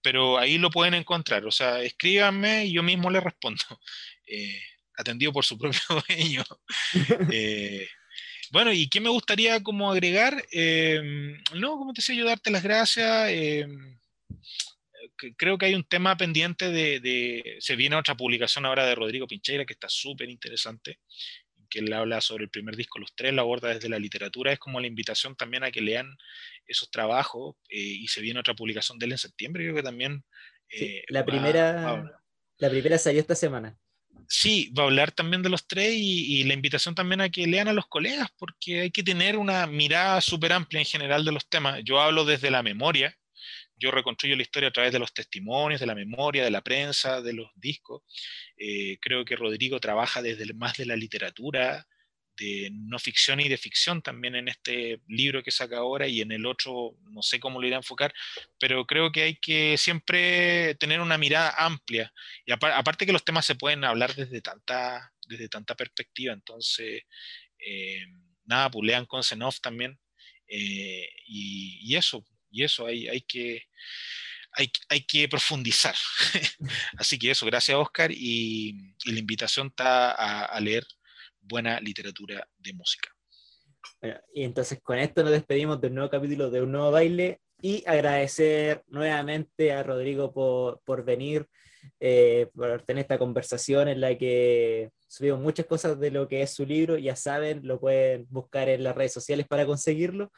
Pero 0.01 0.39
ahí 0.39 0.57
lo 0.57 0.71
pueden 0.71 0.95
encontrar, 0.95 1.45
o 1.45 1.51
sea, 1.51 1.81
escríbanme 1.81 2.65
y 2.65 2.71
yo 2.71 2.81
mismo 2.81 3.11
les 3.11 3.23
respondo. 3.23 3.63
atendido 4.95 5.31
por 5.31 5.45
su 5.45 5.57
propio 5.57 5.79
dueño. 6.07 6.43
bueno, 8.51 8.73
¿y 8.73 8.89
qué 8.89 8.99
me 8.99 9.09
gustaría 9.09 9.61
como 9.61 9.91
agregar? 9.91 10.43
no, 11.55 11.77
como 11.77 11.93
te 11.93 12.01
decía 12.01 12.15
yo, 12.15 12.25
darte 12.25 12.51
las 12.51 12.63
gracias 12.63 13.31
creo 15.37 15.57
que 15.57 15.65
hay 15.67 15.75
un 15.75 15.83
tema 15.83 16.15
pendiente 16.17 16.69
de, 16.69 17.57
Se 17.59 17.75
viene 17.75 17.95
otra 17.95 18.15
publicación 18.15 18.65
ahora 18.65 18.85
de 18.85 18.95
Rodrigo 18.95 19.27
Pincheira 19.27 19.65
que 19.65 19.73
está 19.73 19.89
súper 19.89 20.29
interesante, 20.29 20.99
que 21.69 21.79
él 21.79 21.93
habla 21.93 22.21
sobre 22.21 22.45
el 22.45 22.49
primer 22.49 22.75
disco, 22.75 22.99
Los 22.99 23.13
Tres, 23.15 23.33
lo 23.33 23.41
aborda 23.41 23.69
desde 23.69 23.89
la 23.89 23.99
literatura, 23.99 24.51
es 24.51 24.59
como 24.59 24.79
la 24.79 24.87
invitación 24.87 25.35
también 25.35 25.63
a 25.63 25.71
que 25.71 25.81
lean 25.81 26.17
esos 26.65 26.89
trabajos 26.89 27.55
eh, 27.69 27.77
y 27.77 28.07
se 28.07 28.21
viene 28.21 28.39
otra 28.39 28.55
publicación 28.55 28.97
de 28.97 29.05
él 29.07 29.11
en 29.13 29.17
septiembre, 29.17 29.63
creo 29.63 29.75
que 29.75 29.83
también... 29.83 30.23
Eh, 30.71 31.03
la, 31.09 31.25
primera, 31.25 32.21
la 32.57 32.69
primera 32.69 32.97
salió 32.97 33.21
esta 33.21 33.35
semana. 33.35 33.77
Sí, 34.31 34.71
va 34.77 34.83
a 34.83 34.85
hablar 34.85 35.11
también 35.11 35.41
de 35.41 35.49
los 35.49 35.67
tres 35.67 35.95
y, 35.95 36.43
la 36.43 36.53
invitación 36.53 36.93
también 36.93 37.19
a 37.19 37.29
que 37.29 37.47
lean 37.47 37.67
a 37.67 37.73
los 37.73 37.87
colegas, 37.87 38.29
porque 38.37 38.81
hay 38.81 38.91
que 38.91 39.01
tener 39.01 39.35
una 39.37 39.65
mirada 39.65 40.21
súper 40.21 40.53
amplia 40.53 40.79
en 40.79 40.85
general 40.85 41.25
de 41.25 41.31
los 41.31 41.49
temas. 41.49 41.81
Yo 41.83 41.99
hablo 41.99 42.25
desde 42.25 42.51
la 42.51 42.61
memoria, 42.61 43.17
yo 43.75 43.89
reconstruyo 43.91 44.35
la 44.35 44.43
historia 44.43 44.69
a 44.69 44.71
través 44.71 44.91
de 44.93 44.99
los 44.99 45.13
testimonios, 45.13 45.79
de 45.79 45.87
la 45.87 45.95
memoria, 45.95 46.43
de 46.43 46.51
la 46.51 46.61
prensa, 46.61 47.21
de 47.21 47.33
los 47.33 47.49
discos. 47.55 48.03
Eh, 48.57 48.99
creo 49.01 49.25
que 49.25 49.35
Rodrigo 49.35 49.79
trabaja 49.79 50.21
desde 50.21 50.53
más 50.53 50.77
de 50.77 50.85
la 50.85 50.95
literatura, 50.95 51.87
de 52.39 52.69
no 52.71 52.97
ficción 52.99 53.39
y 53.39 53.49
de 53.49 53.57
ficción 53.57 54.01
también 54.01 54.35
en 54.35 54.47
este 54.47 55.01
libro 55.07 55.43
que 55.43 55.51
saca 55.51 55.77
ahora 55.77 56.07
y 56.07 56.21
en 56.21 56.31
el 56.31 56.45
otro 56.45 56.95
no 57.11 57.21
sé 57.21 57.39
cómo 57.39 57.59
lo 57.59 57.67
irá 57.67 57.77
a 57.77 57.79
enfocar, 57.79 58.13
pero 58.59 58.85
creo 58.85 59.11
que 59.11 59.23
hay 59.23 59.35
que 59.35 59.77
siempre 59.77 60.75
tener 60.75 61.01
una 61.01 61.17
mirada 61.17 61.53
amplia 61.57 62.13
y 62.45 62.51
aparte 62.51 63.05
que 63.05 63.13
los 63.13 63.25
temas 63.25 63.45
se 63.45 63.55
pueden 63.55 63.83
hablar 63.83 64.15
desde 64.15 64.41
tanta, 64.41 65.13
desde 65.27 65.49
tanta 65.49 65.75
perspectiva, 65.75 66.33
entonces 66.33 67.03
eh, 67.59 68.05
nada, 68.45 68.71
pues 68.71 68.85
lean 68.85 69.05
con 69.05 69.21
también 69.61 69.99
eh, 70.47 71.07
y, 71.27 71.95
eso, 71.95 72.25
y 72.51 72.63
eso 72.63 72.87
hay, 72.87 73.07
hay 73.07 73.21
que... 73.21 73.67
Hay, 74.53 74.71
hay, 74.89 75.01
que 75.01 75.29
profundizar. 75.29 75.93
Así 76.97 77.19
que 77.19 77.29
eso, 77.29 77.45
gracias 77.45 77.77
Oscar 77.77 78.11
y, 78.11 78.95
la 79.05 79.19
invitación 79.19 79.67
está 79.67 80.11
a, 80.11 80.59
leer 80.59 80.87
buena 81.49 81.79
literatura 81.81 82.47
de 82.57 82.73
música. 82.73 83.09
y 84.33 84.43
entonces 84.43 84.79
con 84.81 84.97
esto 84.97 85.23
nos 85.23 85.31
despedimos 85.31 85.81
del 85.81 85.93
nuevo 85.93 86.09
capítulo 86.09 86.49
de 86.49 86.61
Un 86.61 86.71
Nuevo 86.71 86.91
Baile 86.91 87.41
y 87.61 87.83
agradecer 87.85 88.83
nuevamente 88.87 89.73
a 89.73 89.83
Rodrigo 89.83 90.31
por, 90.31 90.79
por 90.85 91.03
venir, 91.03 91.47
eh, 91.99 92.47
por 92.53 92.81
tener 92.83 93.01
esta 93.01 93.17
conversación 93.17 93.89
en 93.89 93.99
la 93.99 94.17
que 94.17 94.91
subimos 95.07 95.41
muchas 95.41 95.65
cosas 95.65 95.99
de 95.99 96.11
lo 96.11 96.27
que 96.27 96.41
es 96.41 96.51
su 96.51 96.65
libro, 96.65 96.97
ya 96.97 97.15
saben, 97.15 97.61
lo 97.63 97.79
pueden 97.79 98.27
buscar 98.29 98.69
en 98.69 98.83
las 98.83 98.95
redes 98.95 99.13
sociales 99.13 99.47
para 99.47 99.65
conseguirlo. 99.65 100.31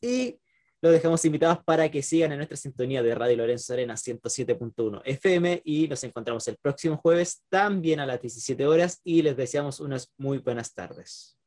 Y 0.00 0.38
los 0.84 0.92
dejamos 0.92 1.24
invitados 1.24 1.64
para 1.64 1.90
que 1.90 2.02
sigan 2.02 2.32
en 2.32 2.36
nuestra 2.36 2.58
sintonía 2.58 3.02
de 3.02 3.14
Radio 3.14 3.38
Lorenzo 3.38 3.72
Arena 3.72 3.94
107.1 3.94 5.00
FM 5.06 5.62
y 5.64 5.88
nos 5.88 6.04
encontramos 6.04 6.46
el 6.46 6.58
próximo 6.58 6.98
jueves 6.98 7.42
también 7.48 8.00
a 8.00 8.06
las 8.06 8.20
17 8.20 8.66
horas 8.66 9.00
y 9.02 9.22
les 9.22 9.34
deseamos 9.34 9.80
unas 9.80 10.12
muy 10.18 10.36
buenas 10.36 10.74
tardes. 10.74 11.38